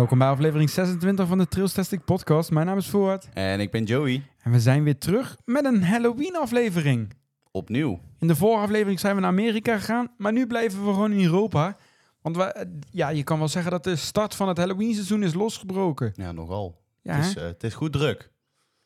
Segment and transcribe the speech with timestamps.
[0.00, 2.50] Welkom bij aflevering 26 van de Trails Testing Podcast.
[2.50, 4.22] Mijn naam is Voort En ik ben Joey.
[4.42, 7.12] en we zijn weer terug met een Halloween aflevering.
[7.50, 8.00] Opnieuw.
[8.18, 11.24] In de vorige aflevering zijn we naar Amerika gegaan, maar nu blijven we gewoon in
[11.24, 11.76] Europa.
[12.22, 15.22] Want we, eh, ja, je kan wel zeggen dat de start van het Halloween seizoen
[15.22, 16.12] is losgebroken.
[16.14, 16.82] Ja, nogal.
[17.02, 18.30] Ja, het, is, eh, het is goed druk.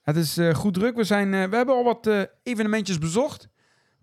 [0.02, 0.96] het is eh, goed druk.
[0.96, 3.48] We, zijn, we hebben al wat evenementjes bezocht.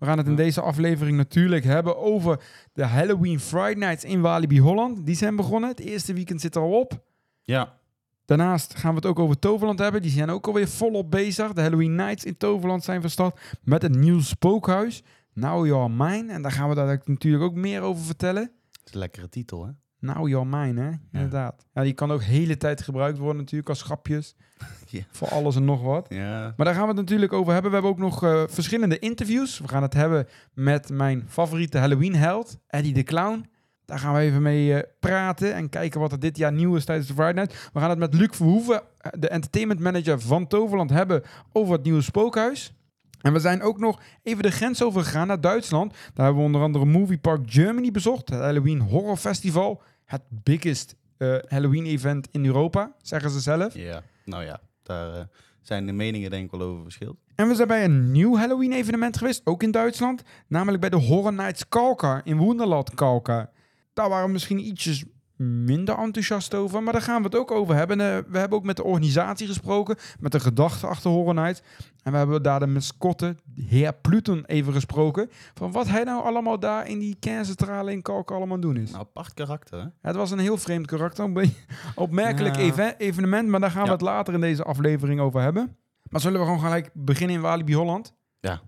[0.01, 0.37] We gaan het in Ja.
[0.37, 5.05] deze aflevering natuurlijk hebben over de Halloween Friday Nights in Walibi Holland.
[5.05, 5.69] Die zijn begonnen.
[5.69, 7.03] Het eerste weekend zit er al op.
[7.41, 7.79] Ja.
[8.25, 10.01] Daarnaast gaan we het ook over Toverland hebben.
[10.01, 11.53] Die zijn ook alweer volop bezig.
[11.53, 15.03] De Halloween Nights in Toverland zijn verstart met een nieuw spookhuis.
[15.33, 16.33] Now You're Mine.
[16.33, 18.51] En daar gaan we daar natuurlijk ook meer over vertellen.
[18.85, 19.71] Is een lekkere titel, hè?
[20.01, 20.91] Now You're Mine, hè?
[21.11, 21.65] Inderdaad.
[21.73, 24.35] Ja, die kan ook de hele tijd gebruikt worden natuurlijk als grapjes.
[24.87, 25.01] Ja.
[25.11, 26.05] Voor alles en nog wat.
[26.09, 26.53] Ja.
[26.57, 27.71] Maar daar gaan we het natuurlijk over hebben.
[27.71, 29.59] We hebben ook nog eh, verschillende interviews.
[29.59, 33.45] We gaan het hebben met mijn favoriete Halloween held, Eddie de Clown.
[33.85, 36.85] Daar gaan we even mee eh, praten en kijken wat er dit jaar nieuw is
[36.85, 37.69] tijdens de Friday Night.
[37.73, 41.83] We gaan het met Luc Verhoeven, eh, de entertainment manager van Toverland, hebben over het
[41.83, 42.73] nieuwe spookhuis.
[43.21, 45.91] En we zijn ook nog even de grens overgegaan naar Duitsland.
[45.91, 48.29] Daar hebben we onder andere Movie Park Germany bezocht.
[48.29, 49.81] Het Halloween Horror Festival.
[50.11, 53.73] Het biggest eh, Halloween event in Europa, zeggen ze zelf.
[53.73, 54.03] Ja.
[54.25, 55.25] Nou ja, daar eh,
[55.61, 57.17] zijn de meningen denk ik wel over verschil.
[57.35, 60.23] En we zijn bij een nieuw Halloween-evenement geweest, ook in Duitsland.
[60.47, 63.49] Namelijk bij de Horror Nights Kalkar in Wonderland Kalkar.
[63.93, 65.03] Daar waren misschien ietsjes
[65.41, 67.99] minder enthousiast over, maar daar gaan we het ook over hebben.
[68.01, 71.61] En, eh, we hebben ook met de organisatie gesproken, met de gedachte achter Nights.
[72.03, 75.29] En we hebben daar de mascotte, heer Pluton, even gesproken.
[75.53, 78.91] Van wat hij nou allemaal daar in die kerncentrale in Kalkar allemaal doen is.
[78.93, 79.85] Een apart karakter, hè?
[80.01, 81.53] Het was een heel vreemd karakter, een
[81.95, 82.61] opmerkelijk Ja.
[82.61, 83.93] even- evenement, maar daar gaan we Ja.
[83.93, 85.77] het later in deze aflevering over hebben.
[86.09, 88.13] Maar zullen we gewoon gelijk beginnen in Walibi Holland?
[88.39, 88.61] Ja.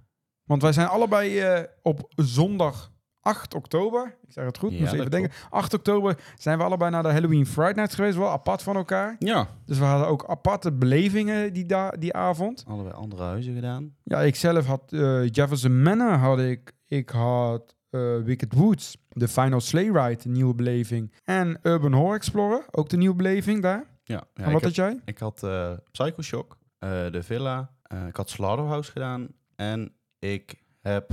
[0.44, 2.92] Want wij zijn allebei eh, op zondag
[3.24, 5.32] 8 oktober, ik zeg het goed, Ja, moest even denken.
[5.50, 9.16] 8 oktober zijn we allebei naar de Halloween Friday Nights geweest, wel apart van elkaar.
[9.20, 9.48] Ja.
[9.66, 12.64] Dus we hadden ook aparte belevingen die, da- die avond.
[12.68, 13.96] Allebei andere huizen gedaan.
[14.04, 16.72] Ja, ik zelf had eh, Jefferson Manor, had ik.
[16.88, 21.14] Ik had eh, Wicked Woods, de Final Sleigh Ride, een nieuwe beleving.
[21.24, 23.86] En Urban Horror Explorer, ook de nieuwe beleving daar.
[24.04, 24.24] Ja.
[24.34, 25.00] ja en wat had jij?
[25.06, 27.72] ik had eh Psycho Shock, de Villa.
[28.08, 29.28] ik had Slaughterhouse gedaan.
[29.56, 31.12] En ik heb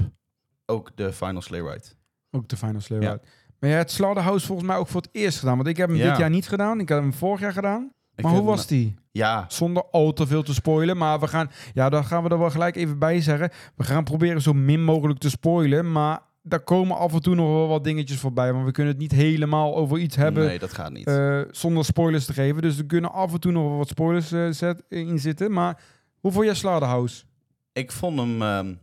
[0.67, 1.85] ook de Final Sleigh Ride.
[2.31, 3.11] Ook de Final Sleigh Ja.
[3.13, 3.23] Ride.
[3.61, 5.57] Maar jij hebt Slaughterhouse volgens mij ook voor het eerst gedaan.
[5.57, 6.81] Want ik heb hem dit jaar niet gedaan.
[6.81, 7.93] Ik heb hem vorig jaar gedaan.
[8.15, 8.95] Ik maar hoe was die?
[9.13, 9.45] Ja.
[9.49, 10.97] Zonder al te veel te spoilen.
[10.97, 13.51] Maar we gaan, ja, daar gaan we er wel gelijk even bij zeggen.
[13.77, 15.93] We gaan proberen zo min mogelijk te spoilen.
[15.93, 18.53] Maar daar komen af en toe nog wel wat dingetjes voorbij.
[18.53, 21.07] Want we kunnen het niet helemaal over iets hebben Nee, dat gaat niet.
[21.07, 22.63] eh, zonder spoilers te geven.
[22.63, 25.53] Dus er kunnen af en toe nog wel wat spoilers eh, zet, in zitten.
[25.53, 25.81] Maar
[26.21, 27.25] hoe vond jij Slaughterhouse?
[27.73, 28.75] Ik vond hem ehm,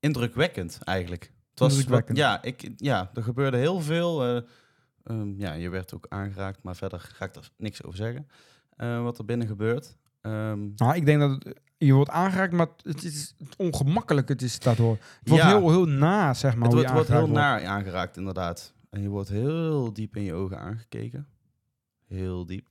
[0.00, 1.32] indrukwekkend eigenlijk.
[1.58, 2.18] Het was Indrukwekkend.
[2.18, 4.24] Wat, ja, ik, ja, er gebeurde heel veel.
[4.24, 4.42] eh,
[5.04, 8.28] ehm, ja, je werd ook aangeraakt, maar verder ga ik er niks over zeggen.
[8.76, 9.96] eh, wat er binnen gebeurt.
[10.20, 14.28] Ehm, Nou, ik denk dat het- je wordt aangeraakt, maar het is het ongemakkelijk.
[14.28, 14.90] Het is daardoor.
[15.20, 15.48] Het wordt Ja.
[15.58, 16.62] heel, heel na, zeg maar.
[16.64, 17.32] het wordt, je wordt heel wordt.
[17.34, 18.74] naar aangeraakt, inderdaad.
[18.90, 21.26] En je wordt heel diep in je ogen aangekeken.
[22.06, 22.66] Heel diep.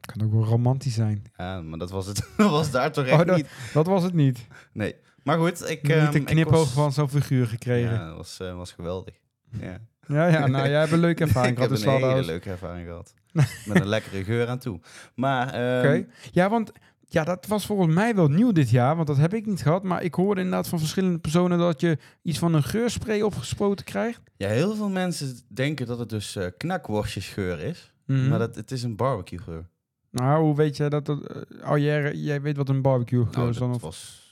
[0.00, 1.22] Kan ook wel romantisch zijn.
[1.36, 2.16] Ja, maar dat was het.
[2.36, 3.48] dat was daar toch Oh, echt dat- niet.
[3.72, 4.46] Dat was het niet.
[4.72, 4.94] Nee.
[5.24, 5.82] Maar goed, ik...
[5.82, 7.92] niet ehm, een ik knipoog was- van zo'n figuur gekregen.
[7.92, 9.14] Ja, dat was, eh, was geweldig.
[9.60, 9.78] Ja.
[10.06, 12.50] Ja, ja, nou, jij hebt een leuke ervaring ik gehad heb in een hele leuke
[12.50, 13.14] ervaring gehad.
[13.64, 14.80] Met een lekkere geur aan toe.
[15.14, 16.06] Maar ehm, Oké.
[16.32, 16.72] Ja, want
[17.08, 19.82] ja, dat was volgens mij wel nieuw dit jaar, want dat heb ik niet gehad.
[19.82, 24.20] Maar ik hoorde inderdaad van verschillende personen dat je iets van een geurspray opgespoten krijgt.
[24.36, 27.92] ja, heel veel mensen denken dat het dus eh knakworstjesgeur is.
[28.06, 28.28] Mhm.
[28.28, 29.68] Maar dat, het is een barbecue geur.
[30.10, 31.06] Nou, hoe weet jij dat?
[31.06, 33.74] dat eh, oh, jij, jij weet wat een barbecue geur Nou, is dan?
[33.74, 34.22] of- was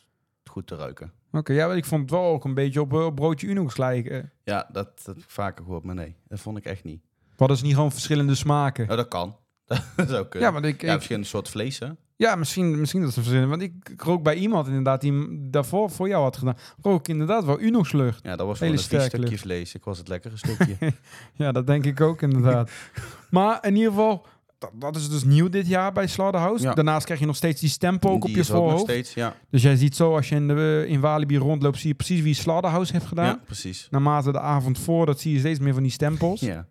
[0.53, 1.13] goed te ruiken.
[1.33, 4.33] Oké, ja, ik vond het wel ook een beetje op, eh, op broodje Unox lijken.
[4.45, 7.03] Ja, dat, dat heb ik vaker gehoord, maar nee, dat vond ik echt niet.
[7.37, 8.91] Wat is niet gewoon verschillende smaken?
[8.91, 9.37] Oh, dat kan.
[9.97, 10.49] dat zou kunnen.
[10.49, 11.89] Ja, want ik, ja, ik- verschillende soort vlees, hè?
[12.17, 13.49] ja misschien, misschien dat ze verzinnen.
[13.49, 16.57] Want ik, rook bij iemand inderdaad die hem daarvoor voor jou had gedaan.
[16.83, 18.25] Rook ik inderdaad wel Unox lucht.
[18.25, 19.75] Ja, dat was wel een stukje vlees.
[19.75, 20.77] Ik was het lekkere stukje.
[21.35, 22.71] Ja, dat denk ik ook inderdaad.
[23.31, 24.27] maar in ieder geval,
[24.63, 26.65] dat, dat is dus nieuw dit jaar bij Slaughterhouse.
[26.65, 26.75] Ja.
[26.75, 28.83] Daarnaast krijg je nog steeds die stempel ook op je ook nog voorhoofd.
[28.83, 29.37] steeds, ja.
[29.51, 32.35] Dus jij ziet zo, als je in, de, in Walibi rondloopt, zie je precies wie
[32.35, 33.27] Slaughterhouse heeft gedaan.
[33.27, 33.87] ja, precies.
[33.91, 36.41] Naarmate de avond voor, dat zie je steeds meer van die stempels.
[36.41, 36.67] Ja.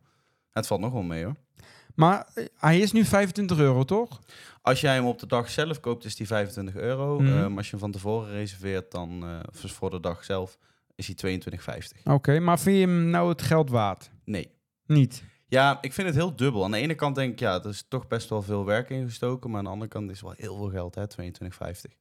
[0.52, 1.36] Het valt nog wel mee, hoor.
[1.96, 4.20] Maar eh, hij is nu 25 euro, toch?
[4.62, 7.20] Als jij hem op de dag zelf koopt, is die 25 euro.
[7.20, 10.58] Ehm, als je hem van tevoren reserveert, dan eh, voor de dag zelf,
[10.96, 12.04] is hij 22,50.
[12.04, 14.12] Oké, maar vind je hem nou het geld waard?
[14.26, 14.52] Nee.
[14.86, 15.24] Niet.
[15.52, 16.64] Ja, ik vind het heel dubbel.
[16.64, 19.06] Aan de ene kant denk ik, ja, er is toch best wel veel werk in
[19.06, 19.50] gestoken.
[19.50, 21.98] Maar aan de andere kant is het wel heel veel geld, hè, 22,50.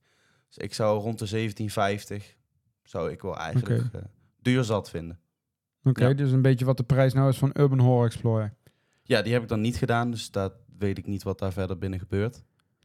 [0.48, 2.36] Dus ik zou rond de 17,50,
[2.82, 4.00] zou ik wel eigenlijk eh,
[4.42, 5.18] duur zat vinden.
[5.84, 6.14] Oké, Ja.
[6.14, 8.54] dus een beetje wat de prijs nou is van Urban Horror Explorer.
[9.02, 11.78] Ja, die heb ik dan niet gedaan, dus dat weet ik niet wat daar verder
[11.78, 12.42] binnen gebeurt.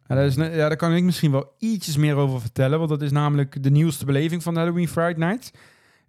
[0.08, 2.78] Ja, daar, is, ja, daar kan ik misschien wel ietsjes meer over vertellen.
[2.78, 5.52] Want dat is namelijk de nieuwste beleving van de Halloween Friday Nights.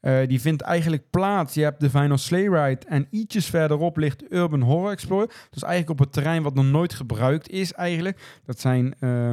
[0.01, 1.55] Eh, die vindt eigenlijk plaats.
[1.55, 2.87] Je hebt de Final Sleigh Ride.
[2.87, 5.31] En ietsjes verderop ligt Urban Horror Explorer.
[5.51, 8.41] Dus eigenlijk op het terrein wat nog nooit gebruikt is eigenlijk.
[8.45, 8.95] Dat zijn...
[9.01, 9.31] eh,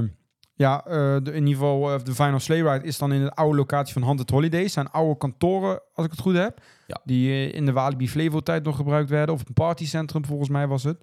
[0.55, 0.93] ja, eh,
[1.23, 3.93] de, in ieder geval eh, de Final Sleigh Ride is dan in de oude locatie
[3.93, 4.73] van Haunted Holidays.
[4.73, 6.61] zijn oude kantoren, als ik het goed heb.
[6.87, 7.01] Ja.
[7.03, 9.35] Die in de Walibi Flevo tijd nog gebruikt werden.
[9.35, 10.97] Of een partycentrum volgens mij was het.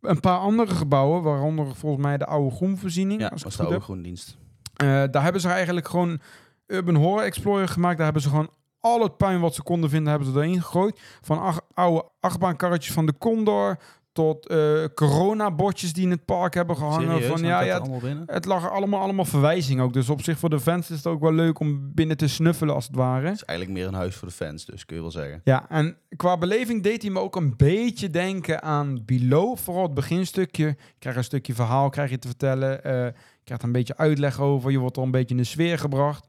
[0.00, 3.20] Een paar andere gebouwen, waaronder volgens mij de oude groenvoorziening.
[3.20, 3.84] Ja, als was de oude heb.
[3.84, 4.36] groendienst.
[4.76, 6.20] Daar hebben ze eigenlijk gewoon
[6.66, 7.96] Urban Horror Explorer gemaakt.
[7.96, 8.50] Daar hebben ze gewoon
[8.80, 11.00] al het puin wat ze konden vinden, hebben ze erin gegooid.
[11.20, 13.76] Van ach- oude achtbaankarretjes van de Condor
[14.12, 17.08] tot eh corona-bordjes die in het park hebben gehangen.
[17.10, 17.26] Serieus?
[17.26, 18.22] van, ja, ja, het, allemaal binnen?
[18.26, 19.92] het lag er allemaal, allemaal verwijzing ook.
[19.92, 22.74] Dus op zich voor de fans is het ook wel leuk om binnen te snuffelen
[22.74, 23.26] als het ware.
[23.26, 25.40] Het is eigenlijk meer een huis voor de fans, dus kun je wel zeggen.
[25.44, 29.56] Ja, en qua beleving deed hij me ook een beetje denken aan Below.
[29.56, 30.66] Vooral het beginstukje.
[30.66, 32.84] Je krijgt een stukje verhaal krijg je te vertellen.
[32.84, 34.70] eh, je krijgt er een beetje uitleg over.
[34.70, 36.26] Je wordt er een beetje in de sfeer gebracht.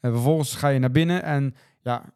[0.00, 2.12] En vervolgens ga je naar binnen en ja,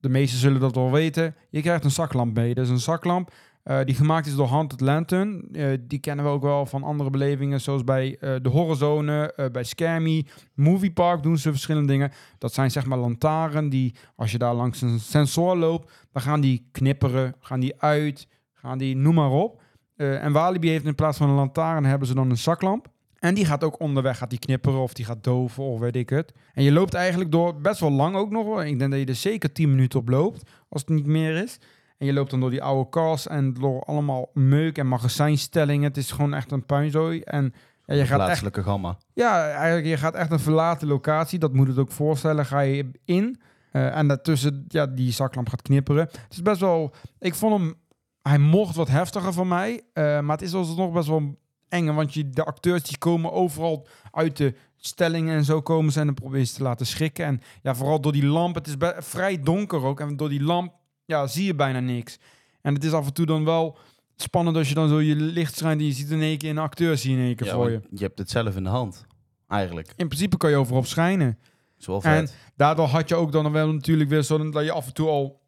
[0.00, 1.34] de meesten zullen dat wel weten.
[1.50, 2.54] Je krijgt een zaklamp mee.
[2.54, 3.30] Dat is een zaklamp
[3.62, 5.48] eh, die gemaakt is door Haunted Lantern.
[5.52, 9.64] Eh, die kennen we ook wel van andere belevingen, zoals bij eh, de Horrorzone, bij
[9.64, 12.12] Scammy, Movie Park doen ze verschillende dingen.
[12.38, 16.40] Dat zijn zeg maar lantaarn die, als je daar langs een sensor loopt, dan gaan
[16.40, 19.62] die knipperen, gaan die uit, gaan die, noem maar op.
[19.96, 22.88] En Walibi heeft in plaats van een lantaarn, hebben ze dan een zaklamp.
[23.20, 26.10] En die gaat ook onderweg, gaat die knipperen of die gaat doven of weet ik
[26.10, 26.32] het.
[26.54, 28.62] En je loopt eigenlijk door best wel lang ook nog wel.
[28.64, 31.58] Ik denk dat je er zeker 10 minuten op loopt, als het niet meer is.
[31.98, 35.82] En je loopt dan door die oude cars en door allemaal meuk en magazijnstellingen.
[35.88, 37.20] Het is gewoon echt een puinzooi.
[37.20, 37.54] En
[37.86, 38.98] ja, je gaat echt gamma.
[39.14, 41.38] ja, eigenlijk, je gaat echt een verlaten locatie.
[41.38, 42.46] Dat moet het ook voorstellen.
[42.46, 43.40] Ga je in.
[43.72, 46.02] eh, en daartussen, ja, die zaklamp gaat knipperen.
[46.02, 46.94] Het is best wel...
[47.18, 47.74] Ik vond hem...
[48.22, 49.80] Hij mocht wat heftiger van mij.
[49.92, 51.38] eh, maar het is alsnog best wel
[51.70, 56.00] Want je, de acteurs die komen overal uit de stellingen en zo komen ze.
[56.00, 57.24] En dan proberen ze te laten schrikken.
[57.24, 58.54] En ja, vooral door die lamp.
[58.54, 60.00] Het is vrij donker ook.
[60.00, 60.74] En door die lamp
[61.04, 62.18] ja, zie je bijna niks.
[62.62, 63.78] En het is af en toe dan wel
[64.16, 66.58] spannend als je dan zo je licht schijnt en je ziet in één keer een
[66.58, 67.80] acteur zien in één keer Ja, voor je.
[67.90, 69.06] je hebt het zelf in de hand.
[69.48, 69.92] Eigenlijk.
[69.96, 71.38] In principe kan je overal schijnen.
[71.86, 74.92] wel En daardoor had je ook dan wel natuurlijk weer zo dat je af en
[74.94, 75.40] toe al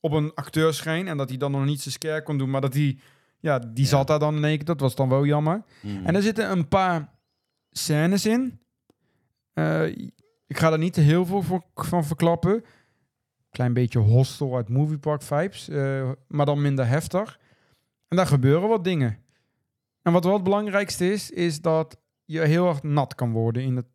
[0.00, 2.60] op een acteur scheen en dat hij dan nog niet zijn scare kon doen, maar
[2.60, 2.98] dat hij,
[3.44, 4.64] ja, die zat daar dan in één keer.
[4.64, 5.62] Dat was dan wel jammer.
[5.80, 6.06] Mm.
[6.06, 7.08] En er zitten een paar
[7.70, 8.60] scènes in.
[9.52, 9.86] Eh,
[10.46, 12.64] ik ga er niet heel veel voor, van verklappen.
[13.50, 17.38] Klein beetje hostel uit Movie Park vibes, eh, maar dan minder heftig.
[18.08, 19.18] En daar gebeuren wat dingen.
[20.02, 23.62] En wat wel het belangrijkste is, is dat je heel erg nat kan worden.
[23.62, 23.86] In het,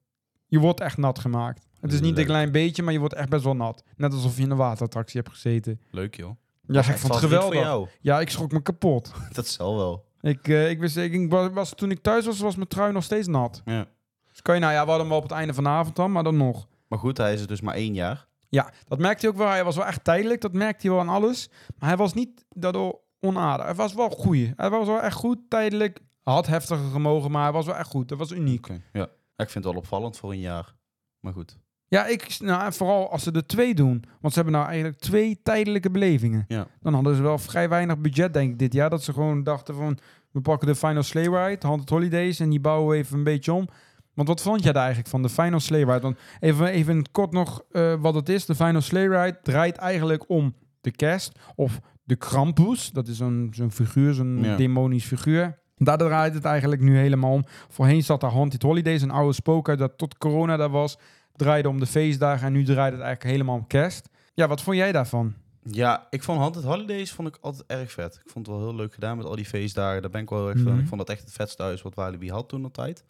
[0.48, 1.68] je wordt echt nat gemaakt.
[1.80, 3.84] Het is niet een klein beetje, maar je wordt echt best wel nat.
[3.96, 5.82] Net alsof je in een waterattractie hebt gezeten.
[5.92, 6.36] Leuk joh.
[6.72, 7.90] Ja, ik vond het geweldig.
[8.02, 9.12] Ja, ik schrok me kapot.
[9.32, 10.06] Dat zal wel.
[10.22, 13.28] Ik, eh, ik wist, ik, was, toen ik thuis was, was mijn trui nog steeds
[13.28, 13.62] nat.
[13.66, 13.88] Ja.
[14.32, 15.96] Dus kan je, nou ja, we hadden hem wel op het einde van de avond
[15.96, 16.68] dan, maar dan nog.
[16.88, 18.28] Maar goed, hij is er dus maar één jaar.
[18.50, 19.48] Ja, dat merkte hij ook wel.
[19.50, 21.50] Hij was wel echt tijdelijk, dat merkte hij wel aan alles.
[21.78, 23.66] Maar hij was niet daardoor onaardig.
[23.66, 24.52] Hij was wel goed.
[24.56, 26.00] Hij was wel echt goed, tijdelijk.
[26.24, 28.10] Had heftiger gemogen, maar hij was wel echt goed.
[28.10, 28.68] Dat was uniek.
[28.94, 29.04] Ja.
[29.36, 30.76] Ik vind het wel opvallend voor een jaar.
[31.20, 31.58] Maar goed.
[31.90, 34.04] Ja, ik, nou, vooral als ze er twee doen.
[34.22, 36.46] Want ze hebben nou eigenlijk twee tijdelijke belevingen.
[36.48, 36.68] Ja.
[36.82, 38.90] Dan hadden ze wel vrij weinig budget, denk ik, dit jaar.
[38.90, 39.98] Dat ze gewoon dachten van,
[40.32, 43.54] we pakken de Final Sleigh Ride, Haunted Holidays, en die bouwen we even een beetje
[43.54, 43.68] om.
[44.14, 46.02] Want wat vond jij daar eigenlijk van de Final Sleigh Ride?
[46.02, 48.46] Want even, even kort nog eh, wat het is.
[48.46, 52.92] De Final Sleigh Ride draait eigenlijk om de kerst of de Krampus.
[52.92, 54.56] Dat is zo'n zo'n figuur, zo'n Ja.
[54.56, 55.58] demonisch figuur.
[55.76, 57.44] Daar draait het eigenlijk nu helemaal om.
[57.70, 60.98] Voorheen zat daar Haunted Holidays, een oude spook uit dat tot corona daar was.
[61.40, 64.10] Draaide om de feestdagen en nu draait het eigenlijk helemaal om kerst.
[64.34, 65.34] Ja, wat vond jij daarvan?
[65.64, 68.16] Ja, ik vond Haunted Holidays vond ik altijd erg vet.
[68.24, 70.02] Ik vond het wel heel leuk gedaan met al die feestdagen.
[70.02, 70.72] Daar ben ik wel heel erg van.
[70.72, 70.82] Mhm.
[70.82, 73.04] Ik vond dat echt het vetste huis wat Walibi had toen op tijd.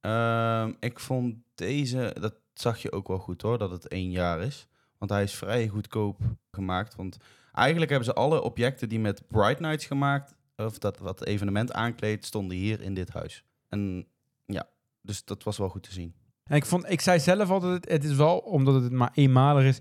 [0.00, 4.40] Ehm, ik vond deze, dat zag je ook wel goed hoor, dat het één jaar
[4.40, 4.66] is.
[4.98, 6.18] Want hij is vrij goedkoop
[6.50, 6.94] gemaakt.
[6.94, 7.16] Want
[7.52, 12.24] eigenlijk hebben ze alle objecten die met Bright Nights gemaakt, of dat wat evenement aankleedt,
[12.24, 13.44] stonden hier in dit huis.
[13.68, 14.06] En
[14.46, 14.68] ja,
[15.00, 16.14] dus dat was wel goed te zien.
[16.48, 19.78] En ik, vond, ik zei zelf altijd, het is wel, omdat het maar eenmalig is,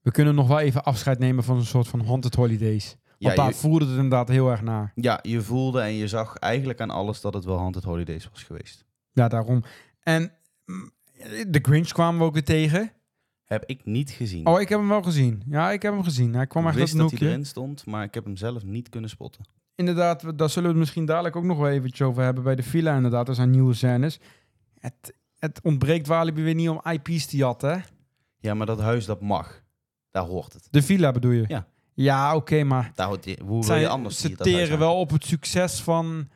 [0.00, 2.96] we kunnen nog wel even afscheid nemen van een soort van haunted holidays.
[3.18, 4.92] Want Ja, daar je, voerde het inderdaad heel erg naar.
[4.94, 8.42] ja, je voelde en je zag eigenlijk aan alles dat het wel Haunted Holidays was
[8.42, 8.84] geweest.
[9.12, 9.62] Ja, daarom.
[10.00, 10.32] En
[10.64, 10.90] mm,
[11.48, 12.92] de Grinch kwamen we ook weer tegen.
[13.44, 14.46] Heb ik niet gezien.
[14.46, 15.42] Oh, ik heb hem wel gezien.
[15.48, 16.34] Ja, ik heb hem gezien.
[16.34, 18.88] Hij kwam ik echt wist dat hij erin stond, maar ik heb hem zelf niet
[18.88, 19.44] kunnen spotten.
[19.74, 22.54] Inderdaad, we- daar zullen we het misschien dadelijk ook nog wel eventjes over hebben bij
[22.56, 22.96] de villa.
[22.96, 24.20] Inderdaad, er zijn nieuwe scènes.
[24.78, 27.78] Het, het ontbreekt Walibi weer niet om IP's te jatten, hè?
[28.38, 29.62] Ja, maar dat huis, dat mag.
[30.10, 30.68] Daar hoort het.
[30.70, 31.44] De villa bedoel je?
[31.48, 31.66] Ja.
[31.94, 34.58] Ja, oké, maar Daar hoort je, hoe wil zij, je anders ze hier dat huis
[34.58, 34.78] teren aan?
[34.78, 36.28] wel op het succes van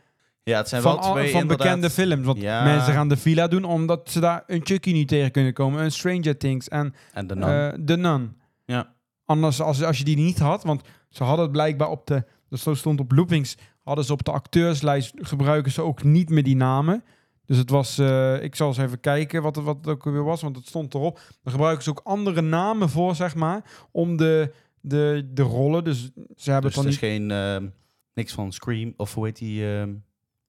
[0.43, 2.27] Ja, het zijn van, wel al- twee van inderdaad- bekende films.
[2.27, 2.65] Want Ja.
[2.65, 5.83] mensen gaan de villa doen omdat ze daar een Chucky niet tegen kunnen komen.
[5.83, 7.49] Een Stranger Things en En de Nun.
[7.49, 8.37] eh The Nun.
[8.65, 8.93] ja.
[9.25, 12.75] Anders, als, als je die niet had, want ze hadden het blijkbaar op de, zo
[12.75, 17.05] stond op Loopings, hadden ze op de acteurslijst, gebruiken ze ook niet meer die namen.
[17.53, 20.25] Dus het was, eh, ik zal eens even kijken wat het, wat het ook weer
[20.25, 21.21] was, want het stond erop.
[21.43, 25.85] Dan gebruiken ze ook andere namen voor, zeg maar, om de, de, de rollen.
[25.85, 27.11] Dus ze hebben Dus het is niet...
[27.11, 27.69] geen, ehm,
[28.15, 29.67] niks van Scream, of hoe heet die?
[29.77, 29.95] ehm,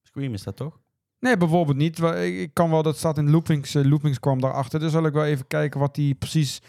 [0.01, 0.79] Scream is dat toch?
[1.19, 1.99] Nee, bijvoorbeeld niet.
[1.99, 4.79] Ik, kan wel, dat staat in Loopings, eh, Loopings kwam daarachter.
[4.79, 6.61] Dus zal ik wel even kijken wat die precies,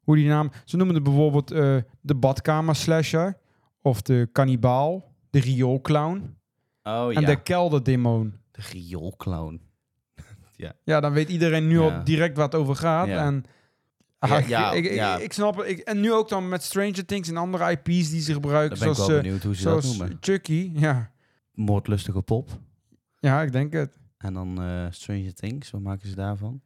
[0.00, 0.50] hoe die naam...
[0.64, 3.38] Ze noemen het bijvoorbeeld eh, de badkamer slasher,
[3.82, 6.36] of de kannibaal, de rioolclown.
[6.82, 8.34] Oh En ja, de kelderdemon.
[8.50, 9.65] de rioolclown.
[10.84, 11.96] Ja, dan weet iedereen nu Ja.
[11.96, 13.06] al direct waar het over gaat.
[13.08, 13.24] Ja.
[13.24, 13.44] En
[14.20, 15.16] Ja, ah, ja, ik, ik, ja.
[15.16, 15.68] ik, ik snap het.
[15.68, 18.78] Ik, en nu ook dan met Stranger Things en andere IP's die ze gebruiken.
[18.78, 20.16] Ben ik Zoals, wel eh, benieuwd hoe ze dat zoals noemen.
[20.20, 20.70] Chucky.
[20.74, 21.10] Ja.
[21.54, 22.48] Moordlustige pop.
[23.18, 23.90] ja, ik denk het.
[24.18, 26.48] En dan eh, Stranger Things, wat maken ze daarvan?
[26.52, 26.60] Een,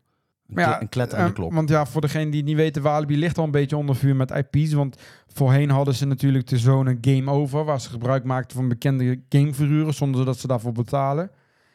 [0.55, 1.53] Maar ja, kle- een kletterende eh, klok.
[1.53, 4.17] Want ja, voor degene die het niet weten, Walibi ligt al een beetje onder vuur
[4.17, 4.73] met IP's.
[4.73, 9.21] Want voorheen hadden ze natuurlijk de zone Game Over, waar ze gebruik maakten van bekende
[9.29, 11.31] gamefiguren, zonder dat ze daarvoor betalen.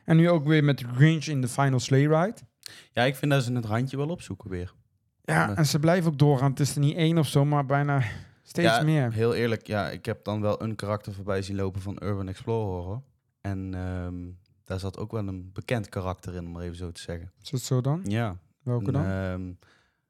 [0.06, 2.42] En nu ook weer met Grinch in de Final Sleigh Ride.
[2.92, 4.74] Ja, ik vind dat ze het randje wel opzoeken weer.
[5.22, 6.50] Ja, en ze blijven ook doorgaan.
[6.50, 8.04] Het is er niet één of zo, maar bijna
[8.44, 9.14] steeds ja, meer.
[9.14, 12.84] heel eerlijk, ja, ik heb dan wel een karakter voorbij zien lopen van Urban Explorer.
[12.84, 13.02] hoor.
[13.42, 14.16] En ehm,
[14.64, 17.32] daar zat ook wel een bekend karakter in, om maar even zo te zeggen.
[17.42, 18.02] Is dat zo dan?
[18.04, 18.38] Ja.
[18.64, 19.06] Welke een, dan?
[19.06, 19.54] ehm,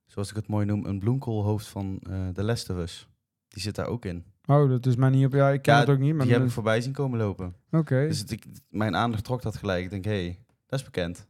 [0.05, 3.07] zoals ik het mooi noem, een bloemkoolhoofd van eh The Last of Us.
[3.55, 4.23] Die zit daar ook in.
[4.45, 5.33] Oh, dat is mij niet op.
[5.33, 6.15] Ja, ik ken Ja, het ook niet.
[6.15, 7.55] Maar Die heb ik voorbij zien komen lopen.
[7.71, 8.07] Oké.
[8.07, 9.83] Dus het, ik, mijn aandacht trok dat gelijk.
[9.83, 11.27] Ik denk, hé, hey, dat is bekend.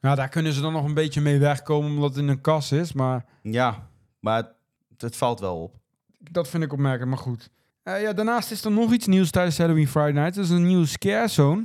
[0.00, 2.72] Ja, daar kunnen ze dan nog een beetje mee wegkomen omdat het in een kas
[2.72, 2.92] is.
[2.92, 3.88] Maar Ja,
[4.20, 4.50] maar het,
[5.02, 5.74] het valt wel op.
[6.18, 7.10] dat vind ik opmerkelijk.
[7.10, 7.50] Maar goed.
[7.82, 10.34] Eh, ja, daarnaast is er nog iets nieuws tijdens Halloween Friday Night.
[10.34, 11.64] Dat is een nieuwe scare zone.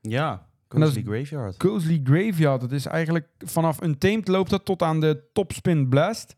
[0.00, 1.54] Ja, Ghostly Graveyard.
[1.58, 2.60] Ghostly Graveyard.
[2.60, 6.36] Dat is eigenlijk vanaf Untamed loopt dat tot aan de Topspin Blast.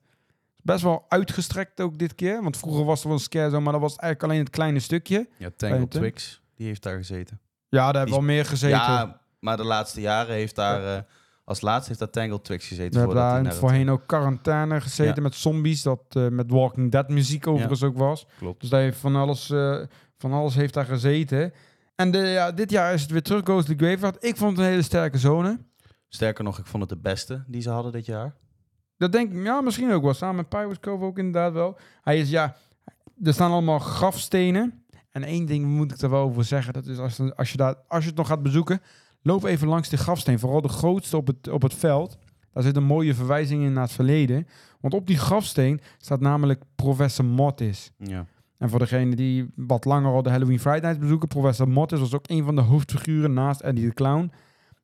[0.66, 2.42] Best wel uitgestrekt ook dit keer.
[2.42, 4.80] Want vroeger was er wel een scare zone, maar dat was eigenlijk alleen het kleine
[4.80, 5.28] stukje.
[5.36, 5.88] Ja, Tangle.
[5.88, 7.40] Twix, die heeft daar gezeten.
[7.68, 8.76] Ja, daar hebben we al meer gezeten.
[8.78, 10.96] Ja, maar de laatste jaren heeft daar...
[10.96, 11.02] eh,
[11.44, 12.92] als laatste heeft daar Tangle Twix gezeten.
[12.92, 15.20] We hebben voordat daar voorheen ook quarantaine gezeten Ja.
[15.22, 15.82] met zombies.
[15.82, 18.26] Dat eh, met Walking Dead muziek overigens ook was.
[18.38, 18.60] Klopt.
[18.60, 19.82] Dus daar heeft van alles, eh,
[20.18, 21.52] van alles heeft daar gezeten.
[21.94, 24.24] En de, ja, dit jaar is het weer terug, Ghostly Graveyard.
[24.24, 25.58] Ik vond het een hele sterke zone.
[26.08, 28.34] Sterker nog, ik vond het de beste die ze hadden dit jaar.
[28.96, 30.14] Dat denk ik, ja, misschien ook wel.
[30.14, 31.78] Samen met Pirates Cove ook inderdaad wel.
[32.02, 32.56] Hij is, ja,
[33.22, 34.84] er staan allemaal grafstenen.
[35.10, 36.72] En één ding moet ik er wel over zeggen.
[36.72, 38.80] Dat is als, als, je, daar, als je het nog gaat bezoeken,
[39.22, 40.38] loop even langs de grafsteen.
[40.38, 42.18] Vooral de grootste op het, op het veld.
[42.52, 44.46] Daar zit een mooie verwijzing in naar het verleden.
[44.80, 47.90] Want op die grafsteen staat namelijk Professor Mortis.
[47.98, 48.26] Ja.
[48.58, 52.14] En voor degene die wat langer al de Halloween Friday Night bezoeken, Professor Mortis was
[52.14, 54.32] ook een van de hoofdfiguren naast Eddie de Clown.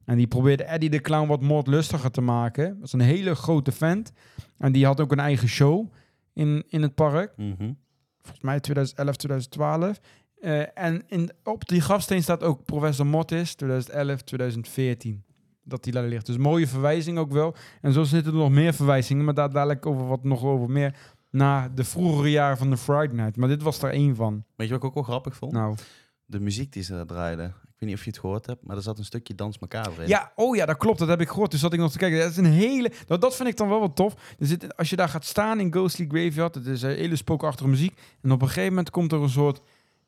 [0.04, 2.75] En die probeerde Eddie de Clown wat moordlustiger te maken.
[2.75, 4.12] Dat is een hele grote vent.
[4.59, 5.92] En die had ook een eigen show
[6.32, 7.32] in, in het park.
[7.37, 7.73] Mhm.
[8.21, 10.00] Volgens mij 2011, 2012.
[10.40, 15.25] Eh, en in, op die grafsteen staat ook Professor Mortis 2011, 2014.
[15.64, 16.26] Dat die daar ligt.
[16.26, 17.54] Dus mooie verwijzing ook wel.
[17.80, 19.25] En zo zitten er nog meer verwijzingen.
[19.25, 20.97] Maar daar dadelijk over wat nog over meer.
[21.30, 23.37] Na de vroegere jaren van de Friday Night.
[23.37, 24.44] Maar dit was er één van.
[24.56, 25.52] Weet je wat ik ook wel grappig vond?
[25.52, 25.76] Nou.
[26.25, 27.54] De muziek die ze daar draaiden.
[27.82, 30.02] Ik weet niet of je het gehoord hebt, maar er zat een stukje Dans Macabre
[30.02, 30.08] in.
[30.08, 30.98] Ja, oh ja, dat klopt.
[30.98, 31.50] Dat heb ik gehoord.
[31.50, 32.18] Dus zat ik nog te kijken.
[32.18, 32.92] Dat is een hele.
[33.06, 34.14] Dat, dat vind ik dan wel wat tof.
[34.38, 37.68] Er zit, als je daar gaat staan in Ghostly Graveyard, het is een hele spookachtige
[37.68, 37.98] muziek.
[38.22, 39.60] En op een gegeven moment komt er een soort,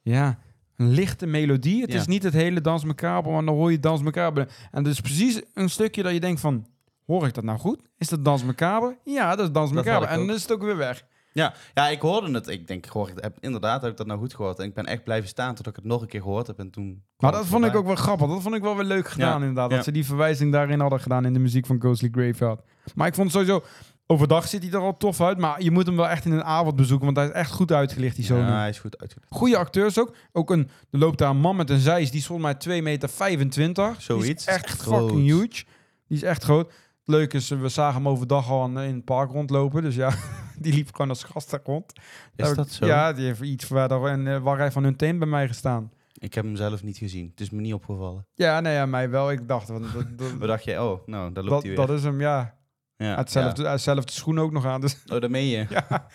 [0.02, 0.38] ja,
[0.76, 1.80] een lichte melodie.
[1.82, 1.98] Het Ja.
[1.98, 4.48] is niet het hele Dans Macabre, maar dan hoor je Dans Macabre.
[4.70, 6.66] En het is precies een stukje dat je denkt van,
[7.06, 7.80] hoor ik dat nou goed?
[7.98, 8.96] Is dat Dans Macabre?
[9.04, 10.06] Ja, dat is Dans Dat Macabre.
[10.08, 11.04] En dan is het ook weer weg.
[11.34, 12.48] Ja, ja, ik hoorde het.
[12.48, 14.58] Ik denk, hoor, ik heb, inderdaad heb ik dat nou goed gehoord.
[14.58, 16.58] En ik ben echt blijven staan tot ik het nog een keer gehoord heb.
[16.58, 18.28] En toen Maar dat vond ik ook wel grappig.
[18.28, 19.70] Dat vond ik wel weer leuk gedaan Ja, inderdaad.
[19.70, 19.76] ja.
[19.76, 22.60] Dat ze die verwijzing daarin hadden gedaan in de muziek van Ghostly Graveyard.
[22.94, 23.66] Maar ik vond het sowieso...
[24.06, 26.44] Overdag ziet hij er al tof uit, maar je moet hem wel echt in een
[26.44, 28.46] avond bezoeken, want hij is echt goed uitgelicht, die zone.
[28.46, 29.32] Ja, hij is goed uitgelegd.
[29.32, 30.14] Goede acteurs ook.
[30.32, 32.82] Ook een, er loopt daar een man met een zeis, die is volgens mij 2
[32.82, 33.92] meter 25.
[33.92, 34.28] Die Zoiets.
[34.28, 35.64] is echt Echt fucking huge.
[36.08, 36.72] Die is echt groot.
[37.04, 40.10] Het leuke is, we zagen hem overdag al in het park rondlopen, dus ja,
[40.58, 41.92] die liep gewoon als gast rond.
[41.96, 42.02] Is
[42.36, 42.86] Daar- dat zo?
[42.86, 45.92] Ja, die heeft iets verder en eh, waar hij van hun teen bij mij gestaan.
[46.18, 47.28] Ik heb hem zelf niet gezien.
[47.30, 48.26] Het is me niet opgevallen.
[48.34, 49.30] Ja, nee, ja, mij wel.
[49.30, 50.82] Ik dacht, want dat, dat, Wat dacht je?
[50.82, 51.86] Oh, nou, daar loopt dat, hij weer.
[51.86, 52.54] dat is hem, ja.
[52.96, 54.80] ja, Hetzelfde, hetzelfde schoen ook nog aan.
[54.80, 55.14] Dus, ja.
[55.14, 55.66] Oh, daar meen je?
[55.88, 56.06] ja,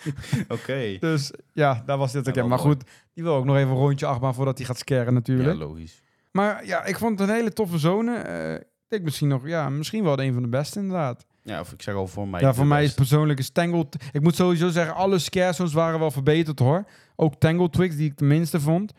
[0.47, 0.97] Oké.
[0.99, 2.35] dus ja, daar was dit ook.
[2.35, 5.13] Ja, Maar goed, die wil ook nog even een rondje achtbaan voordat hij gaat scaren
[5.13, 5.49] natuurlijk.
[5.49, 6.01] Ja, logisch.
[6.31, 8.15] Maar ja, ik vond het een hele toffe zone.
[8.17, 11.25] Eh, ik denk misschien nog, ja, misschien wel een van de beste inderdaad.
[11.43, 12.41] Ja, of ik zeg al voor mij.
[12.41, 14.09] ja, voor mij is persoonlijk is Tangled...
[14.11, 16.83] Ik moet sowieso zeggen, alle scare zones waren wel verbeterd hoor.
[17.15, 18.93] Ook Tangled Twix, die ik de minste vond.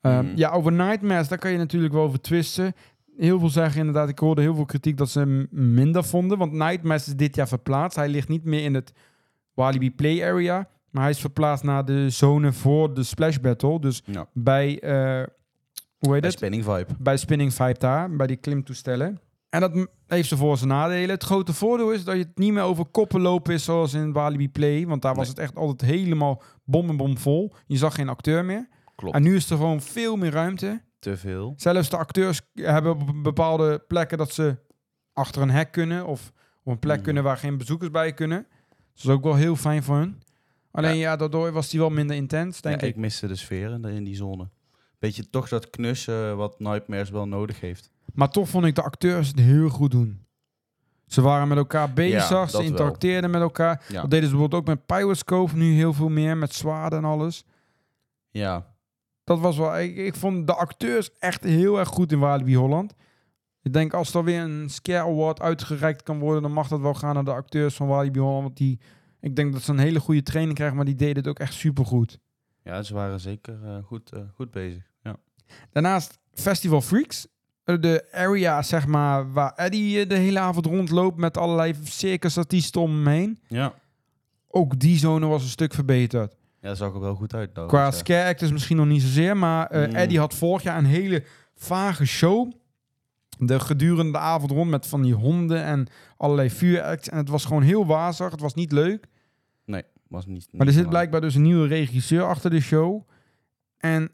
[0.00, 0.36] Ehm, Mhm.
[0.36, 2.74] Ja, over Nightmares, daar kan je natuurlijk wel over twisten.
[3.16, 4.08] heel veel zeggen inderdaad.
[4.08, 6.38] Ik hoorde heel veel kritiek dat ze hem minder vonden.
[6.38, 7.96] Want Nightmares is dit jaar verplaatst.
[7.96, 8.92] Hij ligt niet meer in het
[9.54, 10.68] Walibi Play Area.
[10.90, 13.80] Maar hij is verplaatst naar de zone voor de Splash Battle.
[13.80, 14.26] Dus Ja.
[14.32, 14.90] bij, eh,
[15.98, 16.32] hoe heet Bij het?
[16.32, 16.86] Spinning Vibe.
[16.98, 19.20] Bij Spinning Vibe daar, bij die klimtoestellen.
[19.56, 21.10] En dat heeft ze voor zijn nadelen.
[21.10, 24.12] Het grote voordeel is dat je het niet meer over koppen lopen is zoals in
[24.12, 24.86] Walibi Play.
[24.86, 25.34] Want daar was Nee.
[25.34, 27.54] het echt altijd helemaal bom en bom vol.
[27.66, 28.68] Je zag geen acteur meer.
[28.96, 29.14] Klopt.
[29.14, 30.82] En nu is er gewoon veel meer ruimte.
[30.98, 31.52] Te veel.
[31.56, 34.56] Zelfs de acteurs hebben op bepaalde plekken dat ze
[35.12, 36.06] achter een hek kunnen.
[36.06, 36.32] Of
[36.64, 37.04] op een plek Mhm.
[37.04, 38.46] kunnen waar geen bezoekers bij kunnen.
[38.94, 40.22] Dat is ook wel heel fijn voor hun.
[40.70, 42.94] Alleen ja, daardoor was die wel minder intens, denk Ja, ik.
[42.94, 44.48] ik miste de sfeer in, die zone.
[44.98, 47.90] Beetje toch dat knussen wat Nightmares wel nodig heeft.
[48.16, 50.24] Maar toch vond ik de acteurs het heel goed doen.
[51.06, 52.60] Ze waren met elkaar bezig, ze wel.
[52.60, 53.84] interacteerden met elkaar.
[53.88, 54.00] Ja.
[54.00, 57.44] Dat deden ze bijvoorbeeld ook met Pyroscope nu heel veel meer, met zwaarden en alles.
[58.30, 58.74] Ja.
[59.24, 62.94] Dat was wel, ik, ik vond de acteurs echt heel erg goed in Walibi Holland.
[63.62, 66.94] Ik denk als er weer een Scare Award uitgereikt kan worden, dan mag dat wel
[66.94, 68.42] gaan naar de acteurs van Walibi Holland.
[68.42, 68.80] Want die,
[69.20, 71.54] ik denk dat ze een hele goede training krijgen, maar die deden het ook echt
[71.54, 72.18] supergoed.
[72.62, 74.82] ja, ze waren zeker eh, goed, eh, goed bezig.
[75.02, 75.16] Ja.
[75.70, 77.26] Daarnaast Festival Freaks.
[77.66, 82.80] Eh, De area, zeg maar, waar Eddie eh, de hele avond rondloopt met allerlei circusartiesten
[82.80, 83.38] om hem heen.
[83.48, 83.74] Ja.
[84.48, 86.36] Ook die zone was een stuk verbeterd.
[86.60, 87.54] ja, dat zag er wel goed uit.
[87.54, 89.94] Nou, Qua dus, scare actors misschien nog niet zozeer, maar eh, Mm.
[89.94, 92.52] Eddie had vorig jaar een hele vage show.
[93.38, 97.08] De gedurende de avond rond met van die honden en allerlei vuuracts.
[97.08, 98.30] En het was gewoon heel wazig.
[98.30, 99.06] Het was niet leuk.
[100.08, 103.08] was niet, Maar er zit blijkbaar dus een nieuwe regisseur achter de show.
[103.78, 104.10] En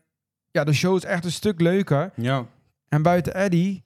[0.50, 2.12] ja, de show is echt een stuk leuker.
[2.16, 2.46] Ja.
[2.92, 3.84] En buiten Eddie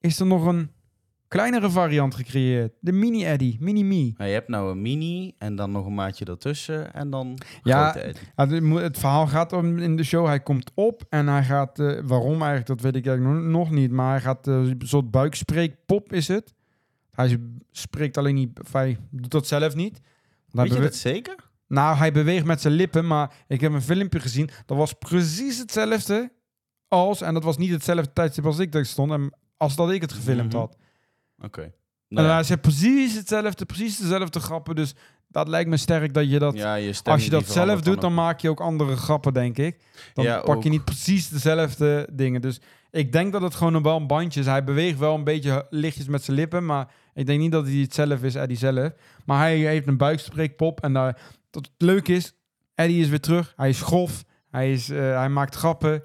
[0.00, 0.70] is er nog een
[1.28, 2.72] kleinere variant gecreëerd.
[2.80, 4.12] De mini-Eddie, mini-me.
[4.16, 7.96] Ja, je hebt nou een mini en dan nog een maatje ertussen en dan Ja.
[7.96, 10.26] Ja, het, verhaal gaat om in de show.
[10.26, 11.78] Hij komt op en hij gaat...
[11.78, 13.90] eh, waarom eigenlijk, dat weet ik eigenlijk nog, niet.
[13.90, 16.54] Maar hij gaat eh, een soort buikspreekpop is het.
[17.10, 18.60] Hij spreekt alleen niet...
[18.72, 20.00] Hij doet dat zelf niet.
[20.50, 21.34] Weet je dat zeker?
[21.68, 23.06] Nou, hij beweegt met zijn lippen.
[23.06, 24.50] Maar ik heb een filmpje gezien.
[24.66, 26.36] Dat was precies hetzelfde
[26.88, 27.20] als...
[27.20, 29.10] En dat was niet hetzelfde tijdstip als ik daar stond.
[29.12, 30.56] En als dat ik het gefilmd Mhm.
[30.60, 30.76] had.
[31.42, 31.60] Oké.
[31.62, 31.72] en
[32.08, 33.64] Nou hij precies hetzelfde.
[33.64, 34.74] Precies dezelfde grappen.
[34.74, 34.94] Dus
[35.28, 36.54] dat lijkt me sterk dat je dat...
[36.54, 38.16] ja, je Als je dat zelf doet, dan ook.
[38.16, 39.78] maak je ook andere grappen, denk ik.
[40.14, 40.62] Dan Ja, pak ook.
[40.62, 42.40] je niet precies dezelfde dingen.
[42.40, 44.46] Dus ik denk dat het gewoon nog wel een bandje is.
[44.46, 47.74] Hij beweegt wel een beetje lichtjes met zijn lippen, maar ik denk niet dat hij
[47.76, 48.92] het zelf is, Eddie zelf.
[49.24, 51.20] Maar hij heeft een buikspreekpop en daar,
[51.50, 52.32] dat het leuk is,
[52.74, 53.52] Eddie is weer terug.
[53.56, 56.02] Hij is grof, hij, is, eh, hij maakt grappen.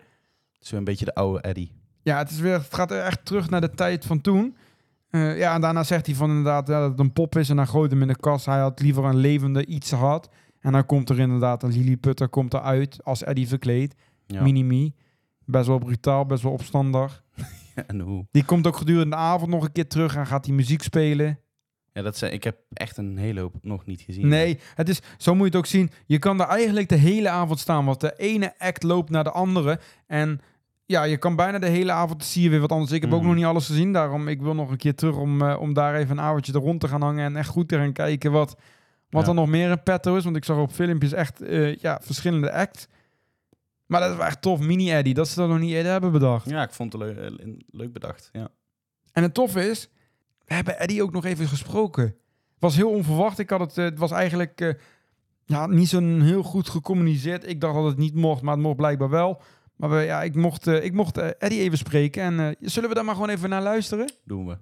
[0.64, 1.72] Het is weer een beetje de oude Eddie.
[2.02, 4.56] Ja, het, is weer, het gaat echt terug naar de tijd van toen.
[5.10, 7.58] Eh, ja, en daarna zegt hij van inderdaad ja, dat het een pop is en
[7.58, 8.46] hij gooit hem in de kast.
[8.46, 10.30] Hij had liever een levende iets gehad.
[10.60, 13.96] En dan komt er inderdaad een Lilliputter komt eruit als Eddie verkleed.
[14.26, 14.42] Ja.
[14.42, 14.94] Mini-Me.
[15.46, 17.24] Best wel brutaal, best wel opstandig.
[17.88, 18.26] en hoe?
[18.32, 21.40] Die komt ook gedurende de avond nog een keer terug en gaat die muziek spelen.
[21.94, 24.28] Ja, dat zijn, ik heb echt een hele hoop nog niet gezien.
[24.28, 25.92] Nee, het is, zo moet je het ook zien.
[26.06, 29.32] Je kan daar eigenlijk de hele avond staan, want de ene act loopt naar de
[29.32, 29.80] andere.
[30.08, 30.42] En
[30.86, 32.92] ja, je kan bijna de hele avond, zie je weer wat anders.
[32.92, 33.28] Ik heb ook Mhm.
[33.28, 35.96] nog niet alles gezien, daarom ik wil nog een keer terug om, eh, om daar
[35.96, 37.26] even een avondje er rond te gaan hangen.
[37.26, 38.56] En echt goed te gaan kijken wat,
[39.10, 39.28] wat Ja.
[39.30, 40.24] er nog meer in petto is.
[40.24, 42.88] Want ik zag op filmpjes echt eh, ja, verschillende acts.
[43.86, 46.50] Maar dat is wel echt tof, mini-Eddie, dat ze dat nog niet eerder hebben bedacht.
[46.50, 48.30] Ja, ik vond het leuk, eh, leuk bedacht.
[48.32, 48.48] Ja.
[49.12, 49.90] En het toffe is,
[50.46, 52.04] we hebben Eddie ook nog even gesproken.
[52.04, 53.40] Het was heel onverwacht.
[53.40, 54.78] Ik had het, het was eigenlijk
[55.46, 57.48] ja, niet zo heel goed gecommuniceerd.
[57.48, 59.42] Ik dacht dat het niet mocht, maar het mocht blijkbaar wel.
[59.76, 62.24] Maar we, ja, ik mocht, eh, ik mocht eh, Eddie even spreken.
[62.24, 64.12] En eh, zullen we daar maar gewoon even naar luisteren?
[64.26, 64.58] Doen we.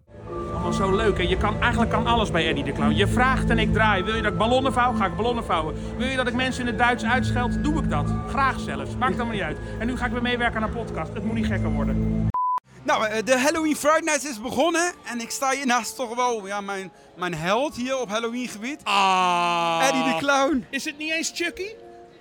[0.52, 1.18] Allemaal zo leuk.
[1.18, 2.96] En je kan, eigenlijk kan alles bij Eddie de Clown.
[2.96, 4.04] Je vraagt en ik draai.
[4.04, 4.94] Wil je dat ik ballonnen vouw?
[4.94, 5.76] Ga ik ballonnen vouwen.
[5.98, 7.64] Wil je dat ik mensen in het Duits uitscheld?
[7.64, 8.14] Doe ik dat.
[8.28, 8.98] Graag zelfs.
[8.98, 9.58] Maakt allemaal niet uit.
[9.80, 11.14] En nu ga ik weer meewerken aan een podcast.
[11.14, 12.30] Het moet niet gekker worden.
[12.84, 14.92] Nou, de Halloween Friday Night is begonnen.
[15.12, 18.80] En ik sta hier naast toch wel ja, mijn, mijn held hier op Halloween gebied.
[18.84, 19.84] Ah.
[19.88, 20.66] Eddie de Clown.
[20.70, 21.70] Is het niet eens Chucky?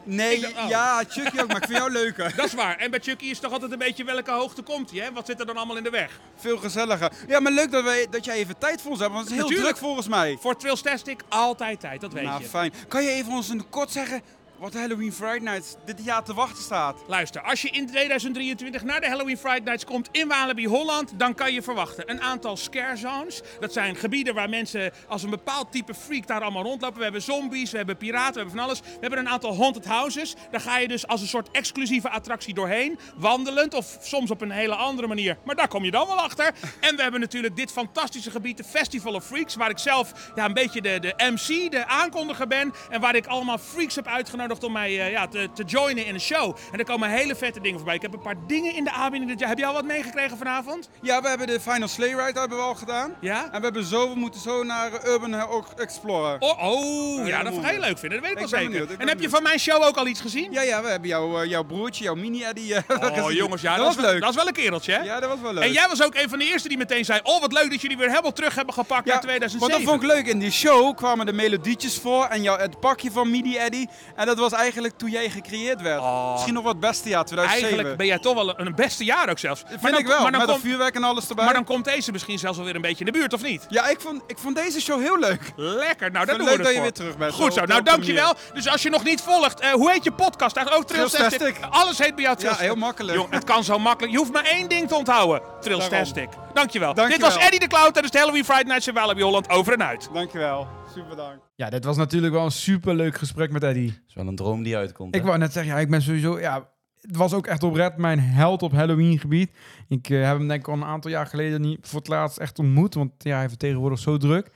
[0.05, 0.69] Nee, dacht, oh.
[0.69, 2.33] ja, Chucky ook, maar ik vind jou leuker.
[2.37, 2.77] Dat is waar.
[2.79, 5.13] En bij Chucky is toch altijd een beetje welke hoogte komt hij, hè?
[5.13, 6.21] Wat zit er dan allemaal in de weg?
[6.37, 7.13] Veel gezelliger.
[7.29, 9.39] Ja, maar leuk dat, wij, dat jij even tijd voor ons hebt, want het is
[9.39, 9.77] heel Natuurlijk.
[9.77, 10.37] druk volgens mij.
[10.41, 12.49] Voor Twillstastic altijd tijd, dat weet Nou, je.
[12.49, 12.73] fijn.
[12.89, 14.23] Kan je even ons in het kort zeggen
[14.61, 17.03] wat Halloween Friday Night dit jaar te wachten staat?
[17.07, 21.35] Luister, als je in 2023 naar de Halloween Friday Nights komt in Walibi Holland, dan
[21.35, 23.43] kan je verwachten een aantal scare zones.
[23.61, 26.97] Dat zijn gebieden waar mensen als een bepaald type freak daar allemaal rondlopen.
[26.97, 28.81] We hebben zombies, we hebben piraten, we hebben van alles.
[28.81, 30.35] We hebben een aantal haunted houses.
[30.51, 34.51] Daar ga je dus als een soort exclusieve attractie doorheen, wandelend of soms op een
[34.51, 35.37] hele andere manier.
[35.45, 36.55] Maar daar kom je dan wel achter.
[36.81, 40.45] En we hebben natuurlijk dit fantastische gebied, de Festival of Freaks, waar ik zelf ja,
[40.45, 42.73] een beetje de, de MC, de aankondiger ben.
[42.91, 46.07] En waar ik allemaal freaks heb uitgenodigd uitgenodigd om mij eh, ja, te, te joinen
[46.07, 46.57] in een show.
[46.73, 47.95] En er komen hele vette dingen voorbij.
[47.95, 49.49] Ik heb een paar dingen in de aanbieding dit jaar.
[49.49, 50.89] Heb jij al wat meegekregen vanavond?
[51.03, 53.15] Ja, we hebben de Final Sleigh Ride hebben we al gedaan.
[53.21, 53.45] Ja?
[53.45, 55.35] En we, hebben zo, we moeten zo naar Urban
[55.77, 56.37] Explorer.
[56.39, 58.19] Oh, oh ja, dat ga je leuk vinden.
[58.23, 58.71] Dat weet ik, Ik wel zeker.
[58.71, 60.53] benieuwd, ik en heb je van mijn show ook al iets gezien?
[60.53, 62.75] Ja, ja, we hebben jouw, eh, jouw broertje, jouw mini-Eddie.
[62.75, 64.21] eh, Oh, jongens, ja, dat, dat, was leuk.
[64.21, 65.03] Dat is wel een kereltje, hè?
[65.03, 65.63] Ja, dat was wel leuk.
[65.63, 67.81] En jij was ook een van de eerste die meteen zei: Oh, wat leuk dat
[67.81, 69.69] jullie weer helemaal terug hebben gepakt ja, naar 2007.
[69.69, 70.27] Want dat vond ik leuk.
[70.35, 73.89] In die show kwamen de melodietjes voor en jou, het pakje van Midi Eddie.
[74.17, 76.01] En dat was eigenlijk toen jij gecreëerd werd.
[76.01, 76.33] Oh.
[76.33, 77.69] Misschien nog het beste jaar, 2007.
[77.69, 79.63] Eigenlijk ben jij toch wel een, beste jaar ook zelfs.
[79.67, 81.45] Vind maar dan, ik wel, Maar dan, met komt, dat vuurwerk en alles erbij.
[81.45, 83.67] maar dan komt deze misschien zelfs alweer een beetje in de buurt, of niet?
[83.69, 85.53] Ja, ik vond, ik vond deze show heel leuk.
[85.57, 87.35] Lekker, nou vind doen leuk we dat je weer terug bent.
[87.35, 88.35] Goed zo, nou dankjewel.
[88.55, 90.57] Dus als je nog niet volgt, eh, hoe heet je podcast?
[90.57, 91.57] Eigenlijk ook Trillstastic.
[91.71, 92.67] Alles heet bij jou Ja, Trillstastic.
[92.67, 93.17] heel makkelijk.
[93.17, 94.13] Jong, het kan zo makkelijk.
[94.13, 95.43] Je hoeft maar één ding te onthouden.
[95.61, 96.29] Trillstastic.
[96.53, 96.95] Dankjewel.
[96.95, 97.29] Dankjewel.
[97.29, 99.49] Dit was Eddie de Clown tijdens de Halloween Friday Nights in Holland.
[99.49, 100.09] Over en uit.
[100.13, 100.80] Dankjewel.
[100.95, 101.41] Super.
[101.55, 103.91] Ja, dit was natuurlijk wel een superleuk gesprek met Eddie.
[103.91, 105.15] Dat is wel een droom die uitkomt.
[105.15, 105.27] Ik hè?
[105.27, 106.41] wou net zeggen, ja, ik ben sowieso...
[106.41, 109.51] Ja, het was ook echt oprecht mijn held op Halloween gebied.
[109.89, 112.39] Ik eh, heb hem denk ik al een aantal jaar geleden niet voor het laatst
[112.39, 112.95] echt ontmoet.
[112.95, 114.51] Want ja, hij heeft het tegenwoordig zo druk.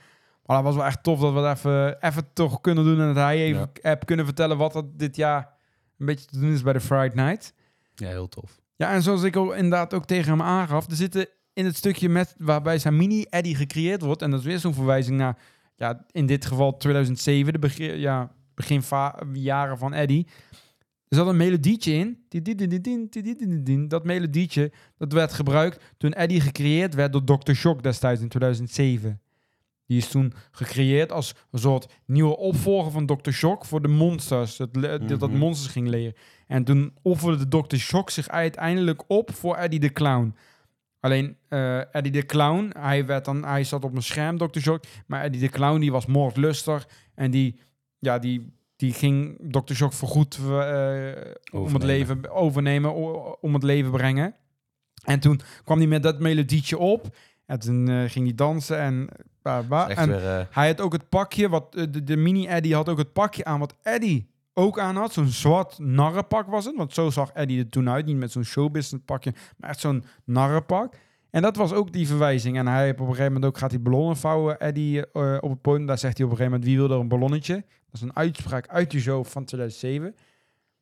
[0.45, 2.99] Maar dat was wel echt tof dat we het even, even toch kunnen doen.
[2.99, 5.53] En dat hij even heb kunnen vertellen wat er dit jaar
[5.97, 7.53] een beetje te doen is bij de Friday Night.
[7.95, 8.59] Ja, heel tof.
[8.75, 12.09] Ja, en zoals ik ook inderdaad ook tegen hem aangaf, er zitten in het stukje
[12.09, 15.37] met waarbij zijn mini Eddie gecreëerd wordt, en dat is weer zo'n verwijzing naar,
[15.75, 20.27] ja, in dit geval 2007, de begin, ja, beginjaren van Eddie.
[21.07, 23.87] Er zat een melodietje in.
[23.87, 27.51] Dat melodietje, dat werd gebruikt toen Eddie gecreëerd werd door Dr.
[27.53, 29.19] Shock destijds in 2007.
[29.87, 33.29] Die is toen gecreëerd als een soort nieuwe opvolger van Dr.
[33.31, 34.57] Shock voor de monsters.
[34.57, 34.73] Dat-
[35.07, 35.37] dat Mhm.
[35.37, 36.13] monsters ging leren.
[36.47, 37.75] En toen offerde Dr.
[37.75, 40.35] Shock zich uiteindelijk op voor Eddie de Clown.
[41.05, 44.59] Alleen eh, Eddie de Clown, hij, werd dan, hij zat op een scherm, Dr.
[44.59, 44.83] Shock.
[45.05, 46.87] Maar Eddie de Clown, die was moordlustig.
[47.15, 47.59] En die,
[47.99, 49.73] ja, die, die ging Dr.
[49.73, 51.11] Shock voorgoed eh,
[51.51, 52.93] om het leven overnemen,
[53.41, 54.35] om het leven brengen.
[55.03, 57.15] En toen kwam hij met dat melodietje op.
[57.45, 59.07] En toen eh, ging hij dansen en...
[59.41, 59.89] bah, bah.
[59.89, 63.13] Echt en weer, hij had ook het pakje, wat, de, de mini-Eddie had ook het
[63.13, 65.13] pakje aan wat Eddie ook aan had.
[65.13, 66.75] Zo'n zwart narrenpak was het.
[66.75, 68.05] Want zo zag Eddie er toen uit.
[68.05, 70.93] Niet met zo'n showbusiness pakje, maar echt zo'n narrenpak.
[71.29, 72.57] En dat was ook die verwijzing.
[72.57, 75.61] En hij op een gegeven moment ook gaat hij ballonnen vouwen, Eddie, eh, op het
[75.61, 75.85] podium.
[75.85, 77.53] Daar zegt hij op een gegeven moment, wie wil er een ballonnetje?
[77.55, 80.15] Dat is een uitspraak uit die show van 2007.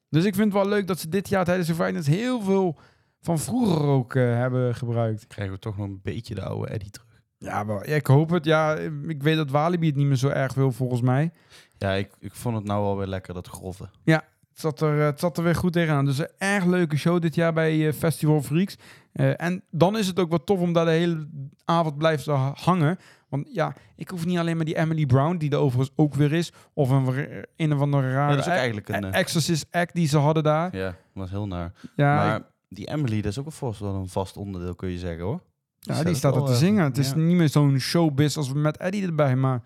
[0.09, 2.77] Dus ik vind het wel leuk dat ze dit jaar tijdens de Night heel veel
[3.21, 5.27] van vroeger ook eh, hebben gebruikt.
[5.27, 7.21] krijgen we toch nog een beetje de oude Eddie terug.
[7.38, 8.45] Ja, maar, ik hoop het.
[8.45, 8.75] Ja,
[9.07, 11.31] ik weet dat Walibi het niet meer zo erg wil volgens mij.
[11.77, 13.89] Ja, ik, ik vond het nou alweer lekker, dat grove.
[14.03, 16.05] Het zat, er, eh, het zat er weer goed tegenaan.
[16.05, 18.75] Dus een erg leuke show dit jaar bij eh, Festival Freaks.
[19.12, 21.27] Eh, en dan is het ook wel tof om daar de hele
[21.65, 22.97] avond blijft hangen.
[23.29, 26.33] Want ja, ik hoef niet alleen maar die Emily Brown, die er overigens ook weer
[26.33, 26.51] is.
[26.73, 29.03] Of een, een of andere Ja, rare dat is ook e- eigenlijk een...
[29.03, 30.75] eh, Exorcist act die ze hadden daar.
[30.77, 31.71] ja, dat was heel naar.
[31.95, 34.97] Ja, maar ik- die Emily, dat is ook volgens wel een vast onderdeel, kun je
[34.97, 35.41] zeggen hoor.
[35.79, 36.83] ja die staat er te zingen.
[36.83, 37.15] Het is ja.
[37.15, 39.36] niet meer zo'n showbiz als met Eddie erbij.
[39.36, 39.62] Maar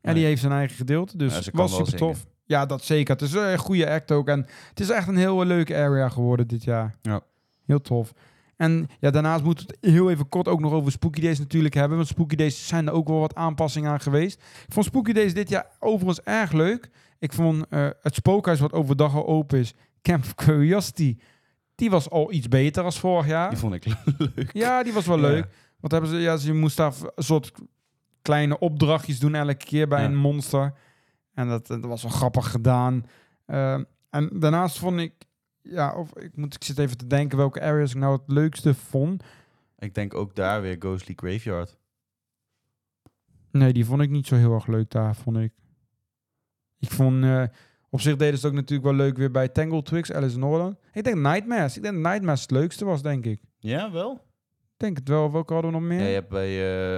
[0.00, 0.30] Eddie Nee.
[0.30, 1.16] heeft zijn eigen gedeelte.
[1.16, 2.26] Dus Ja, was super tof.
[2.44, 3.12] Ja, dat zeker.
[3.14, 4.28] Het is een goede act ook.
[4.28, 6.94] En het is echt een heel leuke area geworden dit jaar.
[7.02, 7.20] Ja.
[7.66, 8.12] Heel tof.
[8.56, 11.74] En ja, daarnaast moeten we het heel even kort ook nog over Spooky Days natuurlijk
[11.74, 11.96] hebben.
[11.96, 14.40] Want Spooky Days zijn er ook wel wat aanpassingen aan geweest.
[14.66, 16.90] Ik vond Spooky Days dit jaar overigens erg leuk.
[17.18, 21.16] Ik vond eh, het spookhuis wat overdag al open is, Camp Curiosity,
[21.74, 23.50] die was al iets beter als vorig jaar.
[23.50, 23.84] Die vond ik
[24.34, 24.50] leuk.
[24.52, 25.22] Ja, die was wel Ja.
[25.28, 25.46] leuk.
[25.80, 27.52] Want hebben ze, ja, ze moest daar een soort
[28.22, 30.06] kleine opdrachtjes doen elke keer bij Ja.
[30.06, 30.72] een monster.
[31.34, 33.06] En dat, dat was wel grappig gedaan.
[33.46, 33.74] Eh,
[34.10, 35.12] en daarnaast vond ik,
[35.62, 38.74] ja, of ik moet, ik zit even te denken welke areas ik nou het leukste
[38.74, 39.22] vond.
[39.78, 41.78] Ik denk ook daar weer Ghostly Graveyard.
[43.50, 45.52] Nee, die vond ik niet zo heel erg leuk daar, vond ik.
[46.78, 47.44] Ik vond, eh,
[47.90, 50.42] op zich deden ze het ook natuurlijk wel leuk weer bij Tangle Twix, Alice in
[50.44, 50.76] Orland.
[50.92, 51.76] Ik denk Nightmares.
[51.76, 53.40] Ik denk Nightmares het leukste was, denk ik.
[53.58, 54.24] Ja, wel?
[54.80, 55.32] Ik denk het wel.
[55.32, 56.06] Welke hadden we nog Ja, meer?
[56.06, 56.48] je hebt bij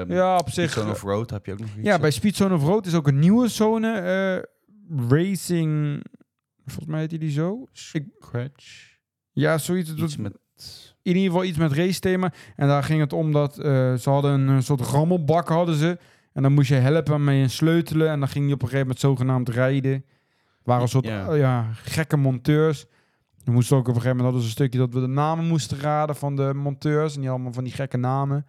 [0.03, 0.73] eh Ja, op zich.
[0.73, 1.87] Zone of Road heb je ook nog iets.
[1.87, 3.92] Ja, bij Speed Zone of Road is ook een nieuwe zone.
[3.92, 6.03] eh, racing.
[6.66, 7.66] Volgens mij heet die, die zo.
[7.92, 8.97] Ik, Scratch.
[9.33, 9.88] ja, zoiets.
[9.88, 10.38] Het Iets was met...
[11.03, 12.33] In ieder geval iets met race thema.
[12.57, 15.99] En daar ging het om dat eh, ze hadden een, soort rammelbak hadden ze.
[16.33, 18.09] En dan moest je helpen met een sleutelen.
[18.11, 20.05] En dan ging die op een gegeven moment zogenaamd rijden.
[20.62, 21.27] Waren een soort Ja.
[21.29, 22.87] eh, ja, gekke monteurs.
[23.44, 25.46] We moesten ook op een gegeven moment hadden ze een stukje dat we de namen
[25.46, 27.14] moesten raden van de monteurs.
[27.14, 28.46] En die allemaal van die gekke namen.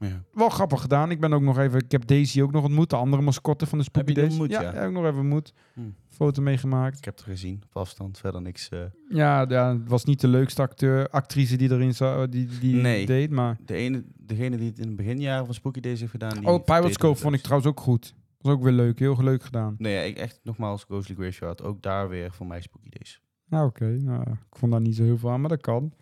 [0.00, 0.22] Ja.
[0.32, 1.10] Wel grappig gedaan.
[1.10, 1.78] Ik ben ook nog even.
[1.80, 2.90] Ik heb Daisy ook nog ontmoet.
[2.90, 4.28] De andere mascotte van de Spooky die Days.
[4.28, 4.72] ontmoet, ja, ja?
[4.72, 5.52] heb ik nog even ontmoet.
[5.74, 5.80] Hm.
[6.08, 6.98] Foto meegemaakt.
[6.98, 8.68] Ik heb het gezien, op afstand, verder niks.
[8.68, 8.78] eh.
[9.08, 13.06] Ja, ja, het was niet de leukste acteur, actrice die erin zou, die, die Nee.
[13.06, 13.30] deed.
[13.30, 16.38] Maar De ene, degene die het in het beginjaren van Spooky Days heeft gedaan...
[16.38, 18.14] Die oh, Pirates vond ik trouwens ook goed.
[18.40, 19.74] Was ook weer leuk, heel leuk gedaan.
[19.78, 23.20] Nee, ja, ik echt nogmaals, Ghostly Graveyard, ook daar weer voor mij Spooky Days.
[23.48, 23.84] Nou, oké.
[23.86, 25.92] Nou, ik vond daar niet zo heel veel aan, maar dat kan.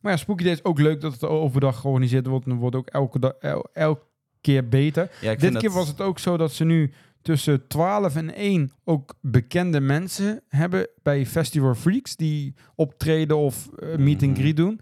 [0.00, 2.44] Maar ja, Spooky Days is ook leuk dat het overdag georganiseerd wordt.
[2.44, 4.04] En het wordt ook elke, dag, el, elke
[4.40, 5.10] keer beter.
[5.20, 8.70] Ja, Dit keer dat- was het ook zo dat ze nu tussen 12 en 1
[8.84, 14.40] ook bekende mensen hebben bij Festival Freaks die optreden of eh, meet and Mhm.
[14.40, 14.72] greet doen.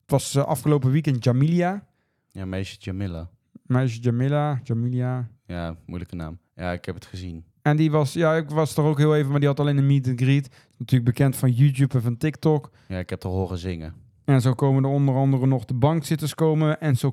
[0.00, 1.86] Het was eh, afgelopen weekend Jamilia.
[2.32, 3.30] Ja, meisje Jamila.
[3.62, 5.28] Meisje Jamila, Jamilia.
[5.46, 6.38] Ja, moeilijke naam.
[6.54, 7.44] Ja, ik heb het gezien.
[7.68, 9.86] En die was, ja, ik was er ook heel even, maar die had alleen een
[9.86, 10.48] meet and greet.
[10.78, 12.70] Natuurlijk bekend van YouTube en van TikTok.
[12.88, 13.94] Ja, ik heb er horen zingen.
[14.24, 16.80] En zo komen er onder andere nog de bankzitters komen.
[16.80, 17.10] En zo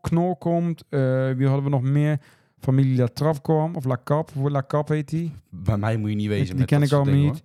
[0.00, 0.84] Knor komt.
[0.88, 0.98] Eh,
[1.30, 2.20] wie hadden we nog meer?
[2.60, 3.74] Familie La Trap kwam.
[3.76, 4.30] Of La Cap.
[4.34, 5.32] Hoe La Cap heet die?
[5.50, 7.42] Bij mij moet je niet wezen die met ken dat ik al niet.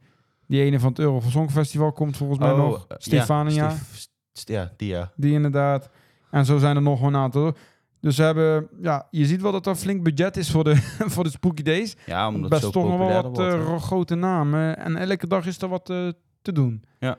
[0.48, 2.58] Die ene van het Eurovision Festival komt volgens mij hoor.
[2.58, 2.86] nog.
[2.88, 3.54] eh, Stefania.
[3.64, 5.12] Ja, Stef- St- ja, die ja.
[5.16, 5.90] Die inderdaad.
[6.32, 7.54] En zo zijn er nog een aantal.
[8.02, 10.76] Dus ze hebben, ja, je ziet wel dat er flink budget is voor de,
[11.14, 11.96] voor de Spooky Days.
[12.06, 13.54] Ja, omdat het Best zo toch nog wel wat wordt.
[13.54, 14.78] eh, grote namen.
[14.78, 16.08] En elke dag is er wat eh,
[16.42, 16.84] te doen.
[17.00, 17.18] ja,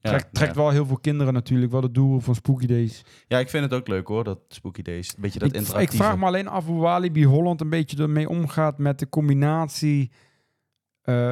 [0.00, 0.60] trekt trekt ja.
[0.60, 1.72] wel heel veel kinderen natuurlijk.
[1.72, 3.04] Wel het doel van Spooky Days.
[3.28, 5.08] ja, ik vind het ook leuk hoor, dat Spooky Days.
[5.08, 8.28] Een beetje dat ik, ik vraag me alleen af hoe Walibi Holland een beetje ermee
[8.28, 10.10] omgaat met de combinatie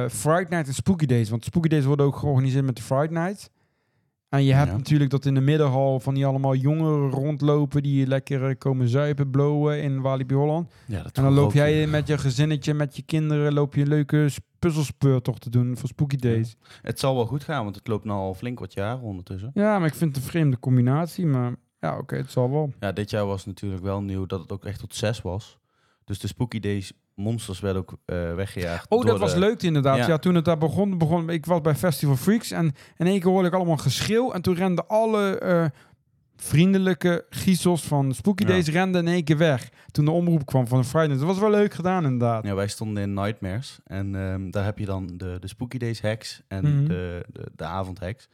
[0.09, 1.29] Friday Night en Spooky Days.
[1.29, 3.49] Want Spooky Days worden ook georganiseerd met de Friday Night.
[4.29, 4.77] En je hebt Ja.
[4.77, 9.29] natuurlijk dat in de middenhal van die allemaal jongeren rondlopen die lekker eh, komen zuipen,
[9.29, 10.71] blowen in Walibi Holland.
[10.87, 11.89] Ja, dat En dan loop jij weer.
[11.89, 16.15] met je gezinnetje, met je kinderen, loop je een leuke puzzelspeurtocht te doen voor Spooky
[16.15, 16.55] Days.
[16.81, 19.51] Het zal wel goed gaan, want het loopt nu al flink wat jaren ondertussen.
[19.53, 22.73] Ja, maar ik vind het een vreemde combinatie, maar ja, oké, het zal wel.
[22.79, 25.57] Ja, dit jaar was natuurlijk wel nieuw dat het ook echt tot zes was.
[26.03, 28.89] Dus de Spooky Days monsters werden ook eh, weggejaagd.
[28.89, 29.97] Oh, dat was de- leuk inderdaad.
[29.97, 30.07] Ja.
[30.07, 30.17] Ja.
[30.17, 33.47] toen het daar begon, begon, ik was bij Festival Freaks en in één keer hoorde
[33.47, 34.31] ik allemaal geschreeuw.
[34.31, 35.65] En toen renden alle eh,
[36.37, 38.49] vriendelijke giezels van Spooky Ja.
[38.49, 39.69] Days renden in één keer weg.
[39.91, 41.17] Toen de omroep kwam van de Friday.
[41.17, 42.43] Dat was wel leuk gedaan inderdaad.
[42.45, 43.79] Ja, wij stonden in Nightmares.
[43.85, 46.85] En ehm, daar heb je dan de, de Spooky Days hacks en Mhm.
[46.87, 48.27] de, de, de avondhacks.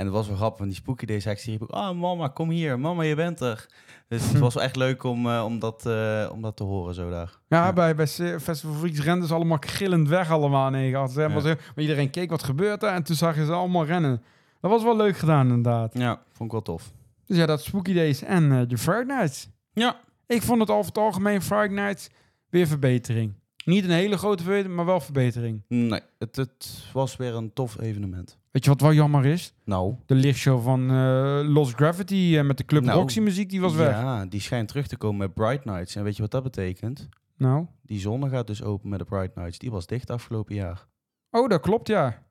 [0.00, 1.26] En het was wel grappig, want die Spooky Days
[1.60, 1.70] ook...
[1.70, 2.80] Ah, mama, kom hier.
[2.80, 3.66] Mama, je bent er.
[4.08, 6.94] Dus het was wel echt leuk om, eh, om, dat, eh, om dat te horen
[6.94, 7.38] zo daar.
[7.48, 7.72] Ja, Ja.
[7.72, 11.40] bij, bij Festival Freaks renden ze allemaal gillend weg allemaal Ja.
[11.40, 14.22] zo- Maar iedereen keek wat gebeurt er en toen zag je ze allemaal rennen.
[14.60, 15.98] Dat was wel leuk gedaan inderdaad.
[15.98, 16.92] Ja, vond ik wel tof.
[17.26, 19.48] Dus ja, dat Spooky Days en eh, de Friday Nights.
[19.72, 20.00] Ja.
[20.26, 22.08] Ik vond het over het algemeen Friday Nights
[22.48, 23.32] weer verbetering.
[23.64, 25.62] Niet een hele grote verbetering, maar wel verbetering.
[25.68, 28.38] Nee, het, het was weer een tof evenement.
[28.50, 29.54] Weet je wat wel jammer is?
[29.64, 33.60] Nou, De lichtshow van eh, Lost Gravity eh, met de Club Nou, Roxy muziek, die
[33.60, 33.90] was weg.
[33.90, 35.96] Ja, die schijnt terug te komen met Bright Nights.
[35.96, 37.08] En weet je wat dat betekent?
[37.36, 37.66] Nou.
[37.82, 39.58] Die zonne gaat dus open met de Bright Nights.
[39.58, 40.86] Die was dicht afgelopen jaar.
[41.30, 42.22] Oh, dat klopt, ja.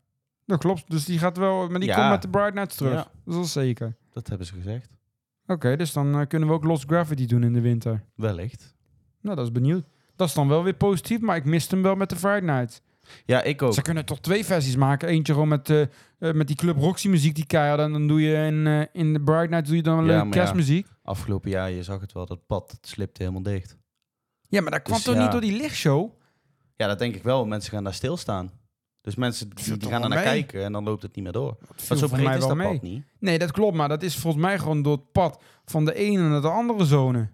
[0.45, 0.83] Dat klopt.
[0.91, 1.95] Dus die gaat wel, maar die Ja.
[1.95, 2.93] komt met de Bright Nights terug.
[2.93, 2.97] Ja.
[2.97, 3.95] Dat is wel zeker.
[4.11, 4.89] Dat hebben ze gezegd.
[5.47, 8.03] Oké, dus dan eh, kunnen we ook Lost Gravity doen in de winter.
[8.15, 8.75] Wellicht.
[9.21, 9.83] Nou, dat is benieuwd.
[10.15, 12.81] Dat is dan wel weer positief, maar ik miste hem wel met de Friday Nights.
[13.25, 13.73] Ja, ik ook.
[13.73, 15.07] Ze kunnen toch twee versies maken.
[15.07, 15.87] Eentje gewoon met, eh, eh,
[16.19, 17.79] met die Club Roxy muziek die keihard.
[17.79, 20.11] En dan doe je in, eh, in de Bright Nights doe je dan een Ja,
[20.11, 20.31] leuke ja.
[20.31, 20.87] kerstmuziek.
[21.03, 23.77] Afgelopen jaar, je zag het wel, dat pad het slipte helemaal dicht.
[24.49, 25.21] Ja, maar dat kwam Dus toch ja.
[25.21, 26.11] niet door die lichtshow?
[26.75, 27.45] Ja, dat denk ik wel.
[27.45, 28.51] Mensen gaan daar stilstaan.
[29.01, 31.57] Dus mensen die, gaan er naar kijken en dan loopt het niet meer door.
[31.87, 32.67] Dat zo voor breed mij is wel dat mee.
[32.67, 33.03] pad niet.
[33.19, 36.29] Nee, dat klopt, maar dat is volgens mij gewoon door het pad van de ene
[36.29, 37.29] naar de andere zone.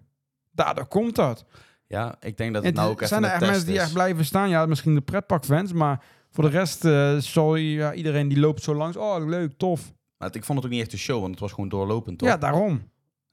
[0.52, 1.44] Daardoor komt dat.
[1.88, 3.92] Ja, ik denk dat En het nou ook zijn even er echt mensen die echt
[3.92, 4.48] blijven staan?
[4.48, 8.62] Ja, misschien de pretparkfans, maar voor de rest eh, zal je- ja, iedereen die loopt
[8.62, 8.96] zo langs.
[8.96, 9.92] Oh, leuk, tof.
[10.18, 12.18] Maar het- ik vond het ook niet echt een show, want het was gewoon doorlopend,
[12.18, 12.28] toch?
[12.28, 12.82] Ja, daarom.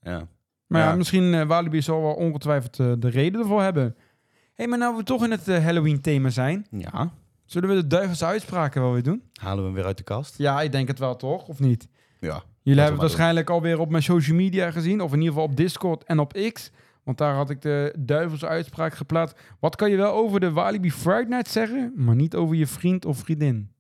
[0.02, 0.28] Ja.
[0.68, 0.96] Maar ja, Ja.
[0.96, 3.84] misschien eh Walibi zal wel ongetwijfeld eh, de reden ervoor hebben.
[3.84, 7.10] Hé, hey, maar nou we toch in het eh, Halloween-thema zijn, Ja.
[7.46, 9.24] zullen we de duivelse uitspraken wel weer doen?
[9.34, 10.38] Halen we hem weer uit de kast?
[10.38, 11.48] Ja, ik denk het wel, toch?
[11.48, 11.88] Of niet?
[12.20, 12.44] Ja.
[12.62, 15.56] Jullie hebben het waarschijnlijk alweer op mijn social media gezien, of in ieder geval op
[15.58, 16.72] Discord en op X.
[17.04, 19.40] Want daar had ik de duivelse uitspraak geplaatst.
[19.60, 23.06] Wat kan je wel over de Walibi Friday Night zeggen, maar niet over je vriend
[23.06, 23.72] of vriendin?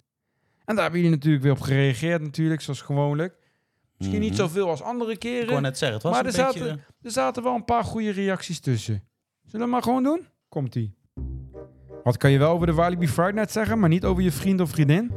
[0.65, 3.35] En daar hebben jullie natuurlijk weer op gereageerd, natuurlijk, zoals gewoonlijk.
[3.97, 4.39] Misschien niet Mhm.
[4.39, 5.61] zoveel als andere Ik keren.
[5.61, 6.59] net zeggen, het was Maar een er beetje...
[6.67, 9.03] zaten- Er zaten wel een paar goede reacties tussen.
[9.45, 10.27] Zullen we maar gewoon doen?
[10.49, 10.95] Komt-ie.
[12.03, 14.61] Wat kan je wel over de Walibi Friday Night zeggen, maar niet over je vriend
[14.61, 15.11] of vriendin?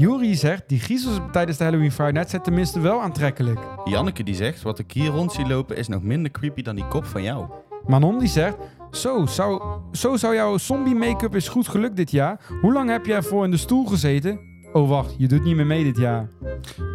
[0.00, 3.58] Juri zegt, die griezels tijdens de Halloween Friday Night zijn tenminste wel aantrekkelijk.
[3.84, 6.88] Janneke die zegt, wat ik hier rond zie lopen is nog minder creepy dan die
[6.88, 7.46] kop van jou.
[7.86, 8.56] Manon die zegt,
[8.90, 12.40] zo zou, zo zou jouw zombie make-up is goed gelukt dit jaar.
[12.60, 14.40] Hoe lang heb je ervoor in de stoel gezeten?
[14.72, 16.28] Oh wacht, je doet niet meer mee dit jaar.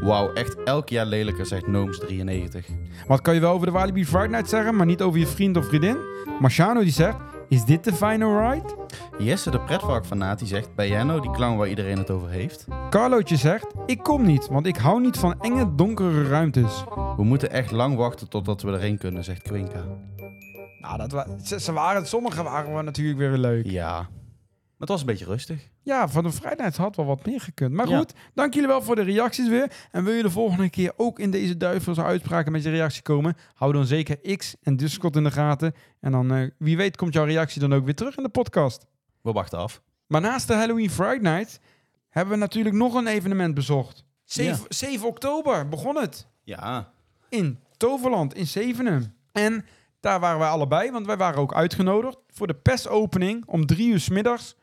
[0.01, 2.65] Wauw, echt elk jaar lelijker, zegt Nooms93.
[3.07, 5.57] Wat kan je wel over de Walibi Friday Night zeggen, maar niet over je vriend
[5.57, 5.97] of vriendin?
[6.39, 7.17] Marciano die zegt,
[7.49, 8.75] is dit de final ride?
[9.17, 12.65] Jesse de pretparkfanaat die zegt, ben jij nou die clown waar iedereen het over heeft?
[12.89, 16.83] Carlootje zegt, ik kom niet, want ik hou niet van enge, donkere ruimtes.
[17.17, 19.83] We moeten echt lang wachten totdat we erheen kunnen, zegt Quinka.
[20.81, 23.65] Ja, dat wa ze, ze waren, sommige waren natuurlijk weer leuk.
[23.65, 24.07] Ja.
[24.77, 25.69] Maar het was een beetje rustig.
[25.81, 27.71] Ja, van de vrijheid had wel wat meer gekund.
[27.73, 27.97] Maar Ja.
[27.97, 29.71] goed, dank jullie wel voor de reacties weer.
[29.91, 33.35] En wil je de volgende keer ook in deze duivelse uitspraken met je reactie komen?
[33.53, 35.73] Hou dan zeker X en Discord in de gaten.
[35.99, 38.85] En dan, eh, wie weet, komt jouw reactie dan ook weer terug in de podcast.
[39.21, 39.81] We wachten af.
[40.07, 41.59] Maar naast de Halloween Friday Night
[42.09, 44.03] hebben we natuurlijk nog een evenement bezocht.
[44.23, 44.65] 7, Ja.
[44.69, 46.91] 7 oktober begon het Ja.
[47.29, 49.13] in Toverland in Zevenum.
[49.31, 49.65] En
[49.99, 53.99] daar waren wij allebei, want wij waren ook uitgenodigd voor de persopening om drie uur
[53.99, 54.55] 's middags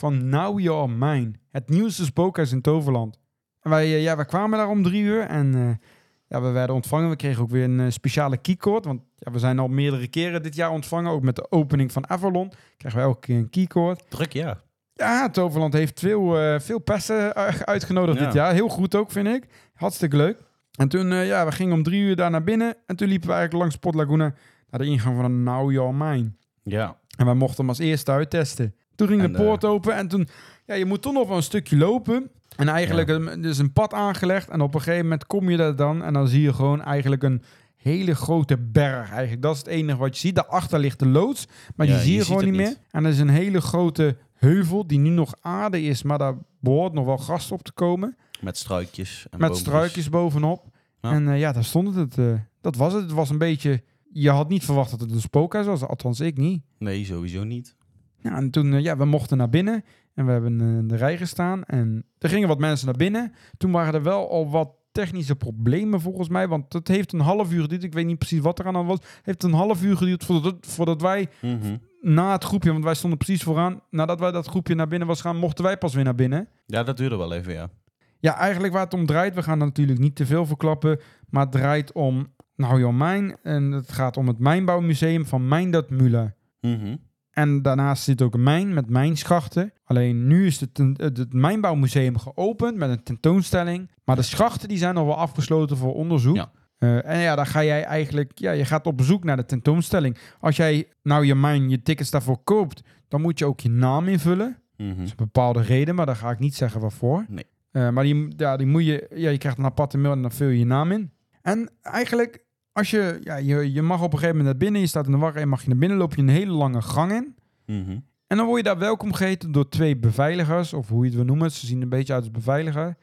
[0.00, 3.18] van Now You're Mine, het nieuwste spookhuis in Toverland.
[3.60, 5.86] En wij, eh, ja, wij kwamen daar om drie uur en eh,
[6.26, 7.10] ja, we werden ontvangen.
[7.10, 10.42] We kregen ook weer een eh, speciale keycord, want ja, we zijn al meerdere keren
[10.42, 12.52] dit jaar ontvangen, ook met de opening van Avalon.
[12.76, 14.04] Krijgen wij elke keer een keycord.
[14.08, 14.60] Druk, ja.
[14.94, 18.24] Ja, Toverland heeft veel, eh, veel persen eh, uitgenodigd Ja.
[18.24, 18.52] dit jaar.
[18.52, 19.44] Heel goed ook, vind ik.
[19.74, 20.38] Hartstikke leuk.
[20.78, 22.74] En toen, ja, we gingen om drie uur daar naar binnen.
[22.86, 24.34] En toen liepen we eigenlijk langs Spot Laguna
[24.70, 26.32] naar de ingang van Now Your Mine.
[26.62, 26.96] Ja.
[27.16, 28.74] En wij mochten hem als eerste uittesten.
[29.06, 30.28] Toen ging En, de poort open en toen...
[30.66, 32.30] Ja, je moet toch nog wel een stukje lopen.
[32.56, 33.14] En eigenlijk Ja.
[33.14, 34.48] een, er is een pad aangelegd.
[34.48, 36.02] En op een gegeven moment kom je daar dan.
[36.02, 37.42] En dan zie je gewoon eigenlijk een
[37.76, 39.10] hele grote berg.
[39.10, 39.42] Eigenlijk.
[39.42, 40.34] Dat is het enige wat je ziet.
[40.34, 41.46] Daarachter ligt de loods.
[41.76, 42.66] Maar Ja, die zie je gewoon niet meer.
[42.66, 42.80] niet.
[42.90, 46.02] En er is een hele grote heuvel die nu nog aarde is.
[46.02, 48.16] Maar daar behoort nog wel gras op te komen.
[48.40, 49.26] Met struikjes.
[49.30, 50.64] En met struikjes bovenop.
[51.00, 51.12] Ja.
[51.12, 52.18] En eh, ja, daar stond het.
[52.18, 53.02] eh, dat was het.
[53.02, 53.82] Het was een beetje...
[54.12, 55.82] Je had niet verwacht dat het een spookhuis was.
[55.82, 56.62] Althans, ik niet.
[56.78, 57.74] Nee, sowieso niet.
[58.22, 61.16] Ja, en toen, eh, ja, we mochten naar binnen en we hebben eh, de rij
[61.18, 63.32] gestaan en er gingen wat mensen naar binnen.
[63.56, 67.52] Toen waren er wel al wat technische problemen volgens mij, want het heeft een half
[67.52, 67.82] uur geduurd.
[67.84, 68.98] Ik weet niet precies wat er aan was.
[68.98, 71.76] Het heeft een half uur geduurd voordat, voordat wij Mhm.
[72.00, 75.20] na het groepje, want wij stonden precies vooraan, nadat wij dat groepje naar binnen was
[75.20, 76.48] gaan, mochten wij pas weer naar binnen.
[76.66, 77.70] Ja, dat duurde wel even, ja.
[78.18, 81.42] Ja, eigenlijk waar het om draait, we gaan er natuurlijk niet te veel verklappen, maar
[81.42, 86.36] het draait om Nou Jouw Mijn en het gaat om het Mijnbouwmuseum van Mijndert Müller.
[86.60, 86.96] Mhm.
[87.30, 89.72] En daarnaast zit ook een mijn met mijnschachten.
[89.84, 93.90] Alleen nu is het, ten- het, mijnbouwmuseum geopend met een tentoonstelling.
[94.04, 96.36] Maar de schachten die zijn nog wel afgesloten voor onderzoek.
[96.36, 96.50] Ja.
[96.78, 100.18] Eh, en ja, dan ga jij eigenlijk, ja, je gaat op bezoek naar de tentoonstelling.
[100.40, 104.08] Als jij nou je mijn, je tickets daarvoor koopt, dan moet je ook je naam
[104.08, 104.58] invullen.
[104.76, 104.88] Mhm.
[104.88, 107.24] Dat is een bepaalde reden, maar daar ga ik niet zeggen waarvoor.
[107.28, 107.46] Nee.
[107.70, 110.32] Eh, maar die, ja, die moet je, ja, je krijgt een aparte mail en dan
[110.32, 111.10] vul je je naam in.
[111.42, 112.44] En eigenlijk,
[112.80, 115.12] als je, ja, je, je mag op een gegeven moment naar binnen, je staat in
[115.12, 117.34] de wacht en mag je naar binnen, loop je een hele lange gang in.
[117.66, 117.98] Mhm.
[118.26, 121.24] En dan word je daar welkom geheten door twee beveiligers, of hoe je het wil
[121.24, 121.52] noemen.
[121.52, 122.96] Ze zien een beetje uit als beveiliger.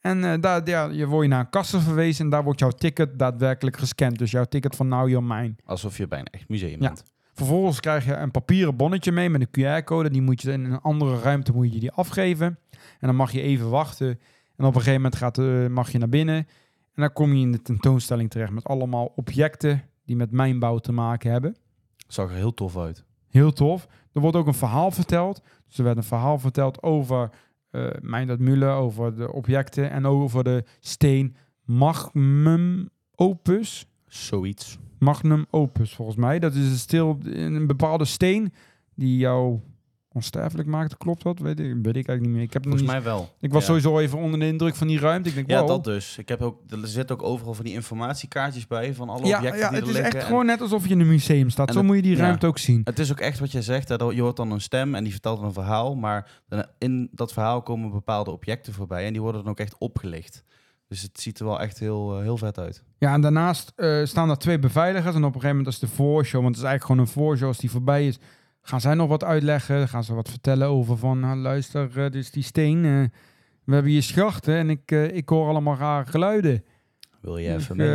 [0.00, 2.70] En eh, daar ja, je word je naar een kassa verwezen en daar wordt jouw
[2.70, 4.18] ticket daadwerkelijk gescand.
[4.18, 5.54] Dus jouw ticket van Now You're Mine.
[5.64, 6.78] Alsof je bij een echt museum Ja.
[6.78, 7.02] bent.
[7.34, 10.10] Vervolgens krijg je een papieren bonnetje mee met een QR-code.
[10.10, 12.58] Die moet je in een andere ruimte moet je die afgeven.
[12.70, 14.08] En dan mag je even wachten.
[14.56, 16.46] En op een gegeven moment gaat, eh, mag je naar binnen.
[16.98, 20.92] En dan kom je in de tentoonstelling terecht met allemaal objecten die met mijnbouw te
[20.92, 21.56] maken hebben.
[22.06, 23.04] Zag er heel tof uit.
[23.28, 23.86] Heel tof.
[24.12, 25.42] Er wordt ook een verhaal verteld.
[25.66, 27.30] Dus er werd een verhaal verteld over
[27.70, 33.86] eh Meindert Müller, over de objecten en over de steen Magnum Opus.
[34.06, 34.78] Zoiets.
[34.98, 36.38] Magnum Opus, volgens mij.
[36.38, 38.52] Dat is een, stil, een bepaalde steen
[38.94, 39.60] die jou
[40.18, 40.96] onsterfelijk maakt.
[40.96, 41.38] Klopt dat?
[41.38, 42.42] Weet ik, weet ik eigenlijk niet meer.
[42.42, 43.34] Ik, heb Volgens niet, mij wel.
[43.40, 43.66] ik was Ja.
[43.66, 45.28] sowieso even onder de indruk van die ruimte.
[45.28, 45.68] Ik denk, Ja, wow.
[45.68, 46.18] dat dus.
[46.18, 49.60] Ik heb ook, er zitten ook overal van die informatiekaartjes bij van alle ja, objecten
[49.60, 50.04] ja, die het er is liggen.
[50.12, 51.66] echt En gewoon net alsof je in een museum staat.
[51.66, 52.22] En Zo het- moet je die ja.
[52.22, 52.80] ruimte ook zien.
[52.84, 53.88] Het is ook echt wat je zegt.
[53.88, 55.94] Dat je hoort dan een stem en die vertelt een verhaal.
[55.94, 56.30] Maar
[56.78, 59.06] in dat verhaal komen bepaalde objecten voorbij.
[59.06, 60.44] En die worden dan ook echt opgelicht.
[60.88, 62.82] Dus het ziet er wel echt heel, eh, heel vet uit.
[62.98, 65.14] Ja, en daarnaast eh, staan er twee beveiligers.
[65.14, 67.48] En op een gegeven moment is de voorshow, want het is eigenlijk gewoon een voorshow.
[67.48, 68.18] Als die voorbij is,
[68.68, 69.88] gaan zij nog wat uitleggen.
[69.88, 72.84] Gaan ze wat vertellen over van, nou, luister, is die steen.
[72.84, 73.04] eh,
[73.64, 76.64] we hebben hier schachten en ik, eh, ik hoor allemaal rare geluiden.
[77.20, 77.88] Wil je even mee?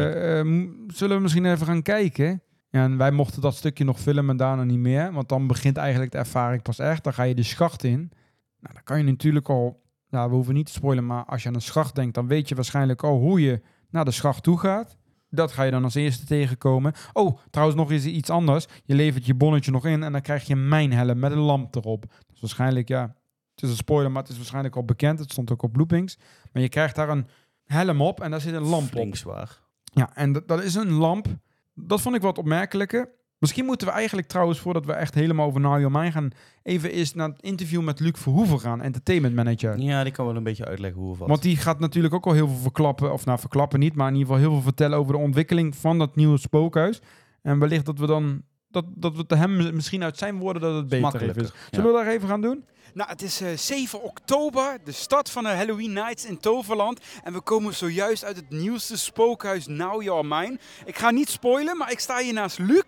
[0.87, 2.41] zullen we misschien even gaan kijken?
[2.69, 5.11] Ja, en wij mochten dat stukje nog filmen, daarna niet meer.
[5.11, 7.03] Want dan begint eigenlijk de ervaring pas echt.
[7.03, 8.11] Dan ga je de schacht in.
[8.59, 9.81] Nou, dan kan je natuurlijk al...
[10.09, 12.15] Ja, we hoeven niet te spoilen, maar als je aan een schacht denkt...
[12.15, 14.97] dan weet je waarschijnlijk al hoe je naar de schacht toe gaat.
[15.35, 16.93] Dat ga je dan als eerste tegenkomen.
[17.13, 18.65] Oh, trouwens nog eens iets anders.
[18.83, 21.75] Je levert je bonnetje nog in en dan krijg je een mijnhelm met een lamp
[21.75, 22.01] erop.
[22.01, 23.15] Dat is waarschijnlijk, ja...
[23.55, 25.19] Het is een spoiler, maar het is waarschijnlijk al bekend.
[25.19, 26.17] Het stond ook op loopings.
[26.51, 27.27] Maar je krijgt daar een
[27.63, 28.91] helm op en daar zit een lamp op.
[28.91, 29.59] Flink zwaar.
[29.83, 31.27] Ja, en dat, dat is een lamp.
[31.73, 33.09] Dat vond ik wat opmerkelijker.
[33.43, 36.31] Misschien moeten we eigenlijk trouwens, voordat we echt helemaal over Now Your Mind gaan,
[36.63, 39.79] even eerst naar het interview met Luc Verhoeven gaan, entertainment manager.
[39.79, 41.27] Ja, die kan wel een beetje uitleggen hoe of wat.
[41.27, 44.13] Want die gaat natuurlijk ook al heel veel verklappen, of nou verklappen niet, maar in
[44.13, 47.01] ieder geval heel veel vertellen over de ontwikkeling van dat nieuwe spookhuis.
[47.41, 50.75] En wellicht dat we dan, dat, dat we te hem misschien uit zijn woorden dat
[50.75, 51.51] het beter is.
[51.71, 52.63] Zullen we daar even gaan doen?
[52.93, 56.99] Nou, het is eh, 7 oktober, de start van de Halloween Nights in Toverland.
[57.23, 60.59] En we komen zojuist uit het nieuwste spookhuis Now Your Mine.
[60.85, 62.83] Ik ga niet spoilen, maar ik sta hier naast Luc.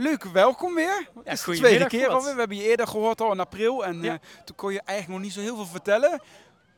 [0.00, 1.08] Leuk, welkom weer.
[1.24, 2.32] Is de tweede keer alweer.
[2.34, 4.12] We hebben je eerder gehoord al in april en Ja.
[4.12, 6.20] eh, toen kon je eigenlijk nog niet zo heel veel vertellen.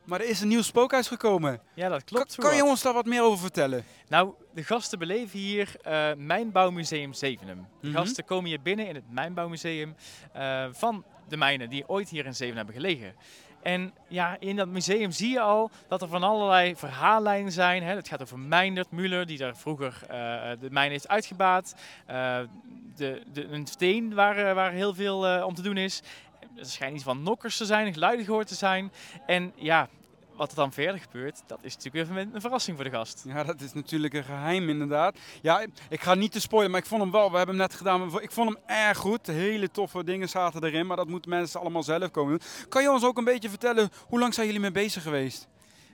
[0.05, 1.61] Maar er is een nieuw spookhuis gekomen.
[1.75, 2.35] Ja, dat klopt.
[2.35, 3.85] kan je ons daar wat meer over vertellen?
[4.09, 7.66] Nou, de gasten beleven hier eh Mijnbouwmuseum Zevenum.
[7.81, 7.97] De Mhm.
[7.97, 9.95] gasten komen hier binnen in het Mijnbouwmuseum
[10.33, 13.14] eh, van de mijnen die ooit hier in Zevenum hebben gelegen.
[13.62, 17.82] En ja, in dat museum zie je al dat er van allerlei verhaallijnen zijn.
[17.82, 21.74] Het gaat over Meindert Müller, die daar vroeger eh, de mijn heeft uitgebaat.
[22.06, 22.38] Eh,
[22.96, 26.02] de, de, een steen waar, eh, waar heel veel om te doen is.
[26.56, 28.92] Er schijnt iets van nokkers te zijn, geluiden gehoord te zijn.
[29.26, 29.88] En ja,
[30.41, 33.24] wat er dan verder gebeurt, dat is natuurlijk even een verrassing voor de gast.
[33.26, 35.18] Ja, dat is natuurlijk een geheim inderdaad.
[35.43, 37.74] Ja, ik ga niet te spoilen, maar ik vond hem wel, we hebben hem net
[37.76, 39.26] gedaan, ik vond hem erg goed.
[39.26, 42.49] Hele toffe dingen zaten erin, maar dat moeten mensen allemaal zelf komen doen.
[42.68, 45.49] Kan je ons ook een beetje vertellen, hoe lang zijn jullie mee bezig geweest?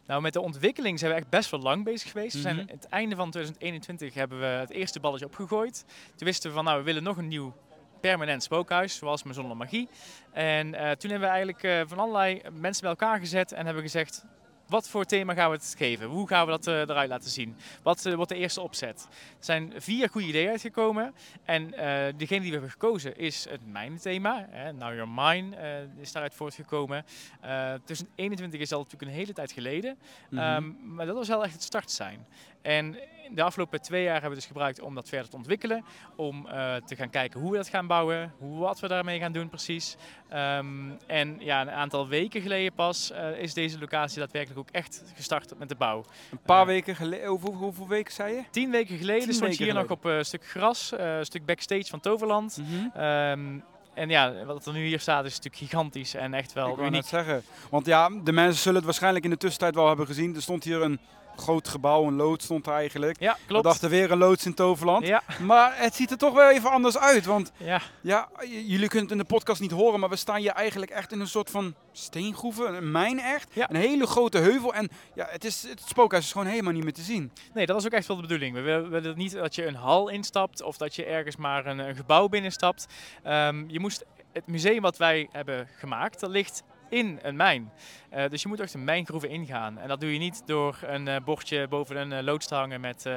[0.07, 2.35] Nou, met de ontwikkeling zijn we echt best wel lang bezig geweest.
[2.35, 2.67] We zijn Mhm.
[2.69, 5.85] het einde van 2021 hebben we het eerste balletje opgegooid.
[6.17, 7.55] Toen wisten we van, nou, we willen nog een nieuw
[8.01, 9.89] permanent spookhuis, zoals Maison zonder Magie.
[10.33, 13.83] En eh, toen hebben we eigenlijk eh, van allerlei mensen bij elkaar gezet en hebben
[13.83, 14.25] gezegd...
[14.67, 16.07] Wat voor thema gaan we het geven?
[16.07, 17.57] Hoe gaan we dat eh, eruit laten zien?
[17.83, 19.09] Wat wordt de eerste opzet?
[19.11, 21.15] Er zijn vier goede ideeën uitgekomen.
[21.45, 21.71] En
[22.17, 24.47] degene die we hebben gekozen is het mijnthema.
[24.51, 25.57] Hè, Now Your Mine
[26.01, 27.05] is daaruit voortgekomen.
[27.41, 29.99] Eh 2021 is al natuurlijk een hele tijd geleden.
[30.31, 30.43] Mhm.
[30.43, 32.27] Ehm, maar dat was wel echt het startsein.
[32.67, 32.97] En
[33.31, 35.85] de afgelopen twee jaar hebben we dus gebruikt om dat verder te ontwikkelen.
[36.17, 39.33] Om eh, te gaan kijken hoe we dat gaan bouwen, hoe, wat we daarmee gaan
[39.33, 39.97] doen precies.
[40.29, 40.67] Ehm,
[41.07, 45.59] en ja, een aantal weken geleden pas eh, is deze locatie daadwerkelijk ook echt gestart
[45.59, 46.05] met de bouw.
[46.31, 48.43] een paar eh, weken geleden, hoeveel, hoeveel weken zei je?
[48.51, 51.87] Tien weken geleden Tien stond je hier nog op een stuk gras, een stuk backstage
[51.87, 52.59] van Toverland.
[52.59, 53.01] Mhm.
[53.01, 53.59] Ehm,
[53.95, 56.91] en ja, wat er nu hier staat is natuurlijk gigantisch en echt wel Ik uniek.
[56.91, 57.43] net zeggen.
[57.71, 60.35] Want ja, de mensen zullen het waarschijnlijk in de tussentijd wel hebben gezien.
[60.35, 61.01] Er stond hier een
[61.37, 63.21] groot gebouw, een loods stond er eigenlijk.
[63.21, 63.65] Ja, We klopt.
[63.65, 65.07] dachten weer een loods in Toverland.
[65.07, 67.25] Ja, Maar het ziet er toch wel even anders uit.
[67.25, 67.81] Want ja.
[68.01, 71.13] ja, jullie kunnen het in de podcast niet horen, maar we staan hier eigenlijk echt
[71.13, 72.75] in een soort van steengroeven.
[72.77, 73.55] Een mijn echt.
[73.55, 73.71] Ja.
[73.71, 74.75] Een hele grote heuvel.
[74.75, 77.33] En ja, het, is, het spookhuis is gewoon helemaal niet meer te zien.
[77.55, 78.55] Nee, dat was ook echt wel de bedoeling.
[78.55, 81.79] We willen, we niet dat je een hal instapt of dat je ergens maar een,
[81.79, 82.87] een gebouw binnenstapt.
[83.23, 87.73] Ehm, je moest, het museum wat wij hebben gemaakt, dat ligt in een mijn.
[88.11, 89.79] Eh, dus je moet echt een mijngroeven ingaan.
[89.79, 92.81] En dat doe je niet door een eh, bordje boven een eh, loods te hangen
[92.81, 93.09] met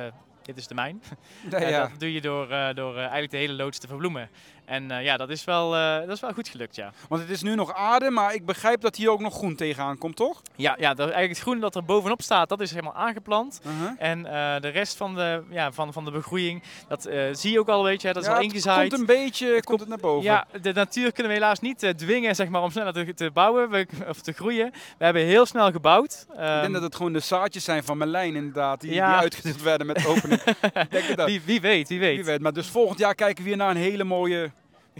[0.41, 1.01] dit is de mijn.
[1.49, 1.87] Ja, ja.
[1.87, 4.29] Dat doe je door, door eigenlijk de hele loods te verbloemen.
[4.69, 6.91] En eh, ja, dat is, wel, eh, dat is wel goed gelukt, ja.
[7.09, 9.97] Want het is nu nog aarde, maar ik begrijp dat hier ook nog groen tegenaan
[9.97, 10.41] komt, toch?
[10.55, 13.61] Ja, ja dat, eigenlijk het groen dat er bovenop staat, dat is helemaal aangeplant.
[13.67, 13.91] Uh-huh.
[13.97, 17.69] En eh, de rest van de, ja, van, van de begroeiing, dat zie je ook
[17.69, 18.89] al, weet je, dat is Ja, al het ingezaaid.
[18.89, 20.23] komt een beetje komt komt- het naar boven.
[20.23, 23.69] Ja, de natuur kunnen we helaas niet dwingen zeg maar, om sneller te, te bouwen
[23.69, 24.71] we- of te groeien.
[24.97, 26.25] We hebben heel snel gebouwd.
[26.29, 29.07] Ik Ehm, denk dat het gewoon de zaadjes zijn van Merlijn inderdaad, die, Ja.
[29.11, 30.41] die uitgedeeld werden met de opening.
[30.89, 31.27] Denk het dat.
[31.27, 32.15] wie, wie weet, wie weet.
[32.15, 32.41] Wie weet.
[32.41, 34.51] Maar dus volgend jaar kijken we weer naar een hele mooie...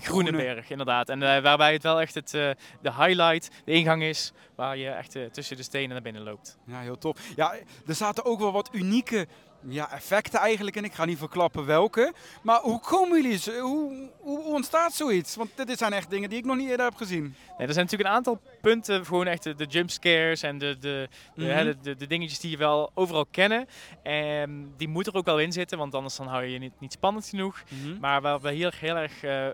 [0.02, 1.10] Groene berg, inderdaad.
[1.10, 2.50] En eh, waarbij het wel echt het, eh,
[2.82, 6.58] de highlight, de ingang is, waar je echt eh, tussen de stenen naar binnen loopt.
[6.66, 7.20] Ja, heel top.
[7.36, 7.54] Ja,
[7.88, 9.28] er zaten ook wel wat unieke
[9.68, 10.84] ja, effecten eigenlijk in.
[10.84, 12.14] Ik ga niet verklappen welke.
[12.42, 13.62] Maar hoe komen jullie?
[13.62, 15.36] Hoe, hoe, ontstaat zoiets?
[15.36, 17.24] Want dit zijn echt dingen die ik nog niet eerder heb gezien.
[17.58, 21.10] Nee, er zijn natuurlijk een aantal punten, gewoon echt de, de jumpscares en de, de,
[21.36, 21.98] de, Mhm.
[21.98, 23.68] de, dingetjes die je wel overal kennen.
[24.04, 26.80] En die moeten er ook wel in zitten, want anders dan hou je je niet,
[26.80, 27.64] niet spannend genoeg.
[28.00, 29.54] Maar waar we hier heel erg eh, eh,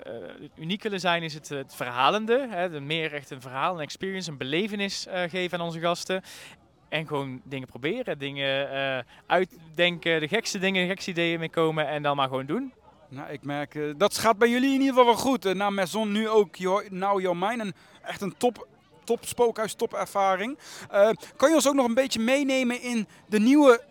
[0.55, 2.47] uniek willen zijn, is het, het verhalende.
[2.49, 6.23] Hè, meer echt een verhaal, een experience, een belevenis eh, geven aan onze gasten.
[6.95, 11.87] En gewoon dingen proberen, dingen eh, uitdenken, de gekste dingen, de gekste ideeën mee komen
[11.87, 12.73] en dan maar gewoon doen.
[13.09, 15.45] Nou, ik merk, eh, dat gaat bij jullie in ieder geval wel goed.
[15.45, 17.63] Eh, na Maison nu ook Your Mine.
[17.63, 18.67] Een, echt een top,
[19.03, 20.57] top spookhuis, top ervaring.
[21.35, 23.81] Kan je ons ook nog een beetje meenemen in de nieuwe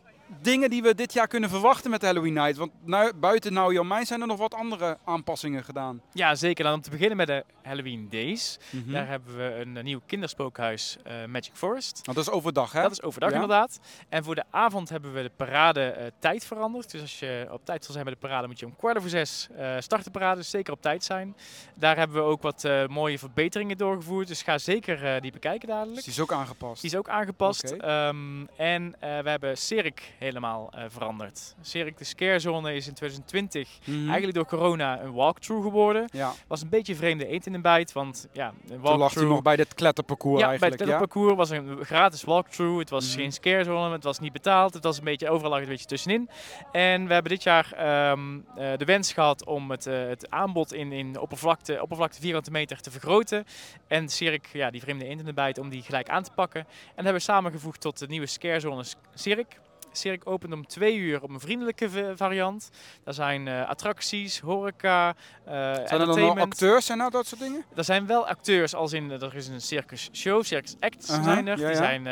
[0.43, 2.57] dingen die we dit jaar kunnen verwachten met Halloween Night?
[2.57, 6.01] Want nou, buiten Now Your Mine zijn er nog wat andere aanpassingen gedaan.
[6.13, 6.65] Ja, zeker.
[6.65, 8.59] Dan om te beginnen met de Halloween Days.
[8.71, 8.93] Mhm.
[8.93, 12.01] Daar hebben we een, eh, nieuw kinderspookhuis, eh, Magic Forest.
[12.05, 12.83] Want dat is overdag, hè?
[12.83, 13.35] Dat is overdag Ja.
[13.35, 13.79] inderdaad.
[14.09, 16.91] En voor de avond hebben we de parade eh, tijd veranderd.
[16.91, 19.11] Dus als je op tijd wil zijn bij de parade, moet je om kwart over
[19.11, 20.37] zes eh starten de parade.
[20.37, 21.37] Dus zeker op tijd zijn.
[21.77, 24.29] Daar hebben we ook wat mooie verbeteringen doorgevoerd.
[24.29, 25.95] Dus ga zeker die bekijken dadelijk.
[25.95, 26.81] Dus die is ook aangepast.
[26.83, 27.73] Die is ook aangepast.
[27.73, 27.87] Oké.
[27.87, 31.55] Ehm, en we hebben Cirk helemaal eh, veranderd.
[31.61, 33.97] Cirk, de scarezone, is in 2020 Mhm.
[34.05, 36.09] eigenlijk door corona een walkthrough geworden.
[36.13, 38.99] Ja, Was een beetje vreemde eet in de bijt, want ja, een toen lag hij
[38.99, 39.29] walkthrough...
[39.33, 40.77] nog bij dit kletterparcours ja, eigenlijk.
[40.77, 41.05] bij het ja?
[41.07, 42.79] parcours was een gratis walkthrough.
[42.79, 43.19] Het was Mhm.
[43.19, 44.75] geen scarezone, het was niet betaald.
[44.75, 46.29] Het was een beetje overal lag het een beetje tussenin.
[46.73, 50.73] En we hebben dit jaar ehm, eh, de wens gehad om het, eh, het aanbod
[50.73, 53.45] in, in oppervlakte, oppervlakte vierkante meter te vergroten.
[53.89, 56.61] En Cirk, ja, die vreemde eend in de bijt, om die gelijk aan te pakken.
[56.61, 59.61] En dat hebben we samengevoegd tot de nieuwe scarezone Cirk.
[59.97, 62.71] Cirque opent om twee uur op een vriendelijke variant.
[63.05, 65.15] Daar zijn eh, attracties, horeca,
[65.45, 65.53] eh
[65.87, 67.65] Zijn er dan acteurs en nou dat soort dingen?
[67.75, 71.47] Er zijn wel acteurs, als in, eh, er is een circus show, circus acts zijn
[71.47, 71.59] er.
[71.59, 72.09] ja, Die zijn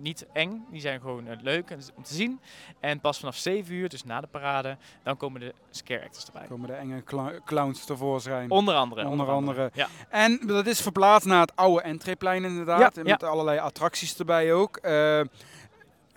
[0.00, 2.40] niet eng, die zijn gewoon leuk om te zien.
[2.80, 6.46] En pas vanaf 7 uur, dus na de parade, dan komen de scare actors erbij.
[6.48, 7.02] Komen de enge
[7.44, 8.50] clowns tevoorschijn.
[8.50, 9.06] Onder andere.
[9.06, 9.70] Onder andere.
[9.74, 9.88] Ja.
[10.08, 12.94] En dat is verplaatst naar het oude entreeplein inderdaad.
[12.94, 14.78] Ja, met allerlei attracties erbij ook.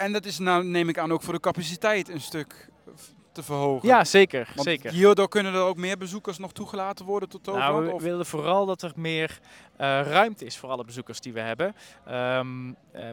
[0.02, 2.70] En dat is nou, neem ik aan, ook voor de capaciteit een stuk
[3.32, 3.88] te verhogen.
[3.88, 4.52] ja, zeker.
[4.56, 4.92] Want zeker.
[4.92, 7.74] hierdoor kunnen er ook meer bezoekers nog toegelaten worden tot Toverland?
[7.74, 8.02] Nou, we of?
[8.02, 9.40] willen vooral dat er meer
[9.86, 11.76] ruimte is voor alle bezoekers die we hebben.
[12.06, 13.04] Ehm, eh,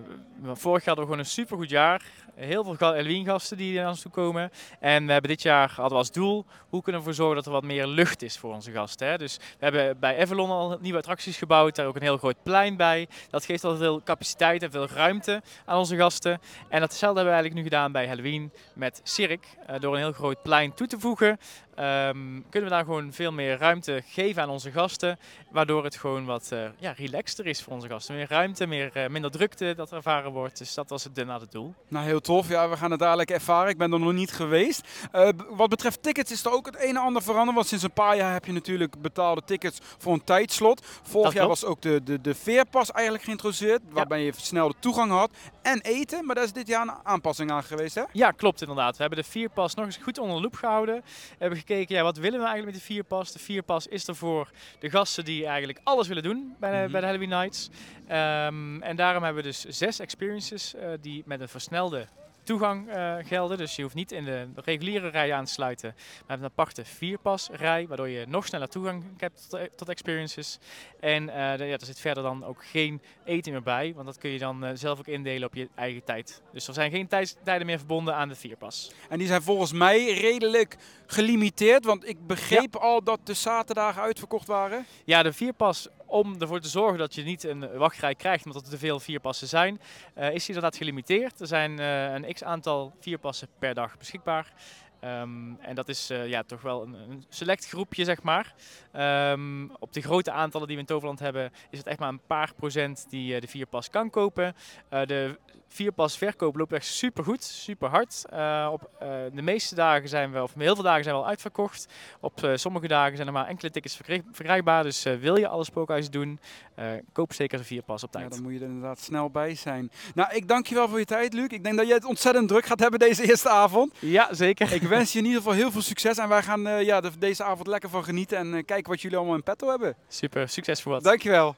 [0.42, 2.02] vorig jaar hadden we gewoon een supergoed jaar.
[2.34, 4.50] Heel veel ga- Halloween-gasten die naar ons toe komen.
[4.80, 7.46] En we hebben dit jaar hadden we als doel, hoe kunnen we ervoor zorgen dat
[7.46, 9.08] er wat meer lucht is voor onze gasten.
[9.08, 9.18] Hè?
[9.18, 12.76] Dus we hebben bij Avalon al nieuwe attracties gebouwd, daar ook een heel groot plein
[12.76, 13.08] bij.
[13.30, 16.40] Dat geeft al veel capaciteit en veel ruimte aan onze gasten.
[16.68, 19.46] En datzelfde hebben we eigenlijk nu gedaan bij Halloween met Cirque.
[19.66, 21.38] Eh, door een heel groot plein toe te voegen,
[21.78, 25.18] ehm, kunnen we daar gewoon veel meer ruimte geven aan onze gasten.
[25.50, 28.14] Waardoor het gewoon wat eh, ja, relaxter is voor onze gasten.
[28.14, 30.58] Meer ruimte, meer, eh, minder drukte dat er ervaren wordt.
[30.58, 31.74] Dus dat was het inderdaad het doel.
[31.88, 32.48] Nou, heel tof.
[32.48, 33.70] Ja, we gaan het dadelijk ervaren.
[33.70, 34.88] Ik ben er nog niet geweest.
[35.12, 37.54] Eh, wat betreft tickets is er ook het een en ander veranderd.
[37.56, 40.86] Want sinds een paar jaar heb je natuurlijk betaalde tickets voor een tijdslot.
[41.02, 41.60] Vorig Dat jaar klopt.
[41.60, 43.80] was ook de, de, de veerpas eigenlijk geïntroduceerd.
[43.90, 45.30] Waarbij je versnelde toegang had.
[45.62, 46.26] En eten.
[46.26, 48.02] Maar daar is dit jaar een aanpassing aan geweest, hè?
[48.12, 48.96] Ja, klopt inderdaad.
[48.96, 50.94] We hebben de vierpas nog eens goed onder de loep gehouden.
[50.94, 53.32] We hebben gekeken, ja, wat willen we eigenlijk met de vierpas?
[53.32, 56.90] De vierpas is er voor de gasten die eigenlijk alles willen doen bij de, Mhm.
[56.92, 57.68] bij de Halloween Nights.
[58.06, 62.06] Ehm, en daarom hebben we dus zes experiences eh, die met een versnelde
[62.48, 63.58] toegang eh, gelden.
[63.58, 65.88] Dus je hoeft niet in de reguliere rij aan te sluiten.
[65.96, 70.58] Maar we hebben een aparte vierpasrij, waardoor je nog sneller toegang hebt tot, tot experiences.
[71.00, 74.18] En eh, de- ja, er zit verder dan ook geen eten meer bij, want dat
[74.18, 76.42] kun je dan eh, zelf ook indelen op je eigen tijd.
[76.52, 78.92] Dus er zijn geen tijds- tijden meer verbonden aan de vierpas.
[79.08, 80.76] En die zijn volgens mij redelijk
[81.06, 81.84] gelimiteerd.
[81.84, 84.86] Want ik begreep al dat de zaterdagen uitverkocht waren.
[85.04, 88.70] Ja, de vierpas, om ervoor te zorgen dat je niet een wachtrij krijgt omdat er
[88.70, 89.80] te veel vierpassen zijn,
[90.14, 91.40] eh, is die inderdaad gelimiteerd.
[91.40, 94.52] Er zijn eh, een x-aantal vierpassen per dag beschikbaar.
[95.00, 98.54] Ehm, en dat is eh, ja, toch wel een, een select groepje, zeg maar.
[98.92, 102.26] Ehm, op de grote aantallen die we in Toverland hebben, is het echt maar een
[102.26, 104.54] paar procent die de vierpas kan kopen.
[104.88, 105.38] De
[105.68, 108.24] vierpas verkoop loopt echt super goed, super hard.
[108.30, 111.26] Eh, op eh, de meeste dagen zijn we, of heel veel dagen zijn we al
[111.28, 111.86] uitverkocht.
[112.20, 114.82] Op eh, sommige dagen zijn er maar enkele tickets verkri- verkrijgbaar.
[114.82, 116.40] Dus eh, wil je alle spookhuizen doen,
[116.74, 118.32] eh, koop zeker de vierpas op Ja, tijd.
[118.32, 119.90] dan moet je er inderdaad snel bij zijn.
[120.14, 121.48] Nou, ik dank je wel voor je tijd, Luc.
[121.48, 123.92] Ik denk dat jij het ontzettend druk gaat hebben deze eerste avond.
[123.98, 124.72] Ja, zeker.
[124.72, 126.18] Ik wens je in ieder geval heel veel succes.
[126.18, 128.38] En wij gaan eh, ja, de- deze avond lekker van genieten.
[128.38, 129.96] En kijken wat jullie allemaal in petto hebben.
[130.08, 131.02] Super, succes voor wat.
[131.02, 131.56] Dankjewel.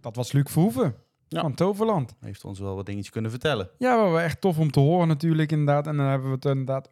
[0.00, 0.96] Dat was Luc Verhoeven
[1.32, 1.40] Ja.
[1.40, 2.14] van Toverland.
[2.20, 3.70] Heeft ons wel wat dingetjes kunnen vertellen.
[3.78, 5.86] Ja, wel wel echt tof om te horen natuurlijk inderdaad.
[5.86, 6.90] En dan hebben we het inderdaad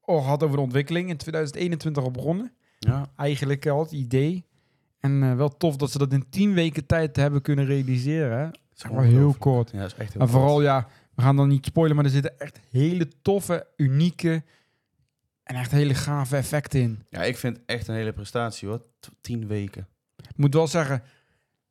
[0.00, 1.08] oh, gehad over de ontwikkeling.
[1.08, 2.52] In 2021 al begonnen.
[2.78, 3.06] Ja.
[3.16, 4.46] Eigenlijk al het idee.
[5.00, 8.38] En eh, wel tof dat ze dat in tien weken tijd hebben kunnen realiseren.
[8.38, 8.44] Hè?
[8.44, 9.70] Het is Wel heel kort.
[9.70, 10.64] Ja, dat is echt heel En vooral, kort.
[10.64, 14.42] ja, we gaan dan niet spoilen, maar er zitten echt hele toffe, unieke
[15.42, 17.02] en echt hele gave effecten in.
[17.10, 18.80] Ja, ik vind het echt een hele prestatie hoor.
[19.00, 19.86] T- Tien weken.
[20.16, 21.02] Ik moet wel zeggen,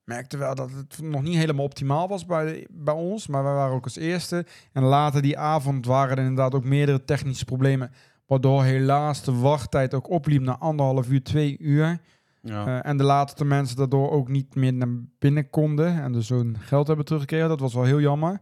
[0.07, 3.75] merkte wel dat het nog niet helemaal optimaal was bij, bij ons, maar wij waren
[3.75, 4.45] ook als eerste.
[4.71, 7.91] En later die avond waren er inderdaad ook meerdere technische problemen,
[8.27, 11.99] waardoor helaas de wachttijd ook opliep naar anderhalf uur, twee uur.
[12.41, 12.65] Ja.
[12.65, 14.89] Eh, en de laatste mensen daardoor ook niet meer naar
[15.19, 17.49] binnen konden en dus hun geld hebben teruggekregen.
[17.49, 18.39] Dat was wel heel jammer.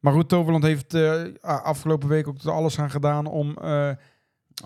[0.00, 3.96] Maar goed, Toverland heeft a- afgelopen week ook alles aan gedaan om eh, Alles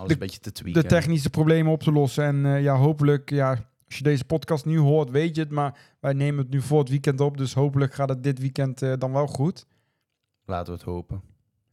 [0.07, 0.81] de- een beetje te tweaken.
[0.81, 2.23] de technische problemen op te lossen.
[2.23, 3.57] En ja, hopelijk, ja,
[3.89, 5.51] als je deze podcast nu hoort, weet je het.
[5.51, 7.37] Maar wij nemen het nu voor het weekend op.
[7.37, 9.65] Dus hopelijk gaat het dit weekend eh, dan wel goed.
[10.45, 11.21] Laten we het hopen.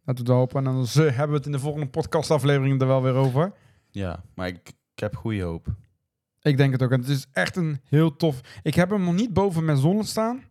[0.05, 0.57] Laten we het hopen.
[0.59, 3.53] En dan hebben we het in de volgende podcastaflevering er wel weer over.
[3.91, 5.67] Ja, maar ik, ik heb goede hoop.
[6.41, 6.91] Ik denk het ook.
[6.91, 8.41] En het is echt een heel tof...
[8.62, 10.43] Ik heb hem nog niet boven mijn zon staan.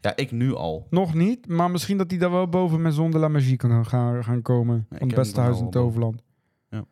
[0.00, 0.86] Ja, ik nu al.
[0.90, 1.48] Nog niet.
[1.48, 4.42] Maar misschien dat hij daar wel boven mijn zon de la magie kan gaan, gaan
[4.42, 4.86] komen.
[4.88, 5.70] van het beste huis in.
[5.70, 6.22] Toverland.
[6.68, 6.84] Ja.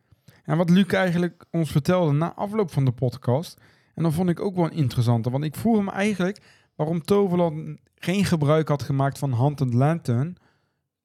[0.43, 3.61] En wat Luc eigenlijk ons vertelde na afloop van de podcast.
[3.99, 5.29] En dan vond ik ook wel een interessante.
[5.29, 6.41] Want ik vroeg hem eigenlijk
[6.75, 10.35] waarom Toverland geen gebruik had gemaakt van Hand and Lantern.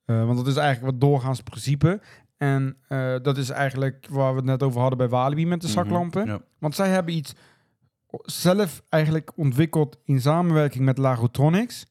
[0.04, 2.00] Eh, want dat is eigenlijk wat doorgaans principe.
[2.36, 5.66] En eh, dat is eigenlijk waar we het net over hadden bij Walibi met de
[5.66, 6.26] Mhm, zaklampen.
[6.26, 6.40] Ja.
[6.58, 7.34] Want zij hebben iets
[8.22, 11.86] zelf eigenlijk ontwikkeld in samenwerking met Lagotronics.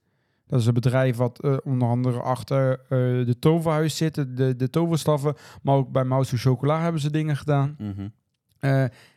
[0.47, 2.79] Dat is een bedrijf wat eh, onder andere achter
[3.25, 5.35] de toverhuis zit, de, de toverstaffen.
[5.61, 7.75] Maar ook bij Mouse Chocola hebben ze dingen gedaan.
[7.77, 8.07] Mhm.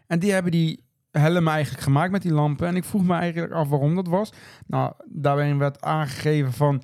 [0.06, 0.84] En die hebben die
[1.18, 2.66] helmen eigenlijk gemaakt met die lampen.
[2.66, 4.32] En ik vroeg me eigenlijk af waarom dat was.
[4.66, 6.82] Nou, daarin werd aangegeven van...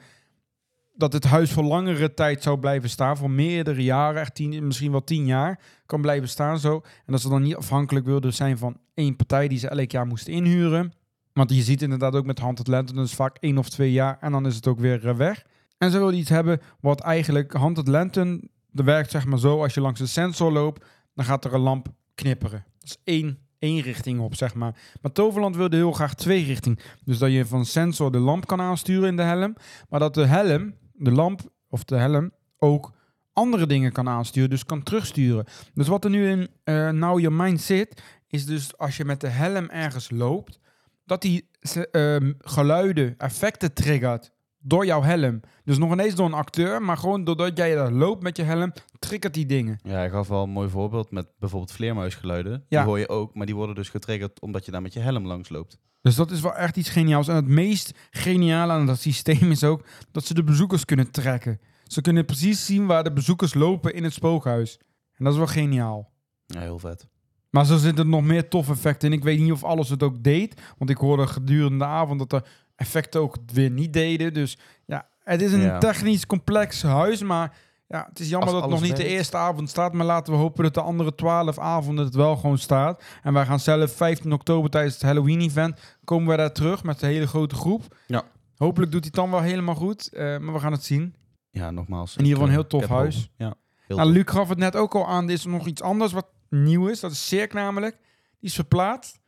[0.95, 4.91] dat het huis voor langere tijd zou blijven staan, voor meerdere jaren, echt tien, misschien
[4.91, 6.75] wel tien jaar, kan blijven staan zo.
[6.75, 10.07] En dat ze dan niet afhankelijk wilden zijn van één partij die ze elk jaar
[10.07, 10.93] moesten inhuren.
[11.33, 14.17] Want je ziet inderdaad ook met Haunted Lantern, dat is vaak één of twee jaar
[14.21, 15.45] en dan is het ook weer eh, weg.
[15.79, 19.75] En ze wilden iets hebben wat eigenlijk Haunted Lantern, dat werkt zeg maar zo, als
[19.75, 22.65] je langs een sensor loopt, dan gaat er een lamp knipperen.
[22.79, 24.75] Dat is één, één richting op, zeg maar.
[25.01, 26.81] Maar Toverland wilde heel graag twee richting.
[27.05, 29.57] Dus dat je van sensor de lamp kan aansturen in de helm,
[29.89, 32.93] maar dat de helm, de lamp of de helm, ook
[33.33, 35.45] andere dingen kan aansturen, dus kan terugsturen.
[35.75, 39.29] Dus wat er nu in eh Now Mind zit, is dus als je met de
[39.29, 40.59] helm ergens loopt,
[41.05, 41.49] dat die
[41.91, 44.33] ehm, geluiden, effecten triggert
[44.63, 45.41] door jouw helm.
[45.65, 48.73] Dus nog ineens door een acteur, maar gewoon doordat jij daar loopt met je helm,
[48.99, 49.79] triggert die dingen.
[49.83, 52.65] Ja, hij gaf wel een mooi voorbeeld met bijvoorbeeld vleermuisgeluiden.
[52.69, 52.79] Ja.
[52.79, 55.27] Die hoor je ook, maar die worden dus getriggerd omdat je daar met je helm
[55.27, 55.79] langs loopt.
[56.03, 57.29] Dus dat is wel echt iets geniaals.
[57.29, 61.61] En het meest geniale aan dat systeem is ook dat ze de bezoekers kunnen trekken.
[61.87, 64.79] Ze kunnen precies zien waar de bezoekers lopen in het spookhuis.
[65.15, 66.13] En dat is wel geniaal.
[66.47, 67.07] Ja, heel vet.
[67.51, 69.19] Maar zo zitten er nog meer tof effecten in.
[69.19, 70.61] Ik weet niet of alles het ook deed.
[70.79, 74.35] Want ik hoorde gedurende de avond dat er effecten ook weer niet deden.
[74.35, 75.79] Dus ja, het is een Ja.
[75.79, 77.23] technisch complex huis.
[77.23, 77.57] Maar
[77.89, 79.93] ja, het is jammer Als dat het nog niet de eerste avond staat.
[79.93, 83.03] Maar laten we hopen dat de andere twaalf avonden het wel gewoon staat.
[83.23, 85.97] En wij gaan zelf 15 oktober tijdens het Halloween-event...
[86.05, 87.97] komen we daar terug met een hele grote groep.
[88.07, 88.23] Ja.
[88.57, 90.09] Hopelijk doet hij dan wel helemaal goed.
[90.13, 91.15] eh, maar we gaan het zien.
[91.51, 92.17] Ja, nogmaals.
[92.17, 93.31] In ieder geval een heel eh, tof heb huis.
[93.37, 93.55] Ja,
[93.87, 94.11] heel Nou.
[94.13, 95.25] Luc gaf het net ook al aan.
[95.27, 97.01] Er is nog iets anders wat nieuw is.
[97.01, 97.97] Dat is Cirque namelijk.
[98.41, 99.19] Die is verplaatst.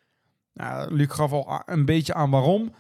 [0.55, 2.75] Nou, Luc gaf al een beetje aan waarom.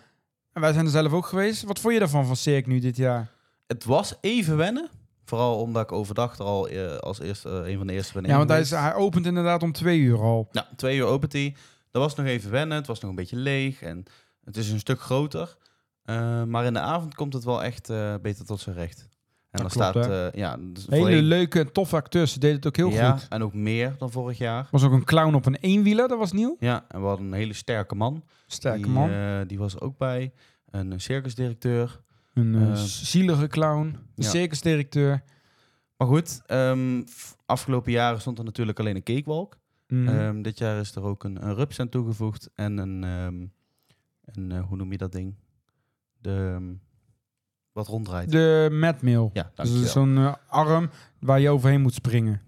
[0.55, 1.63] En wij zijn er zelf ook geweest.
[1.63, 3.31] Wat vond je daarvan van Cirque nu dit jaar?
[3.67, 4.89] Het was even wennen.
[5.25, 8.25] Vooral omdat ik overdag er al eh, als eerste, eh, een van de eerste ben
[8.25, 10.49] Ja, want hij, is, hij opent inderdaad om twee uur al.
[10.53, 11.57] Ja, twee uur opent hij.
[11.91, 12.77] Dat was nog even wennen.
[12.77, 13.83] Het was nog een beetje leeg.
[13.83, 14.05] En
[14.45, 15.57] het is een stuk groter.
[16.03, 17.89] Eh, maar in de avond komt het wel echt
[18.23, 19.09] beter tot zijn recht.
[19.55, 20.33] En Dat dan klopt, staat...
[20.33, 22.33] eh, ja, dus Hele voorheen- leuke en toffe acteurs.
[22.33, 23.27] Ze deden het ook heel ja, goed.
[23.29, 24.69] En ook meer dan vorig jaar.
[24.71, 26.09] Was ook een clown op een eenwieler.
[26.09, 26.57] Dat was nieuw.
[26.61, 28.25] Ja, en we hadden een hele sterke man.
[28.47, 29.11] Sterke die, man.
[29.11, 30.33] eh, die was er ook bij.
[30.71, 32.01] Een eh, circusdirecteur.
[32.35, 33.87] een eh, eh, zielige clown.
[33.87, 34.29] Een ja.
[34.29, 35.23] circusdirecteur.
[35.97, 39.59] Maar goed, ehm, f- afgelopen jaren stond er natuurlijk alleen een cakewalk.
[39.89, 40.09] Mm.
[40.09, 42.51] Ehm, dit jaar is er ook een, een rups aan toegevoegd.
[42.55, 43.47] En een, ehm,
[44.25, 45.35] een eh, hoe noem je dat ding?
[46.19, 46.73] De, ehm,
[47.75, 48.31] wat ronddraait.
[48.31, 49.31] de Madmail.
[49.33, 49.85] ja, Dus dankjewel.
[49.85, 52.41] is zo'n eh, arm waar je overheen moet springen.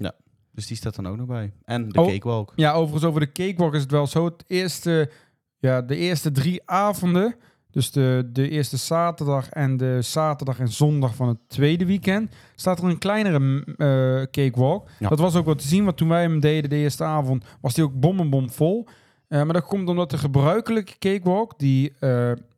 [0.52, 1.52] Dus die staat dan ook nog bij.
[1.64, 2.06] En de Oh.
[2.06, 2.52] cakewalk.
[2.56, 4.24] Ja, overigens over de cakewalk is het wel zo.
[4.24, 5.10] Het eerste,
[5.58, 7.34] ja, de eerste drie avonden,
[7.70, 12.78] dus de, de eerste zaterdag en de zaterdag en zondag van het tweede weekend, staat
[12.78, 14.88] er een kleinere eh, cakewalk.
[14.98, 15.08] Ja.
[15.08, 17.74] Dat was ook wat te zien, want toen wij hem deden de eerste avond, was
[17.74, 18.86] die ook bom en bom vol.
[19.28, 21.92] Eh, maar dat komt omdat de gebruikelijke cakewalk, die,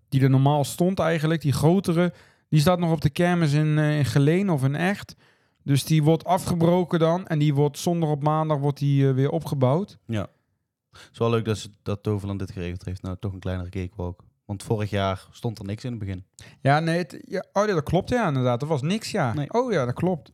[0.08, 2.12] die er normaal stond eigenlijk, die grotere,
[2.48, 5.14] die staat nog op de kermis in, eh, in Geleen of in Echt.
[5.62, 9.30] Dus die wordt afgebroken dan en die wordt zondag op maandag wordt die, eh, weer
[9.30, 9.98] opgebouwd.
[10.90, 13.02] Het is wel leuk dat, ze, dat Toverland dit geregeld heeft.
[13.02, 14.24] Nou, toch een kleinere cakewalk.
[14.44, 16.24] Want vorig jaar stond er niks in het begin.
[16.60, 18.62] Ja, nee, het, ja, oh ja, dat klopt ja, inderdaad.
[18.62, 19.34] Er was niks, ja.
[19.34, 19.52] Nee.
[19.52, 20.32] Oh ja, dat klopt.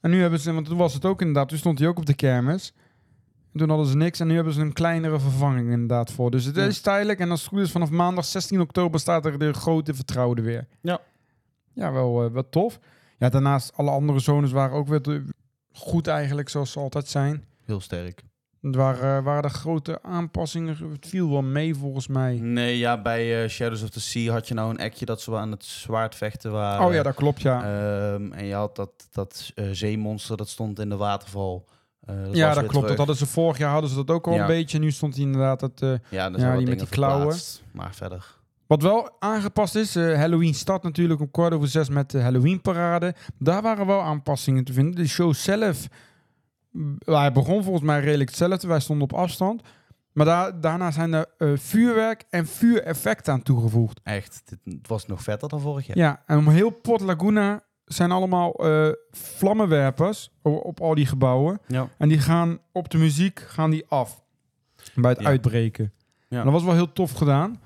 [0.00, 2.06] En nu hebben ze, want toen was het ook inderdaad, toen stond hij ook op
[2.06, 2.72] de kermis.
[3.52, 6.30] En toen hadden ze niks en nu hebben ze een kleinere vervanging inderdaad voor.
[6.30, 6.64] Dus het Ja.
[6.64, 9.94] is tijdelijk en als het goed is vanaf maandag 16 oktober staat er de grote
[9.94, 10.66] vertrouwde weer.
[10.80, 11.00] Ja.
[11.78, 12.78] Ja, wel, eh, wel tof.
[13.18, 15.22] Ja, daarnaast alle andere zones waren ook weer
[15.72, 17.44] goed eigenlijk, zoals ze altijd zijn.
[17.64, 18.22] Heel sterk.
[18.60, 22.38] Het waren, eh, waren er grote aanpassingen, het viel wel mee volgens mij.
[22.40, 25.36] Nee, ja, bij eh, Shadows of the Sea had je nou een ekje dat ze
[25.36, 26.86] aan het zwaard vechten waren.
[26.86, 27.62] Oh ja, dat klopt ja.
[27.62, 31.68] Ehm, en je had dat, dat eh, zeemonster dat stond in de waterval.
[32.06, 32.88] Dat ja, dat klopt.
[32.88, 34.40] Dat hadden ze vorig jaar hadden ze dat ook al Ja.
[34.40, 34.78] een beetje.
[34.78, 37.36] Nu stond hij inderdaad het, eh, Ja, Ja, die wat met die klauwen.
[37.72, 38.37] Maar verder.
[38.68, 42.60] Wat wel aangepast is, eh, Halloween start natuurlijk om kwart over zes met de Halloween
[42.60, 43.14] parade.
[43.38, 44.94] Daar waren wel aanpassingen te vinden.
[44.94, 45.86] De show zelf,
[47.04, 48.68] hij begon volgens mij redelijk hetzelfde.
[48.68, 49.62] Wij stonden op afstand.
[50.12, 54.00] Maar daar, daarna zijn er eh, vuurwerk en vuureffecten aan toegevoegd.
[54.02, 55.96] Echt, het was nog vetter dan vorig jaar.
[55.96, 61.60] Ja, en om heel Port Laguna zijn allemaal eh, vlammenwerpers o- op al die gebouwen.
[61.66, 61.88] Ja.
[61.98, 64.22] En die gaan op de muziek gaan die af.
[64.94, 65.26] Bij het Ja.
[65.26, 65.92] uitbreken.
[66.28, 66.38] Ja.
[66.38, 67.60] En dat was wel heel tof gedaan.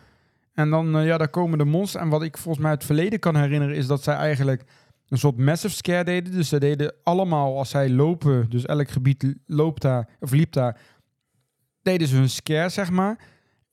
[0.53, 2.03] En dan, eh, ja, daar komen de monsters.
[2.05, 4.64] En wat ik volgens mij uit het verleden kan herinneren, is dat zij eigenlijk
[5.09, 6.32] een soort massive scare deden.
[6.32, 10.80] Dus zij deden allemaal, als zij lopen, dus elk gebied loopt daar, of liep daar,
[11.82, 13.18] deden ze hun scare, zeg maar.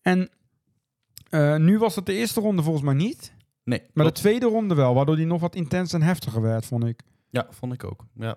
[0.02, 0.30] En
[1.30, 3.34] eh, nu was het de eerste ronde volgens mij niet.
[3.64, 4.16] Nee, Maar klopt.
[4.16, 7.02] de tweede ronde wel, waardoor die nog wat intens en heftiger werd, vond ik.
[7.30, 8.06] Ja, vond ik ook.
[8.14, 8.36] Ja.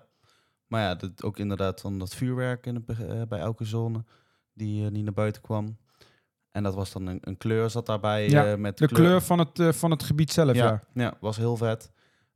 [0.67, 4.03] Maar ja, dat, ook inderdaad van dat vuurwerk in be- eh, bij elke zone
[4.53, 5.77] die, die naar buiten kwam.
[6.53, 9.39] En dat was dan een, een kleur zat daarbij Ja, eh, met De kleur van
[9.39, 10.65] het, eh, van het gebied zelf, ja.
[10.65, 11.91] Ja, ja, was heel vet.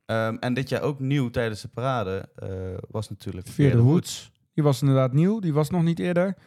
[0.06, 2.50] Ehm, en dit jaar ook nieuw tijdens de parade eh,
[2.90, 4.32] was natuurlijk the Woods.
[4.54, 5.40] Die was inderdaad nieuw.
[5.40, 6.38] Die was nog niet eerder.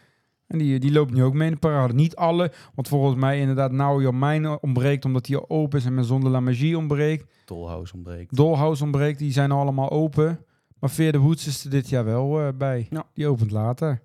[0.47, 1.93] En die, die loopt nu ook mee in de parade.
[1.93, 6.21] Niet alle, want volgens mij inderdaad Your Mine ontbreekt omdat die open is en Maison
[6.21, 7.33] de la Magie ontbreekt.
[7.45, 8.35] Dollhouse ontbreekt.
[8.35, 10.45] Dollhouse ontbreekt, die zijn allemaal open.
[10.79, 12.87] Maar the Woods is er dit jaar wel bij.
[12.89, 13.05] Ja.
[13.13, 14.01] Die opent later.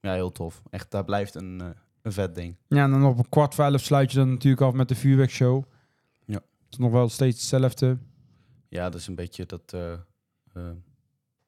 [0.00, 0.62] Ja, heel tof.
[0.70, 2.56] Echt, daar blijft een, een vet ding.
[2.68, 4.94] Ja, en dan op een kwart voor elf sluit je dan natuurlijk af met de
[4.94, 5.64] vuurwerkshow.
[6.24, 6.34] Ja.
[6.34, 7.98] Het is nog wel steeds hetzelfde.
[8.68, 10.62] Ja, dat is een beetje dat eh, eh,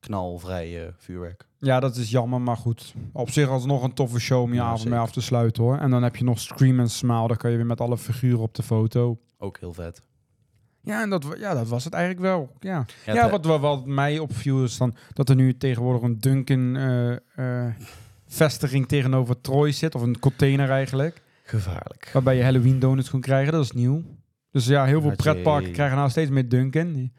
[0.01, 1.47] knalvrije vuurwerk.
[1.59, 2.95] Ja, dat is jammer, maar goed.
[3.13, 5.79] Op zich alsnog een toffe show om je Ja, avond mee af te sluiten hoor.
[5.79, 7.29] En dan heb je nog Scream and Smile.
[7.29, 9.19] Dan kan je weer met alle figuren op de foto.
[9.39, 10.03] Ook heel vet.
[10.85, 12.53] Ja, en dat, ja, dat was het eigenlijk wel.
[12.61, 16.77] Ja, Ja, wat, wat, wat mij opviel is dan dat er nu tegenwoordig een Duncan
[16.77, 17.67] eh,
[18.33, 19.95] vestiging tegenover Troy zit.
[19.95, 21.23] Of een container eigenlijk.
[21.43, 22.11] Gevaarlijk.
[22.13, 23.53] Waarbij je Halloween donuts kon krijgen.
[23.53, 24.03] Dat is nieuw.
[24.51, 26.93] Dus ja, heel veel Had je- pretparken krijgen nou steeds meer Duncan.
[26.93, 27.13] Die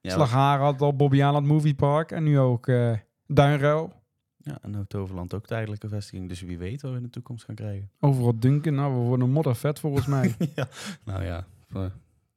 [0.00, 2.10] Ja, Slagharen had al Bobby Aland Movie Park.
[2.12, 2.92] En nu ook eh
[3.26, 3.92] Duinruil.
[4.36, 6.28] ja, en nou Toverland ook tijdelijke vestiging.
[6.28, 7.90] Dus wie weet wat we in de toekomst gaan krijgen.
[8.00, 8.74] Overal Duncan.
[8.74, 10.34] Nou, we worden moddervet volgens mij.
[10.56, 10.68] ja.
[11.04, 11.84] Nou ja, eh,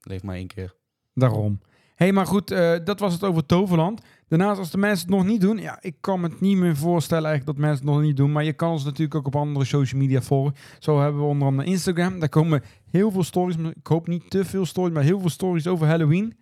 [0.01, 0.75] leef maar één keer.
[1.13, 1.59] Daarom.
[1.95, 4.01] Hé, hey, maar goed, eh, dat was het over Toverland.
[4.37, 6.75] Daarnaast, als de mensen het nog niet doen, ja, ik kan me het niet meer
[6.75, 8.31] voorstellen eigenlijk dat mensen het nog niet doen.
[8.31, 10.55] Maar je kan ons natuurlijk ook op andere social media volgen.
[10.79, 12.19] Zo hebben we onder andere Instagram.
[12.19, 13.55] Daar komen heel veel stories.
[13.55, 16.37] Ik hoop niet te veel stories, maar heel veel stories over Halloween.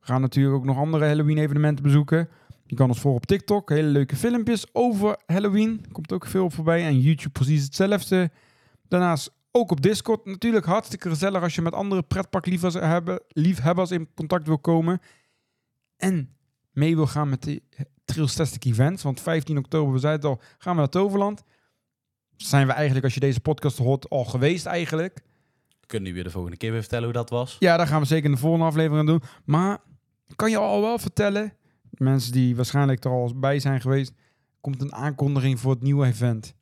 [0.00, 2.28] We gaan natuurlijk ook nog andere Halloween evenementen bezoeken.
[2.64, 3.70] Je kan ons volgen op TikTok.
[3.70, 5.84] Hele leuke filmpjes over Halloween.
[5.92, 6.84] Komt ook veel voorbij.
[6.84, 8.30] En YouTube precies hetzelfde.
[8.88, 10.24] Daarnaast ook op Discord.
[10.24, 15.00] Natuurlijk hartstikke gezellig als je met andere pretparkliefhebbers in contact wil komen.
[15.96, 16.28] En
[16.74, 17.62] mee wil gaan met de
[18.04, 19.02] Trailstastic Events.
[19.02, 21.44] Want 15 oktober, we zeiden het al, gaan we naar Toverland.
[22.36, 25.22] Zijn we eigenlijk, als je deze podcast hoort, al geweest eigenlijk.
[25.80, 27.56] We kunnen nu weer de volgende keer weer vertellen hoe dat was.
[27.58, 29.22] Ja, daar gaan we zeker in de volgende aflevering doen.
[29.44, 29.78] Maar
[30.36, 31.52] kan je al wel vertellen,
[31.90, 34.12] mensen die waarschijnlijk er al bij zijn geweest,
[34.60, 36.54] komt een aankondiging voor het nieuwe event.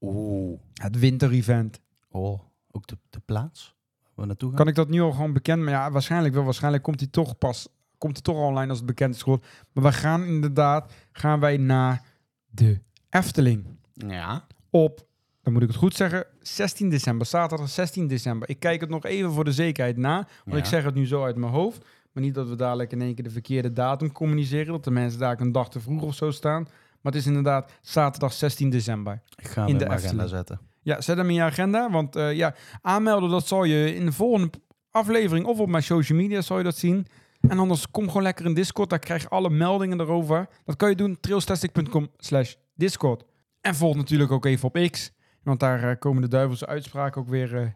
[0.00, 0.60] Oeh.
[0.74, 1.80] Het winter-event.
[2.08, 2.40] Oh,
[2.70, 3.74] ook de, de plaats
[4.14, 4.58] waar naartoe gaan?
[4.58, 5.62] Kan ik dat nu al gewoon bekend?
[5.62, 6.44] Maar ja, waarschijnlijk wel.
[6.44, 7.68] Waarschijnlijk komt hij toch pas,
[8.00, 9.46] komt hij toch online als het bekend is geworden.
[9.72, 12.02] Maar we gaan inderdaad, gaan wij naar
[12.48, 12.80] de
[13.10, 13.66] Efteling.
[13.92, 14.46] Ja.
[14.70, 15.06] Op,
[15.42, 17.26] dan moet ik het goed zeggen, 16 december.
[17.26, 18.48] Zaterdag 16 december.
[18.48, 20.14] Ik kijk het nog even voor de zekerheid na.
[20.14, 20.56] Want Ja.
[20.56, 21.84] ik zeg het nu zo uit mijn hoofd.
[22.12, 24.72] Maar niet dat we dadelijk in één keer de verkeerde datum communiceren.
[24.72, 26.62] Dat de mensen daar een dag te vroeg of zo staan.
[27.00, 29.22] Maar het is inderdaad zaterdag 16 december.
[29.36, 30.60] Ik ga hem In de mijn agenda zetten.
[30.82, 31.90] Ja, zet hem in je agenda.
[31.90, 34.50] Want eh, ja, aanmelden, dat zal je in de volgende
[34.90, 37.06] aflevering of op mijn social media zal je dat zien.
[37.40, 38.90] En anders kom gewoon lekker in Discord.
[38.90, 40.48] Daar krijg je alle meldingen erover.
[40.64, 43.24] Dat kan je doen, trailstastic.com slash Discord.
[43.60, 45.12] En volg natuurlijk ook even op X.
[45.42, 47.66] Want daar eh, komen de duivelse uitspraken ook weer eh,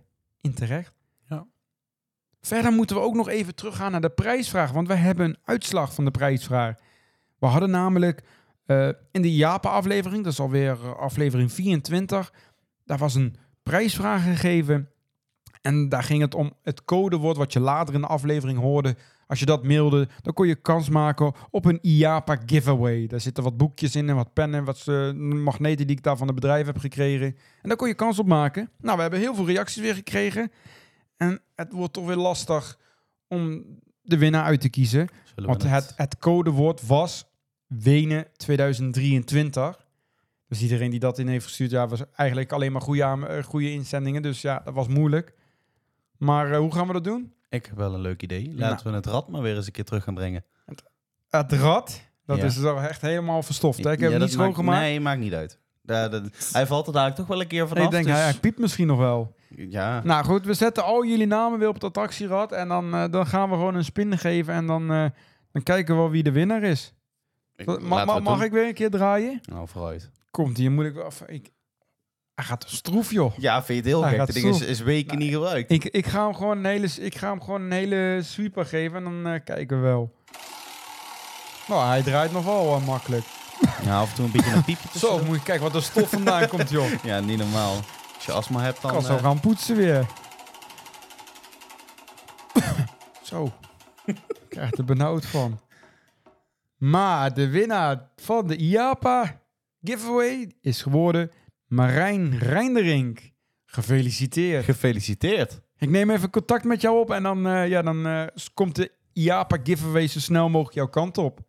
[0.41, 0.95] in terecht.
[1.29, 1.47] Ja.
[2.41, 4.71] Verder moeten we ook nog even teruggaan naar de prijsvraag.
[4.71, 6.75] Want we hebben een uitslag van de prijsvraag.
[7.39, 8.23] We hadden namelijk
[8.67, 12.33] eh, in de Japan-aflevering, dat is alweer aflevering 24,
[12.85, 14.89] daar was een prijsvraag gegeven.
[15.61, 18.97] En daar ging het om het codewoord wat je later in de aflevering hoorde.
[19.27, 23.07] Als je dat mailde, dan kon je kans maken op een IAPA giveaway.
[23.07, 26.27] Daar zitten wat boekjes in en wat pennen, wat eh, magneten die ik daar van
[26.27, 27.27] het bedrijf heb gekregen.
[27.63, 28.71] En daar kon je kans op maken.
[28.81, 30.53] Nou, we hebben heel veel reacties weer gekregen.
[31.17, 32.79] En het wordt toch weer lastig
[33.29, 33.65] om
[34.03, 35.09] de winnaar uit te kiezen.
[35.35, 37.27] Want het, het codewoord was
[37.67, 39.87] Wenen 2023.
[40.49, 43.73] Dus iedereen die dat in heeft gestuurd, ja, was eigenlijk alleen maar goede, eh, goede
[43.73, 44.23] inzendingen.
[44.23, 45.35] Dus ja, dat was moeilijk.
[46.17, 47.34] Maar eh, hoe gaan we dat doen?
[47.55, 48.53] Ik heb wel een leuk idee.
[48.57, 50.45] Laten we het rad maar weer eens een keer terug gaan brengen.
[51.29, 52.45] Het rad, dat Ja.
[52.45, 53.85] is zo echt helemaal verstoft.
[53.85, 53.93] Hè?
[53.93, 54.81] Ik heb Ja, hem niet schoongemaakt.
[54.81, 55.59] Nee, maakt niet uit.
[55.83, 57.85] Ja, dat- hij valt er dadelijk toch wel een keer vanaf.
[57.85, 59.35] ik denk, dus- hij, hij piept misschien nog wel.
[59.57, 62.53] Ja, Nou goed, we zetten al jullie namen weer op het attractierad.
[62.53, 64.55] En dan, eh, dan gaan we gewoon een spin geven.
[64.55, 65.05] En dan, eh,
[65.53, 66.95] dan kijken we wel wie de winnaar is.
[67.57, 69.41] ik, Ma- het mag ik weer een keer draaien?
[69.43, 70.11] Nou, vooruit.
[70.31, 71.11] Komt hier, moet ik wel...
[71.27, 71.51] Ik,
[72.35, 73.39] hij gaat stroef, joh.
[73.39, 74.19] Ja, vind je het heel Hij gek?
[74.19, 75.71] gaat Het ding is, is weken niet gebruikt.
[75.71, 78.97] Ik, ik, ga hem gewoon een hele, ik ga hem gewoon een hele sweeper geven
[78.97, 80.13] en dan eh, kijken we wel.
[81.69, 83.25] Nou, hij draait nog wel eh, makkelijk.
[83.85, 86.09] Ja, af en toe een beetje een piepje Zo, moet je kijken wat er stof
[86.09, 86.93] vandaan komt, joh.
[86.93, 87.77] Ik Ja, niet normaal.
[88.15, 88.91] Als je astma hebt, dan...
[88.91, 90.07] kan zo eh, gaan poetsen weer.
[93.23, 93.53] zo.
[94.07, 94.17] Ik
[94.49, 95.61] krijg er benauwd van.
[96.77, 99.41] Maar de winnaar van de IAPA
[99.83, 101.31] giveaway is geworden
[101.67, 103.33] Marijn Reinderink.
[103.65, 104.65] Gefeliciteerd.
[104.65, 105.61] Gefeliciteerd.
[105.79, 108.91] Ik neem even contact met jou op en dan, eh, ja, dan eh, komt de
[109.13, 111.41] IAPA giveaway zo snel mogelijk jouw kant op.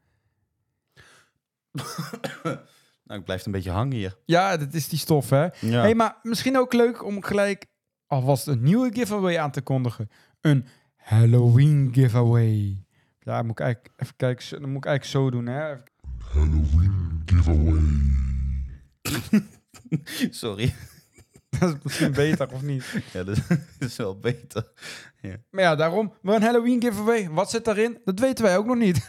[3.07, 4.17] Nou, ik blijf een beetje hangen hier.
[4.25, 5.43] Ja, dat is die stof, hè?
[5.43, 5.81] Ja.
[5.81, 7.65] hey, maar misschien ook leuk om gelijk
[8.07, 10.09] alvast een nieuwe giveaway aan te kondigen.
[10.41, 12.83] Een Halloween giveaway.
[13.19, 14.43] Ja, moet ik eigenlijk even kijken.
[14.45, 15.73] zo- Dan moet ik eigenlijk zo doen, hè.
[16.33, 17.81] Halloween giveaway.
[20.29, 20.73] Sorry.
[21.59, 22.83] Dat is misschien beter, of niet?
[23.13, 24.67] Ja, dat dat is wel beter.
[25.49, 26.13] Maar ja, daarom.
[26.21, 27.29] We een Halloween giveaway.
[27.29, 27.97] Wat zit daarin?
[28.03, 29.07] Dat weten wij ook nog niet.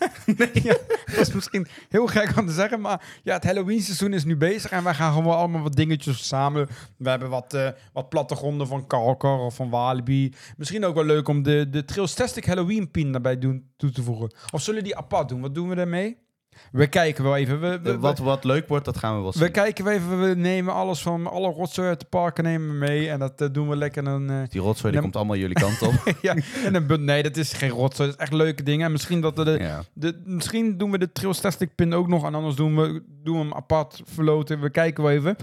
[0.53, 2.81] ja, dat is misschien heel gek om te zeggen.
[2.81, 4.71] Maar ja, het Halloween seizoen is nu bezig.
[4.71, 6.69] En wij gaan gewoon allemaal wat dingetjes verzamelen.
[6.97, 10.35] We hebben wat, eh, wat plattegronden van Kalkar of van Walibi.
[10.57, 14.35] Misschien ook wel leuk om de, de Trailstastic Halloween pin daarbij doen, toe te voegen.
[14.51, 15.41] Of zullen die apart doen?
[15.41, 16.26] Wat doen we daarmee?
[16.73, 17.61] We kijken wel even.
[17.61, 19.43] We, we, De- wat, wat leuk wordt, dat gaan we wel zien.
[19.43, 20.21] we kijken wel even.
[20.29, 23.11] We nemen alles van alle rotzooi uit de parken nemen we mee.
[23.11, 24.31] En dat eh, doen we lekker een...
[24.31, 25.93] eh, Die rotzooi die komt allemaal jullie kant op.
[26.23, 28.09] ja, en een nee, dat is geen rotzooi.
[28.09, 28.87] Dat is echt leuke dingen.
[28.87, 29.83] En misschien, dat we de, ja.
[29.93, 32.25] de, misschien doen we de Trailstastic pin ook nog.
[32.25, 34.61] En anders doen we, doen we hem apart verloten.
[34.61, 35.37] We kijken wel even.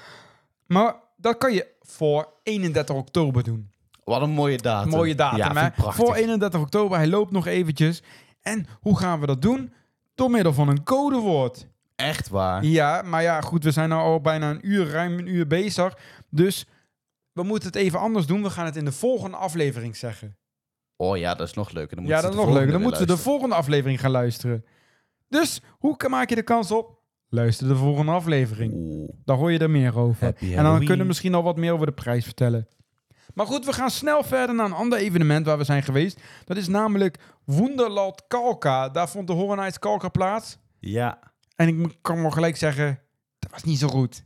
[0.68, 3.72] Maar dat kan je voor 31 oktober doen.
[4.04, 4.92] Wat een mooie datum.
[4.92, 5.92] Mooie datum, ja, hè?
[5.92, 6.98] Voor 31 oktober.
[6.98, 8.04] Hij loopt nog eventjes.
[8.42, 9.74] En hoe gaan we dat doen?
[10.16, 11.68] Door middel van een codewoord.
[11.96, 12.64] Echt waar.
[12.66, 15.98] Ja, maar ja, goed, we zijn nou al bijna een uur, ruim een uur bezig.
[16.30, 16.68] Dus
[17.32, 18.44] we moeten het even anders doen.
[18.44, 20.38] We gaan het in de volgende aflevering zeggen.
[20.96, 21.96] Oh ja, dat is nog leuker.
[21.96, 22.72] Dan ja, dat is nog leuker.
[22.72, 24.66] Dan moeten we de volgende aflevering gaan luisteren.
[25.30, 27.02] Dus hoe maak je de kans op?
[27.30, 28.74] Luister de volgende aflevering.
[29.26, 30.24] Dan hoor je er meer over.
[30.24, 32.68] Happy en dan kunnen we misschien al wat meer over de prijs vertellen.
[33.34, 36.22] Maar goed, we gaan snel verder naar een ander evenement waar we zijn geweest.
[36.46, 38.90] Dat is namelijk Wonderland Kalka.
[38.90, 40.58] Daar vond de Horror Nights Kalka plaats.
[40.80, 41.20] Ja.
[41.56, 43.00] En ik kan wel gelijk zeggen,
[43.40, 44.24] dat was niet zo goed.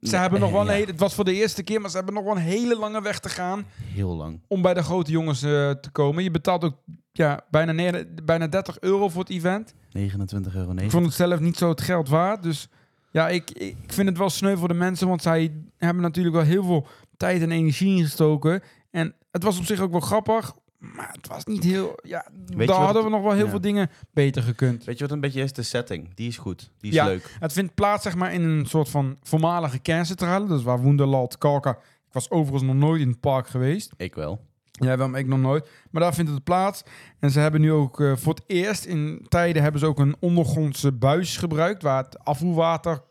[0.00, 2.14] Ze hebben nog wel een hele, het was voor de eerste keer, maar ze hebben
[2.14, 4.40] nog wel een hele lange weg te gaan Heel lang.
[4.48, 6.22] om bij de grote jongens eh, te komen.
[6.22, 6.76] Je betaalt ook
[7.12, 9.74] ja, bijna, bijna 30 euro voor het event.
[9.74, 10.72] 29,90 euro.
[10.74, 12.42] Ik vond het zelf niet zo het geld waard.
[12.42, 12.68] Dus
[13.10, 16.44] ja, ik, ik vind het wel sneu voor de mensen, want zij hebben natuurlijk wel
[16.44, 16.86] heel veel
[17.16, 18.62] tijd en energie ingestoken.
[18.90, 21.98] En het was op zich ook wel grappig, maar het was niet heel...
[22.02, 23.50] Ja, daar hadden het- we nog wel heel ja.
[23.50, 24.84] veel dingen beter gekund.
[24.84, 25.52] Weet je wat een beetje is?
[25.52, 26.14] De setting.
[26.14, 26.70] Die is goed.
[26.78, 27.04] Die is Ja.
[27.04, 27.36] leuk.
[27.40, 30.46] Het vindt plaats zeg maar in een soort van voormalige kerncentrale.
[30.46, 31.70] Dus waar Wonderland, Kalka...
[32.06, 33.92] Ik was overigens nog nooit in het park geweest.
[33.96, 34.40] Ik wel.
[34.70, 35.68] Jij wel, maar ik nog nooit.
[35.90, 36.82] Maar daar vindt het plaats.
[37.18, 40.16] En ze hebben nu ook eh, voor het eerst in tijden hebben ze ook een
[40.20, 43.02] ondergrondse buis gebruikt waar het afvoerwater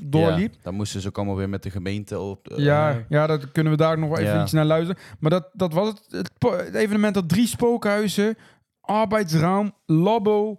[0.00, 0.52] doorliep.
[0.52, 2.52] Ja, dan moesten ze ook allemaal weer met de gemeente op.
[2.56, 4.42] Ja, ja, dat kunnen we daar nog wel even Ja.
[4.42, 5.02] iets naar luisteren.
[5.18, 6.02] Maar dat, dat was het.
[6.10, 6.30] Het,
[6.66, 8.36] het evenement had drie spookhuizen,
[8.80, 10.58] arbeidsraam, labo,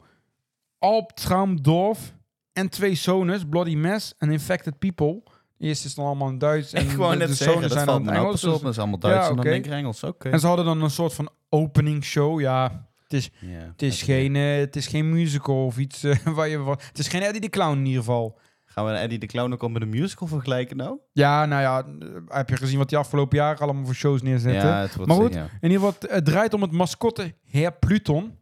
[0.79, 2.13] Alptraumdorf
[2.53, 5.21] en twee zones, Bloody Mess en Infected People.
[5.57, 7.67] De eerste is dan allemaal in Duits en Ik wou de, net de zeggen, zones
[7.69, 8.43] dat zijn valt dan nou Engels.
[8.43, 8.51] op.
[8.51, 10.03] dus- Dat is allemaal Duits Ja, en dan denk ik Engels.
[10.03, 10.29] Oké.
[10.29, 12.39] En ze hadden dan een soort van opening show.
[12.39, 16.47] Ja, het is, het is, geen, eh, het is geen musical of iets eh, waar
[16.47, 16.57] je...
[16.57, 18.39] wa- Het is geen Eddie de Clown in ieder geval.
[18.71, 20.97] Gaan we Eddie de Clown ook al met een musical vergelijken nou?
[21.11, 24.69] Ja, nou ja, eh, heb je gezien wat die afgelopen jaren allemaal voor shows neerzetten?
[24.69, 25.43] Ja, het wordt Maar goed, ja.
[25.61, 28.37] In ieder geval, het- draait om het mascotte Heer Pluton.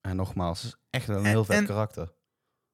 [0.00, 2.12] En nogmaals, echt wel een En- heel vet en- karakter.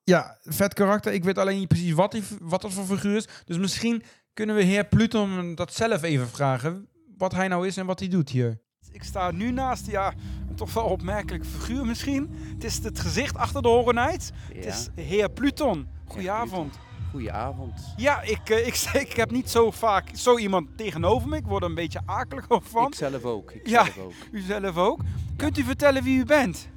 [0.02, 1.12] Ja, vet karakter.
[1.12, 3.28] Ik weet alleen niet precies wat, die, wat dat voor figuur is.
[3.44, 4.02] Dus misschien
[4.34, 6.88] kunnen we Heer Pluton dat zelf even vragen.
[7.16, 8.60] Wat hij nou is en wat hij doet hier.
[8.92, 10.12] Ik sta nu naast ja,
[10.56, 12.30] toch wel opmerkelijk figuur misschien.
[12.54, 13.94] Het is het gezicht achter de Horror.
[14.02, 15.86] Het is heer Pluton.
[16.06, 16.78] Goedenavond.
[17.10, 17.92] goedenavond.
[17.96, 18.74] Ja, ik, eh, ik,
[19.08, 21.36] ik heb niet zo vaak zo iemand tegenover me.
[21.36, 22.86] Ik word er een beetje akelig van.
[22.86, 23.50] Ik zelf ook.
[23.50, 23.84] Ik Ja.
[23.84, 24.12] zelf ook.
[24.32, 25.00] U zelf ook.
[25.36, 26.68] Kunt u vertellen wie u bent?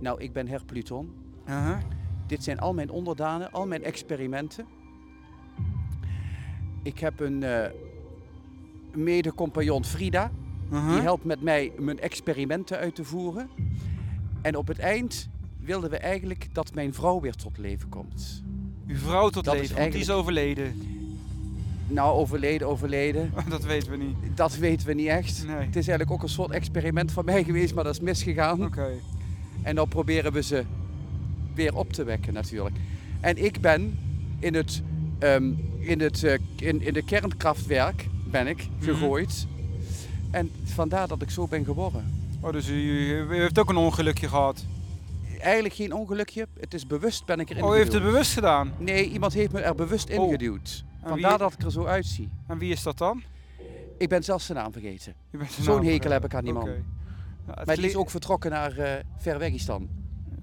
[0.00, 1.14] Nou, ik ben Her Pluton.
[1.48, 1.76] Uh-huh.
[2.26, 4.66] Dit zijn al mijn onderdanen, al mijn experimenten.
[6.82, 7.70] Ik heb een eh
[8.94, 10.30] mede-compagnon Frida.
[10.72, 10.92] Uh-huh.
[10.92, 13.48] Die helpt met mij mijn experimenten uit te voeren.
[14.42, 15.28] En op het eind
[15.60, 18.42] wilden we eigenlijk dat mijn vrouw weer tot leven komt.
[18.86, 20.74] Uw vrouw tot Dat is leven, want die is overleden.
[21.88, 23.32] Nou, overleden, overleden.
[23.48, 24.16] Dat weten we niet.
[24.34, 25.44] Dat weten we niet echt.
[25.46, 25.56] Nee.
[25.56, 28.64] Het is eigenlijk ook een soort experiment van mij geweest, maar dat is misgegaan.
[28.64, 28.88] Oké.
[29.62, 30.64] En dan proberen we ze
[31.54, 32.76] weer op te wekken natuurlijk.
[33.20, 33.98] En ik ben
[34.38, 34.82] in het,
[35.18, 38.84] ehm, in het eh, in, in de kernkraftwerk ben ik Mhm.
[38.84, 39.46] gegooid.
[40.36, 42.28] En vandaar dat ik zo ben geworden.
[42.40, 44.64] Oh, dus u, u heeft ook een ongelukje gehad.
[45.40, 46.46] Eigenlijk geen ongelukje.
[46.60, 48.10] Het is bewust ben ik erin Oh, u heeft het geduwd.
[48.12, 48.72] bewust gedaan.
[48.78, 50.24] Nee, iemand heeft me er bewust Oh.
[50.24, 50.84] ingeduwd.
[51.02, 52.28] En Vandaar wie- dat ik er zo uitzie.
[52.46, 53.22] En wie is dat dan?
[53.98, 55.14] Ik ben zelfs zijn naam vergeten.
[55.30, 56.64] U Zo'n hekel heb ik aan die man.
[56.68, 56.72] Ja,
[57.54, 59.88] het Maar die is ook vertrokken naar eh Verwegistan.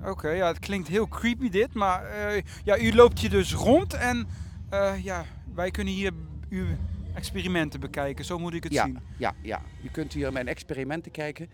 [0.06, 3.94] Oké, ja, het klinkt heel creepy dit, maar eh, ja, u loopt hier dus rond
[3.94, 4.28] en
[4.70, 6.12] eh, ja, wij kunnen hier
[6.50, 6.66] uw
[7.14, 9.00] experimenten bekijken, zo moet ik het Ja, zien.
[9.18, 9.62] ja, ja.
[9.82, 11.48] Je kunt hier mijn experimenten kijken.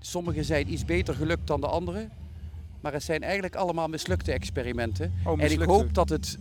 [0.00, 2.08] Sommige zijn iets beter gelukt dan de andere.
[2.80, 5.12] Maar het zijn eigenlijk allemaal mislukte experimenten.
[5.24, 6.38] Oh, En ik hoop dat het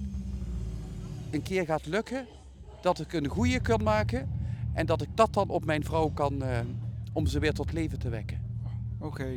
[1.31, 2.25] een keer gaat lukken.
[2.81, 4.29] Dat ik een goede kan maken.
[4.73, 6.59] En dat ik dat dan op mijn vrouw kan, eh,
[7.13, 8.41] om ze weer tot leven te wekken.
[8.99, 9.27] Oké.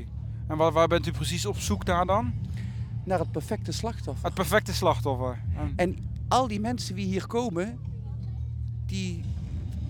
[0.47, 2.33] En waar, waar bent u precies op zoek naar dan?
[3.05, 4.25] Naar het perfecte slachtoffer.
[4.25, 5.39] Het perfecte slachtoffer.
[5.57, 5.97] En- En
[6.29, 7.79] al die mensen die hier komen,
[8.89, 9.21] die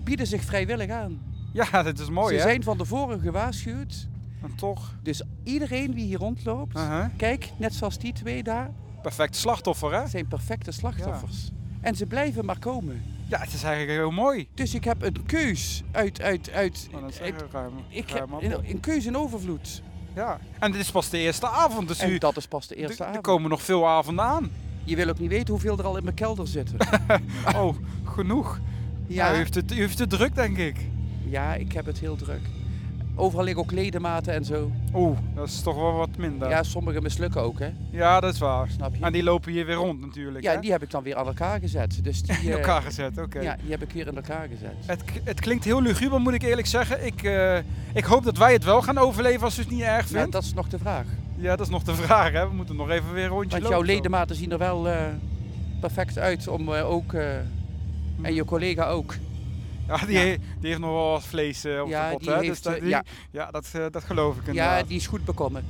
[0.03, 1.19] bieden zich vrijwillig aan.
[1.53, 2.41] ja, dat is mooi Ze hè?
[2.49, 4.07] zijn van tevoren gewaarschuwd.
[4.43, 4.93] En toch.
[5.03, 6.79] Dus iedereen die hier rondloopt,
[7.17, 8.71] kijk, net zoals die twee daar,
[9.01, 10.07] Perfect slachtoffer hè?
[10.07, 11.51] zijn perfecte slachtoffers.
[11.81, 13.01] En ze blijven maar komen.
[13.27, 14.47] Ja, het is eigenlijk heel mooi.
[14.53, 18.79] Dus ik heb een keus uit, uit, uit, zeggen, ruim- ik ruim heb een, een
[18.79, 19.81] keus in overvloed.
[20.15, 20.39] Ja.
[20.59, 22.81] En dit is pas de eerste avond, dus u, En dat is pas de er-
[22.81, 23.23] eerste er avond.
[23.23, 24.49] komen nog veel avonden aan.
[24.83, 26.77] Je wil ook niet weten hoeveel er al in mijn kelder zitten.
[27.55, 28.59] Oh, genoeg.
[29.09, 29.25] Ja.
[29.27, 30.77] ja, u, heeft het, u heeft het druk, denk ik.
[31.25, 32.41] ja, ik heb het heel druk.
[33.15, 34.71] Overal liggen ook ledematen en zo.
[34.93, 36.49] Oeh, dat is toch wel wat minder.
[36.49, 37.69] Ja, Ja, sommige mislukken ook, hè.
[38.19, 38.69] dat is waar.
[38.69, 39.03] Snap je?
[39.05, 40.43] En die lopen hier weer rond natuurlijk.
[40.43, 40.59] Ja, hè?
[40.59, 42.03] die heb ik dan weer aan elkaar gezet.
[42.03, 43.39] Dus die, in eh, elkaar gezet, oké.
[43.39, 44.73] Ja, die heb ik weer in elkaar gezet.
[44.85, 47.05] Het, het klinkt heel luguber, moet ik eerlijk zeggen.
[47.05, 47.57] Ik, eh,
[47.93, 50.31] ik hoop dat wij het wel gaan overleven als u het niet erg Ja, vindt.
[50.31, 51.05] dat is nog de vraag.
[51.35, 52.47] Ja, dat is nog de vraag, hè.
[52.49, 53.77] We moeten nog even weer een rondje Want lopen.
[53.77, 55.01] jouw ledematen zien er wel eh,
[55.79, 57.13] perfect uit om ook...
[58.21, 59.15] eh, en je collega ook.
[59.87, 60.19] Ja, die, Ja.
[60.19, 62.35] he- die heeft nog wel wat vlees eh, op Ja, de pot, die hè.
[62.35, 63.03] heeft, dus dat, eh, die- ja.
[63.31, 64.87] ja, dat, eh, dat geloof ik Ja, inderdaad.
[64.87, 65.65] die is goed bekomen.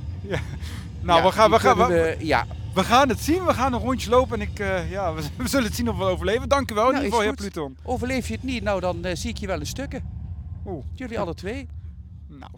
[1.00, 3.44] nou, Ja, we, gaan, we, gaan, we, ja, we gaan het zien.
[3.44, 5.96] We gaan een rondje lopen en ik, eh, ja, we, we zullen het zien of
[5.96, 6.48] we overleven.
[6.48, 7.34] Dank u wel in Nou, ieder geval.
[7.34, 7.76] Pluton.
[7.82, 10.04] overleef je het niet, nou dan eh, zie ik je wel in stukken.
[10.66, 10.84] Oeh.
[10.94, 11.68] Jullie alle twee.
[12.28, 12.52] Nou,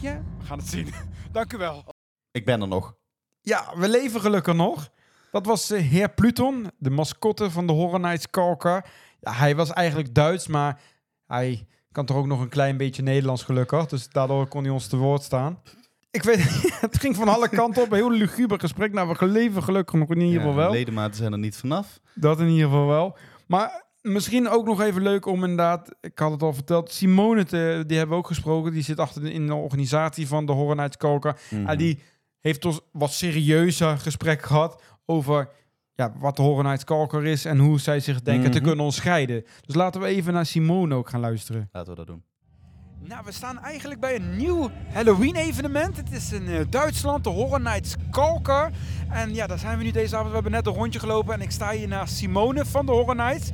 [0.00, 0.12] Ja.
[0.40, 0.88] we gaan het zien.
[1.32, 1.84] Dank u wel.
[2.30, 2.94] Ik ben er nog.
[3.40, 4.88] Ja, we leven gelukkig nog.
[5.32, 8.86] Dat was eh, heer Pluton, de mascotte van de Horror Nights Kalkar.
[9.30, 10.80] Hij was eigenlijk Duits, maar
[11.26, 13.86] hij kan toch ook nog een klein beetje Nederlands gelukkig.
[13.86, 15.58] Dus daardoor kon hij ons te woord staan.
[16.10, 16.42] Ik weet,
[16.86, 17.90] het ging van alle kanten op.
[17.90, 18.92] Een heel luguber gesprek.
[18.92, 20.70] Nou, we leven gelukkig nog in ieder geval Ja, wel.
[20.70, 22.00] Ledematen zijn er niet vanaf.
[22.14, 23.16] Dat in ieder geval wel.
[23.46, 27.84] Maar misschien ook nog even leuk om inderdaad, ik had het al verteld, Simone, te,
[27.86, 28.72] die hebben we ook gesproken.
[28.72, 31.38] Die zit achter de, in de organisatie van de Nights Kalkar.
[31.50, 31.66] Mhm.
[31.66, 32.02] Ah, die
[32.40, 35.48] heeft ons wat serieuzer gesprek gehad over
[35.94, 38.66] ja, wat de Horror Nights Kalkar is en hoe zij zich denken te Mhm.
[38.66, 39.44] kunnen onderscheiden.
[39.66, 41.68] Dus laten we even naar Simone ook gaan luisteren.
[41.72, 42.22] Laten we dat doen.
[43.08, 45.96] Nou, we staan eigenlijk bij een nieuw Halloween-evenement.
[45.96, 48.70] Het is in eh, Duitsland, de Horror Nights Kalkar.
[49.10, 50.28] En ja, daar zijn we nu deze avond.
[50.28, 53.14] We hebben net een rondje gelopen en ik sta hier naast Simone van de Horror
[53.16, 53.50] Nights.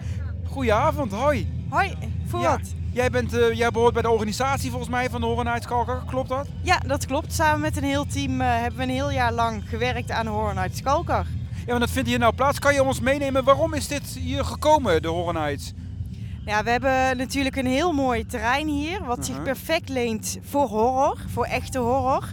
[0.47, 1.49] Goedenavond, hoi.
[1.69, 1.95] Hoi,
[2.27, 2.51] voor Ja.
[2.51, 2.75] wat?
[2.93, 6.03] Jij, bent, eh, jij behoort bij de organisatie volgens mij van de Horror Nights Kalkar,
[6.07, 6.49] klopt dat?
[6.63, 7.33] Ja, dat klopt.
[7.33, 10.55] Samen met een heel team eh, hebben we een heel jaar lang gewerkt aan Horror
[10.55, 11.27] Nights Kalkar.
[11.61, 12.59] Ja, want dat vindt hier nou plaats.
[12.59, 15.73] Kan je ons meenemen, waarom is dit hier gekomen, de Nights?
[16.45, 21.19] Ja, we hebben natuurlijk een heel mooi terrein hier, wat zich perfect leent voor horror,
[21.27, 22.25] voor echte horror.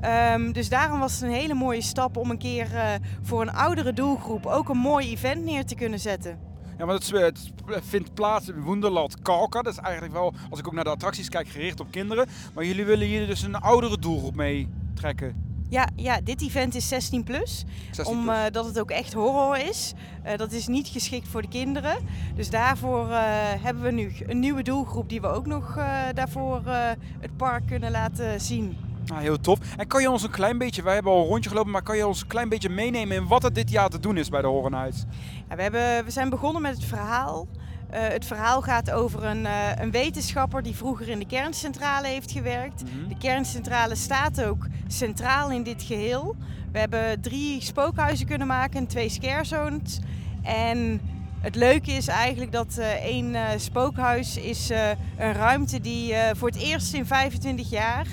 [0.00, 3.52] Ehm, dus daarom was het een hele mooie stap om een keer eh, voor een
[3.52, 6.38] oudere doelgroep ook een mooi event neer te kunnen zetten.
[6.78, 9.62] Ja, maar het, vindt plaats in Wonderland Kalkar.
[9.62, 12.26] Dat is eigenlijk wel, als ik ook naar de attracties kijk, gericht op kinderen.
[12.54, 15.47] Maar jullie willen hier dus een oudere doelgroep mee trekken.
[15.68, 17.64] Ja, ja, dit event is 16 plus.
[17.90, 19.94] 16 Omdat het ook echt horror is.
[20.22, 21.96] Eh, dat is niet geschikt voor de kinderen.
[22.34, 23.20] Dus daarvoor eh,
[23.62, 26.90] hebben we nu een nieuwe doelgroep die we ook nog eh, daarvoor eh,
[27.20, 28.76] het park kunnen laten zien.
[29.04, 29.58] Nou, heel tof.
[29.76, 31.96] En kan je ons een klein beetje, wij hebben al een rondje gelopen, maar kan
[31.96, 34.40] je ons een klein beetje meenemen in wat er dit jaar te doen is bij
[34.40, 35.04] de Horror Nights?
[35.48, 37.46] Ja, we, hebben, we zijn begonnen met het verhaal.
[37.90, 42.32] Eh, het verhaal gaat over een, eh, een wetenschapper die vroeger in de kerncentrale heeft
[42.32, 42.82] gewerkt.
[43.08, 46.36] De kerncentrale staat ook centraal in dit geheel.
[46.72, 49.98] We hebben drie spookhuizen kunnen maken en twee scare zones.
[50.42, 51.00] En
[51.40, 54.70] het leuke is eigenlijk dat eh één spookhuis is
[55.18, 58.06] een ruimte die voor het eerst in 25 jaar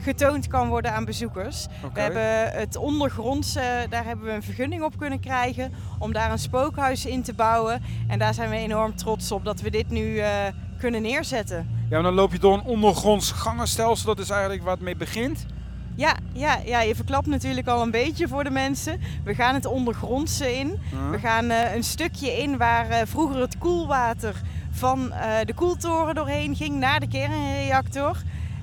[0.00, 1.66] getoond kan worden aan bezoekers.
[1.92, 6.38] We hebben het ondergrondse, daar hebben we een vergunning op kunnen krijgen om daar een
[6.38, 7.82] spookhuis in te bouwen.
[8.08, 10.30] En daar zijn we enorm trots op dat we dit nu eh,
[10.78, 11.56] kunnen neerzetten.
[11.56, 14.96] Ja, maar dan loop je door een ondergronds gangenstelsel, dat is eigenlijk waar het mee
[14.96, 15.46] begint.
[15.94, 19.00] Ja, ja, ja, je verklapt natuurlijk al een beetje voor de mensen.
[19.24, 20.78] We gaan het ondergrondse in.
[21.10, 24.34] We gaan eh, een stukje in waar eh, vroeger het koelwater
[24.70, 25.12] van
[25.44, 28.16] de koeltoren doorheen ging naar de kernreactor.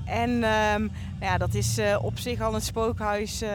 [0.07, 0.87] En ehm,
[1.19, 3.49] ja, dat is eh, op zich al een spookhuis eh,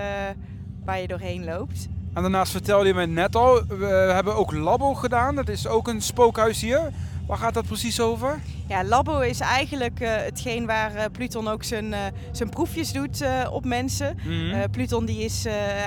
[0.85, 1.89] waar je doorheen loopt.
[2.13, 5.89] En daarnaast vertelde je me net al, we hebben ook Labo gedaan, dat is ook
[5.89, 6.91] een spookhuis hier.
[7.33, 8.41] Waar gaat dat precies over?
[8.69, 12.01] Ja, Labo is eigenlijk eh, hetgeen waar eh, Pluton ook zijn, eh,
[12.33, 14.19] zijn proefjes doet op mensen.
[14.19, 15.47] Eh, Pluton die is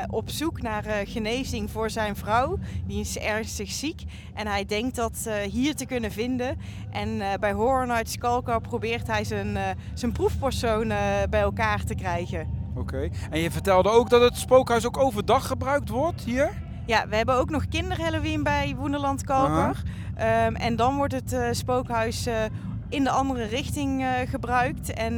[0.09, 2.57] op zoek naar genezing voor zijn vrouw.
[2.87, 4.03] Die is ernstig ziek.
[4.33, 6.57] En hij denkt dat hier te kunnen vinden.
[6.91, 9.57] En bij Horror Nights Kalkar probeert hij zijn,
[9.93, 10.97] zijn proefpersoon eh,
[11.29, 12.47] bij elkaar te krijgen.
[12.75, 13.09] Oké.
[13.29, 16.64] En je vertelde ook dat het spookhuis ook overdag gebruikt wordt hier?
[16.85, 19.83] Ja, we hebben ook nog kinder-Halloween bij Woenderland Kalkar.
[20.15, 22.43] Ehm, en dan wordt het eh, spookhuis eh,
[22.89, 24.93] in de andere richting eh, gebruikt.
[24.93, 25.13] En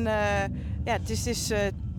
[0.84, 1.52] ja, het is dus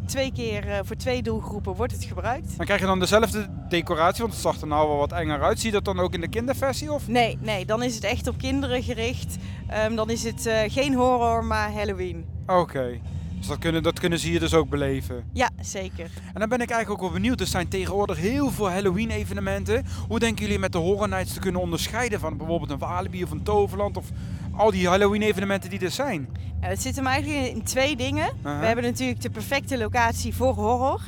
[0.07, 2.57] twee keer voor twee doelgroepen wordt het gebruikt.
[2.57, 5.59] Dan krijg je dan dezelfde decoratie, want het zag er nou wel wat enger uit.
[5.59, 6.93] Zie je dat dan ook in de kinderversie?
[6.93, 7.09] Of?
[7.09, 9.37] Nee, nee, dan is het echt op kinderen gericht.
[9.69, 12.27] Ehm, dan is het geen horror, maar Halloween.
[12.47, 13.01] Oké.
[13.39, 15.25] Dus dat kunnen, dat kunnen ze hier dus ook beleven.
[15.33, 16.11] Ja, zeker.
[16.35, 17.41] En dan ben ik eigenlijk ook wel benieuwd.
[17.41, 19.85] Er zijn tegenwoordig heel veel Halloween evenementen.
[20.09, 23.31] Hoe denken jullie met de Horror Nights te kunnen onderscheiden van bijvoorbeeld een Walibi of
[23.31, 24.07] een Toverland of
[24.53, 26.29] al die Halloween evenementen die er zijn?
[26.61, 28.29] Het zit hem eigenlijk in twee dingen.
[28.43, 31.01] We hebben natuurlijk de perfecte locatie voor horror.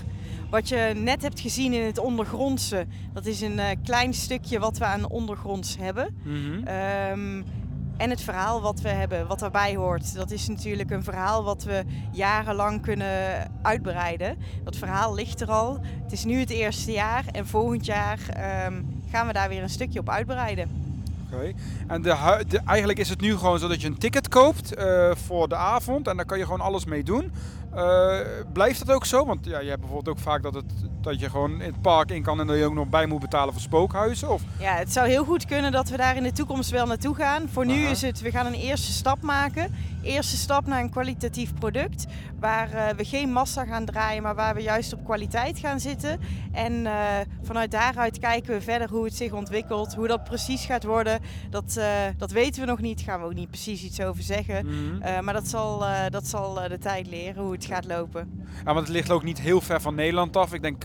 [0.51, 4.79] Wat je net hebt gezien in het ondergrondse, dat is een eh, klein stukje wat
[4.79, 6.15] we aan ondergronds hebben.
[6.65, 7.43] Ehm,
[8.01, 10.15] en het verhaal wat we hebben, wat daarbij hoort.
[10.15, 14.39] Dat is natuurlijk een verhaal wat we jarenlang kunnen uitbreiden.
[14.65, 15.79] Dat verhaal ligt er al.
[16.03, 19.69] Het is nu het eerste jaar en volgend jaar ehm, gaan we daar weer een
[19.69, 20.90] stukje op uitbreiden.
[21.33, 21.53] Oké.
[21.87, 25.11] En de, de- eigenlijk is het nu gewoon zo dat je een ticket koopt eh,
[25.27, 27.33] voor de avond en daar kan je gewoon alles mee doen.
[27.75, 28.19] Eh,
[28.53, 29.27] blijft dat ook zo?
[29.27, 30.65] Want ja, je hebt bijvoorbeeld ook vaak dat, het,
[31.01, 33.21] dat je gewoon in het park in kan en dat je ook nog bij moet
[33.21, 34.31] betalen voor spookhuizen.
[34.31, 37.15] Of, Ja, het zou heel goed kunnen dat we daar in de toekomst wel naartoe
[37.15, 37.49] gaan.
[37.53, 37.91] Voor nu Aha.
[37.91, 39.75] is het, we gaan een eerste stap maken.
[40.03, 42.07] Eerste stap naar een kwalitatief product.
[42.39, 46.21] Waar eh, we geen massa gaan draaien, maar waar we juist op kwaliteit gaan zitten.
[46.53, 46.93] En eh,
[47.43, 49.95] vanuit daaruit kijken we verder hoe het zich ontwikkelt.
[49.95, 51.21] Hoe dat precies gaat worden,
[51.51, 51.87] dat, eh,
[52.17, 53.01] dat weten we nog niet.
[53.01, 54.67] Gaan we ook niet precies iets over zeggen.
[54.67, 55.25] Mhm.
[55.25, 58.45] Maar dat zal, dat zal de tijd leren hoe het gaat lopen.
[58.65, 60.55] Ja, want het ligt ook niet heel ver van Nederland af.
[60.55, 60.83] Ik denk,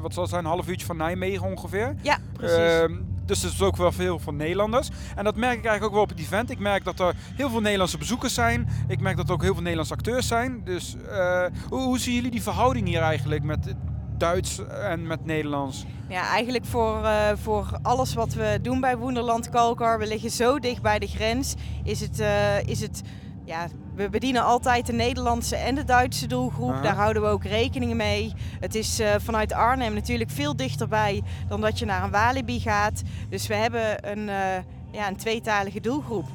[0.00, 1.94] wat zal het zijn, een half uurtje van Nijmegen ongeveer.
[2.02, 2.96] Ja, precies.
[3.26, 4.88] Dus het is ook wel veel van Nederlanders.
[5.16, 6.50] En dat merk ik eigenlijk ook wel op het event.
[6.50, 8.68] Ik merk dat er heel veel Nederlandse bezoekers zijn.
[8.88, 10.60] Ik merk dat er ook heel veel Nederlandse acteurs zijn.
[10.64, 13.74] Dus eh, hoe, hoe zien jullie die verhouding hier eigenlijk met
[14.16, 15.84] Duits en met Nederlands?
[16.08, 20.58] Ja, eigenlijk voor, eh, voor alles wat we doen bij Woenderland Kalkar, we liggen zo
[20.58, 21.54] dicht bij de grens,
[21.84, 23.02] is het, eh, is het
[23.44, 26.82] ja, we bedienen altijd de Nederlandse en de Duitse doelgroep.
[26.82, 28.32] Daar houden we ook rekening mee.
[28.60, 33.02] Het is eh, vanuit Arnhem natuurlijk veel dichterbij dan dat je naar een Walibi gaat.
[33.28, 36.26] Dus we hebben een, eh, ja, een tweetalige doelgroep.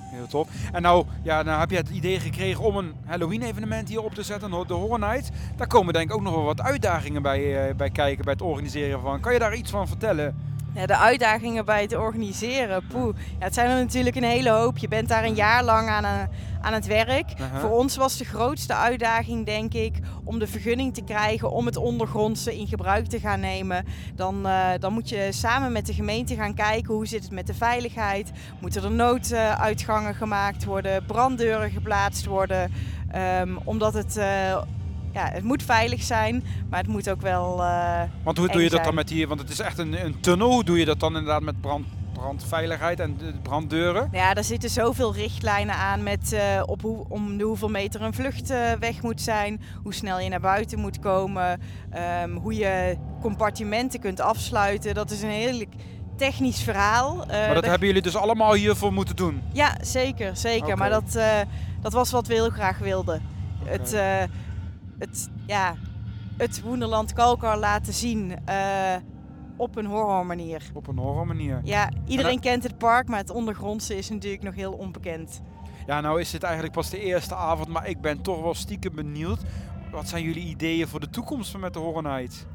[0.00, 0.48] Heel top.
[0.72, 4.14] En nou, ja, nou heb je het idee gekregen om een Halloween evenement hier op
[4.14, 5.30] te zetten, de Horror Night.
[5.56, 8.42] Daar komen denk ik ook nog wel wat uitdagingen bij, eh, bij kijken, bij het
[8.42, 9.20] organiseren van.
[9.20, 10.55] Kan je daar iets van vertellen?
[10.76, 13.16] Ja, de uitdagingen bij het organiseren, poeh.
[13.38, 14.78] Ja, het zijn er natuurlijk een hele hoop.
[14.78, 16.22] Je bent daar een jaar lang aan, eh,
[16.60, 17.32] aan het werk.
[17.54, 21.76] Voor ons was de grootste uitdaging, denk ik, om de vergunning te krijgen om het
[21.76, 23.84] ondergrondse in gebruik te gaan nemen.
[24.14, 27.46] Dan, eh, dan moet je samen met de gemeente gaan kijken hoe zit het met
[27.46, 28.30] de veiligheid.
[28.60, 32.72] Moeten er nooduitgangen gemaakt worden, branddeuren geplaatst worden.
[33.10, 34.62] Ehm, omdat het, eh,
[35.16, 37.62] ja, het moet veilig zijn, maar het moet ook wel...
[37.62, 40.20] eh, Want hoe doe je dat dan met die, want het is echt een, een
[40.20, 40.50] tunnel.
[40.50, 44.08] Hoe doe je dat dan inderdaad met brand, brandveiligheid en de branddeuren?
[44.12, 48.14] Ja, er zitten zoveel richtlijnen aan met eh, op hoe, om de hoeveel meter een
[48.14, 51.60] vlucht eh, weg moet zijn, hoe snel je naar buiten moet komen,
[51.90, 54.94] ehm, hoe je compartimenten kunt afsluiten.
[54.94, 55.64] Dat is een heel
[56.16, 57.16] technisch verhaal.
[57.16, 59.42] Maar dat daar- hebben jullie dus allemaal hiervoor moeten doen.
[59.52, 60.76] Ja, zeker, zeker.
[60.76, 61.18] Maar dat,
[61.80, 63.22] dat was wat we heel graag wilden.
[63.64, 63.96] Het,
[64.98, 65.74] het, ja,
[66.36, 68.96] het Woenderland Kalkar laten zien eh,
[69.56, 70.62] op een horror manier.
[70.72, 71.60] Op een horror manier.
[71.64, 75.42] Ja, iedereen kent het park, maar het ondergrondse is natuurlijk nog heel onbekend.
[75.86, 78.94] Ja, nou is dit eigenlijk pas de eerste avond, maar ik ben toch wel stiekem
[78.94, 79.40] benieuwd.
[79.90, 82.46] Wat zijn jullie ideeën voor de toekomst met de Horror Night?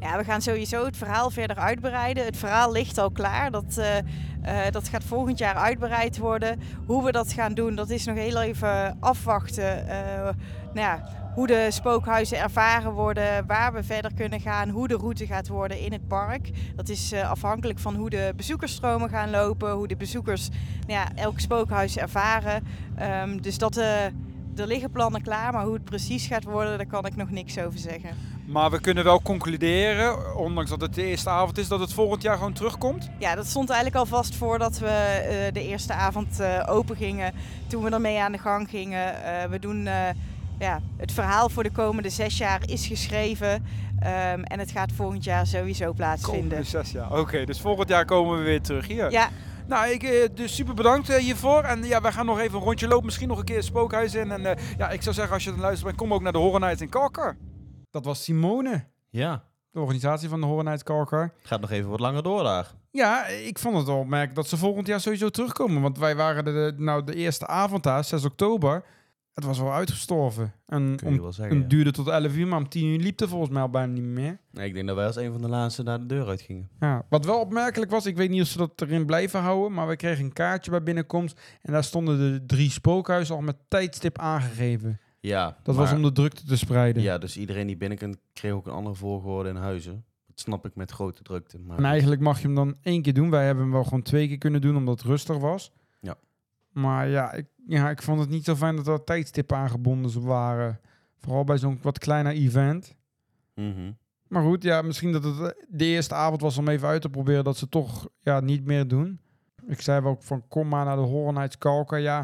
[0.00, 2.24] Ja, we gaan sowieso het verhaal verder uitbreiden.
[2.24, 3.50] Het verhaal ligt al klaar.
[3.50, 6.60] Dat, eh, eh, dat gaat volgend jaar uitbreid worden.
[6.86, 9.88] Hoe we dat gaan doen, dat is nog heel even afwachten.
[9.88, 10.34] Eh,
[10.72, 11.02] nou ja,
[11.38, 15.80] hoe de spookhuizen ervaren worden, waar we verder kunnen gaan, hoe de route gaat worden
[15.80, 16.50] in het park.
[16.76, 20.48] Dat is eh, afhankelijk van hoe de bezoekersstromen gaan lopen, hoe de bezoekers
[20.86, 22.64] nou ja, elk spookhuis ervaren.
[22.96, 24.04] Ehm, dus dat, eh,
[24.56, 27.58] er liggen plannen klaar, maar hoe het precies gaat worden, daar kan ik nog niks
[27.58, 28.10] over zeggen.
[28.46, 32.22] Maar we kunnen wel concluderen, ondanks dat het de eerste avond is, dat het volgend
[32.22, 33.10] jaar gewoon terugkomt.
[33.18, 37.32] Ja, dat stond eigenlijk al vast voordat we eh, de eerste avond eh, open gingen.
[37.66, 39.14] Toen we ermee aan de gang gingen.
[39.50, 39.88] We doen,
[40.58, 43.64] ja, het verhaal voor de komende zes jaar is geschreven.
[44.00, 46.48] Ehm, en het gaat volgend jaar sowieso plaatsvinden.
[46.48, 47.18] Komende zes jaar.
[47.18, 49.10] Oké, dus volgend jaar komen we weer terug hier.
[49.10, 49.28] Ja,
[49.66, 51.62] Nou, ik, eh, dus super bedankt eh, hiervoor.
[51.62, 53.04] En ja, wij gaan nog even een rondje lopen.
[53.04, 54.30] Misschien nog een keer het spookhuis in.
[54.30, 56.60] En eh, ja, ik zou zeggen, als je dan luistert, kom ook naar de Horror
[56.60, 57.36] Night in Kalkar.
[57.90, 61.32] Dat was Simone, Ja, de organisatie van de Horror Night Kalkar.
[61.42, 62.66] gaat nog even wat langer door daar.
[62.90, 65.82] Ja, ik vond het wel opmerkelijk dat ze volgend jaar sowieso terugkomen.
[65.82, 68.84] Want wij waren de, de- nou, de eerste avond daar, 6 oktober.
[69.38, 70.52] Het was wel uitgestorven.
[70.66, 71.54] En Kun je om, wel zeggen.
[71.54, 71.68] het ja.
[71.68, 74.02] duurde tot 11 uur, maar om 10 uur liep er volgens mij al bijna niet
[74.04, 74.38] meer.
[74.50, 76.68] Nee, ik denk dat wij als een van de laatste naar de deur uitgingen.
[76.80, 79.88] Ja, wat wel opmerkelijk was, ik weet niet of ze dat erin blijven houden, maar
[79.88, 81.40] we kregen een kaartje bij binnenkomst.
[81.62, 85.00] En daar stonden de drie spookhuizen al met tijdstip aangegeven.
[85.20, 87.02] Ja, Dat was om de drukte te spreiden.
[87.02, 90.04] Ja, dus iedereen die binnenkomt kreeg ook een andere volgorde in huizen.
[90.26, 91.58] Dat snap ik met grote drukte.
[91.58, 93.30] Maar En eigenlijk mag je hem dan één keer doen.
[93.30, 95.72] Wij hebben hem wel gewoon twee keer kunnen doen, omdat het rustig was.
[96.00, 96.16] Ja.
[96.80, 100.80] Maar ja ik, ja, ik vond het niet zo fijn dat er tijdstippen aangebonden waren.
[101.18, 102.96] Vooral bij zo'n wat kleiner event.
[103.54, 103.92] Mhm.
[104.28, 107.08] Maar goed, ja, misschien dat het eh, de eerste avond was om even uit te
[107.08, 109.20] proberen dat ze toch ja, niet meer doen.
[109.66, 111.56] Ik zei wel ook van kom maar naar de Horror Nights.
[111.88, 112.18] Ja,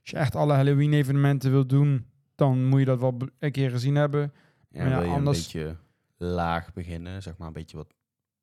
[0.00, 3.70] als je echt alle Halloween evenementen wilt doen, dan moet je dat wel een keer
[3.70, 4.32] gezien hebben.
[4.68, 5.76] Ja, ja, anders- een beetje
[6.16, 7.94] laag beginnen, zeg maar een beetje wat,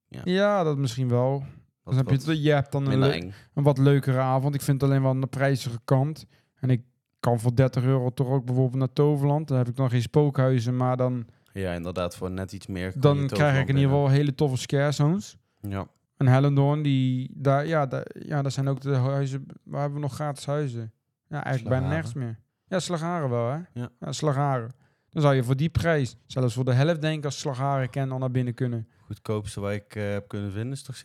[0.08, 1.44] Ja, dat misschien wel.
[1.84, 3.34] Dan heb je, het, je hebt dan een, eng.
[3.54, 4.56] een wat leukere avond.
[4.56, 6.26] Ik vind het alleen wel aan de prijzige kant.
[6.56, 6.82] En ik
[7.20, 9.48] kan voor 30 euro toch ook bijvoorbeeld naar Toverland.
[9.48, 12.94] Dan heb ik dan geen spookhuizen, maar dan, Ja, inderdaad, voor net iets meer.
[13.00, 15.38] dan krijg ik in ieder geval hele toffe scare zones.
[15.60, 15.88] Ja,
[16.18, 20.06] En Hellendoorn, die, daar, ja, daar, ja, daar zijn ook de huizen, waar hebben we
[20.06, 20.92] nog gratis huizen?
[21.28, 22.40] Ja, eigenlijk bijna nergens meer.
[22.68, 23.60] Ja, Slagharen wel, hè?
[23.74, 24.12] Ja.
[24.12, 24.72] Slagharen.
[25.10, 28.12] Dan zou je voor die prijs, zelfs voor de helft denk ik, als Slagharen ken,
[28.12, 28.88] al naar binnen kunnen.
[29.14, 31.02] Goedkoopste waar ik eh, heb kunnen vinden is toch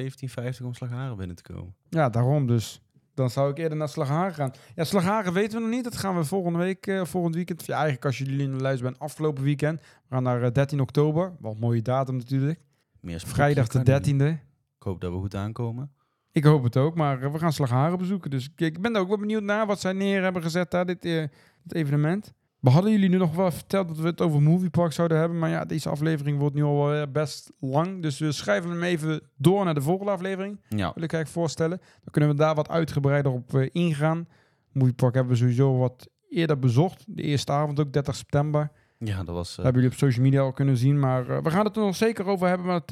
[0.60, 1.74] 17,50 om slagharen binnen te komen.
[1.88, 2.80] Ja, daarom dus.
[3.14, 4.52] Dan zou ik eerder naar Slagharen gaan.
[4.74, 5.84] Ja, Slagharen weten we nog niet.
[5.84, 7.66] Dat gaan we volgende week, eh, volgend weekend.
[7.66, 9.80] Ja, eigenlijk als jullie in de luisteren zijn, afgelopen weekend.
[9.80, 11.32] We gaan naar eh, 13 oktober.
[11.40, 12.60] Wel een mooie datum natuurlijk.
[13.00, 14.22] Meer Vrijdag de kan niet.
[14.22, 14.40] 13e.
[14.78, 15.90] Ik hoop dat we goed aankomen.
[16.36, 18.30] Ik hoop het ook, maar eh, we gaan Slagharen bezoeken.
[18.30, 20.86] Dus ik, ik ben er ook wel benieuwd naar wat zij neer hebben gezet daar,
[20.86, 21.24] dit, eh,
[21.62, 22.34] dit evenement.
[22.60, 25.38] We hadden jullie nu nog wel verteld dat we het over Moviepark zouden hebben.
[25.38, 28.02] Maar ja, deze aflevering wordt nu al best lang.
[28.02, 30.60] Dus we schrijven hem even door naar de volgende aflevering.
[30.68, 31.78] Ja, wil ik eigenlijk voorstellen.
[31.78, 34.28] Dan kunnen we daar wat uitgebreider op eh, ingaan.
[34.72, 37.04] Moviepark hebben we sowieso wat eerder bezocht.
[37.06, 38.70] De eerste avond ook, 30 september.
[38.98, 39.48] ja dat was...
[39.48, 40.98] Dat eh, hebben jullie op social media al kunnen zien.
[40.98, 42.66] Maar eh, we gaan het er nog zeker over hebben.
[42.66, 42.90] Maar het,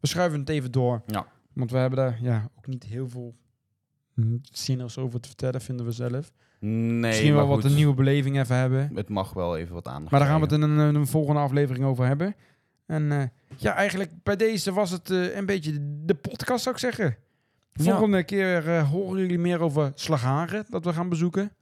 [0.00, 1.02] we schuiven het even door.
[1.06, 1.26] Ja.
[1.52, 3.34] Want we hebben daar ja, ook niet heel veel
[4.42, 6.32] zinnigs over te vertellen, vinden we zelf.
[6.58, 8.90] nee, Misschien wel wat goed, een nieuwe beleving even hebben.
[8.94, 11.40] Het mag wel even wat aandacht Maar daar gaan we het in een, een volgende
[11.40, 12.34] aflevering over hebben.
[12.86, 13.22] En eh,
[13.56, 15.72] ja, eigenlijk bij deze was het eh, een beetje
[16.04, 17.16] de, podcast, zou ik zeggen.
[17.72, 17.84] Ja.
[17.84, 21.52] Volgende keer eh, horen jullie meer over Slagharen, dat we gaan bezoeken.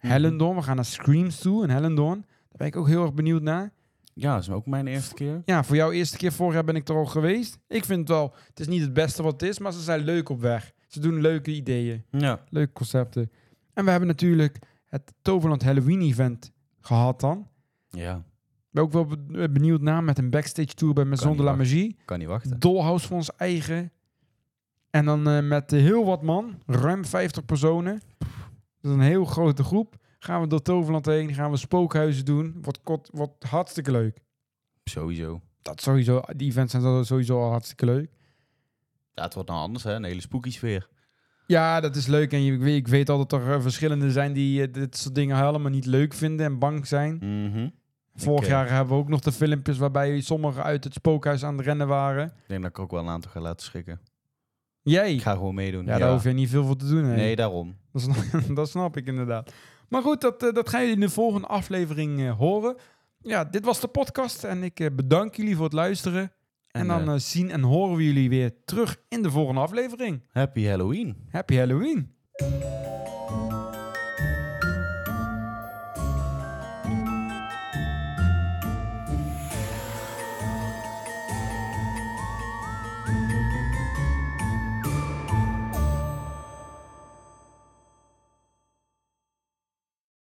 [0.00, 0.12] Mhm.
[0.12, 2.20] Hellendoorn, we gaan naar Screams toe in Hellendoorn.
[2.20, 3.72] Daar ben ik ook heel erg benieuwd naar.
[4.14, 5.42] Ja, dat is ook mijn eerste keer.
[5.44, 7.58] Ja, voor jou eerste keer vorig jaar ben ik er al geweest.
[7.68, 10.00] Ik vind het wel, het is niet het beste wat het is, maar ze zijn
[10.00, 10.72] leuk op weg.
[10.92, 12.40] Ze doen leuke ideeën, Ja.
[12.50, 13.30] leuke concepten.
[13.74, 17.48] En we hebben natuurlijk het Toverland Halloween event gehad dan.
[17.88, 21.42] Ja, Ik ben ook wel be- benieuwd naar met een backstage tour bij Maison de
[21.42, 21.96] la Magie.
[22.04, 22.58] kan niet wachten.
[22.60, 23.92] Dollhouse voor ons eigen.
[24.90, 28.00] En dan eh, met heel wat man, ruim 50 personen.
[28.80, 29.94] Dat is een heel grote groep.
[30.18, 32.56] Gaan we door Toverland heen, gaan we spookhuizen doen.
[32.62, 34.18] Wordt, kot, wordt hartstikke leuk.
[34.84, 35.40] Sowieso.
[35.62, 38.10] Dat sowieso, die events zijn sowieso al hartstikke leuk.
[39.14, 39.94] Ja, het wordt nou anders, hè?
[39.94, 40.88] Een hele spooky sfeer.
[41.46, 42.32] Ja, dat is leuk.
[42.32, 44.96] En je, ik, weet, ik weet al dat er eh, verschillende zijn die eh, dit
[44.96, 47.16] soort dingen helemaal niet leuk vinden en bang zijn.
[47.20, 47.68] Mhm.
[48.14, 51.66] Vorig jaar hebben we ook nog de filmpjes waarbij sommigen uit het spookhuis aan het
[51.66, 52.26] rennen waren.
[52.26, 54.00] Ik denk dat ik ook wel een aantal ga laten schrikken.
[54.82, 55.14] Jij?
[55.14, 55.84] Ik ga gewoon meedoen.
[55.84, 57.04] Ja, daar hoef je niet veel voor te doen.
[57.04, 57.14] hè.
[57.14, 57.76] Nee, daarom.
[57.92, 58.16] Dat snap,
[58.56, 59.52] dat snap ik inderdaad.
[59.88, 62.76] Maar goed, dat, eh, dat gaan jullie in de volgende aflevering horen.
[63.20, 66.32] Ja, dit was de podcast en ik bedank jullie voor het luisteren.
[66.72, 69.60] En, En, dan eh, eh, zien en horen we jullie weer terug in de volgende
[69.60, 70.22] aflevering.
[70.30, 71.16] Happy Halloween.
[71.30, 72.14] Happy Halloween!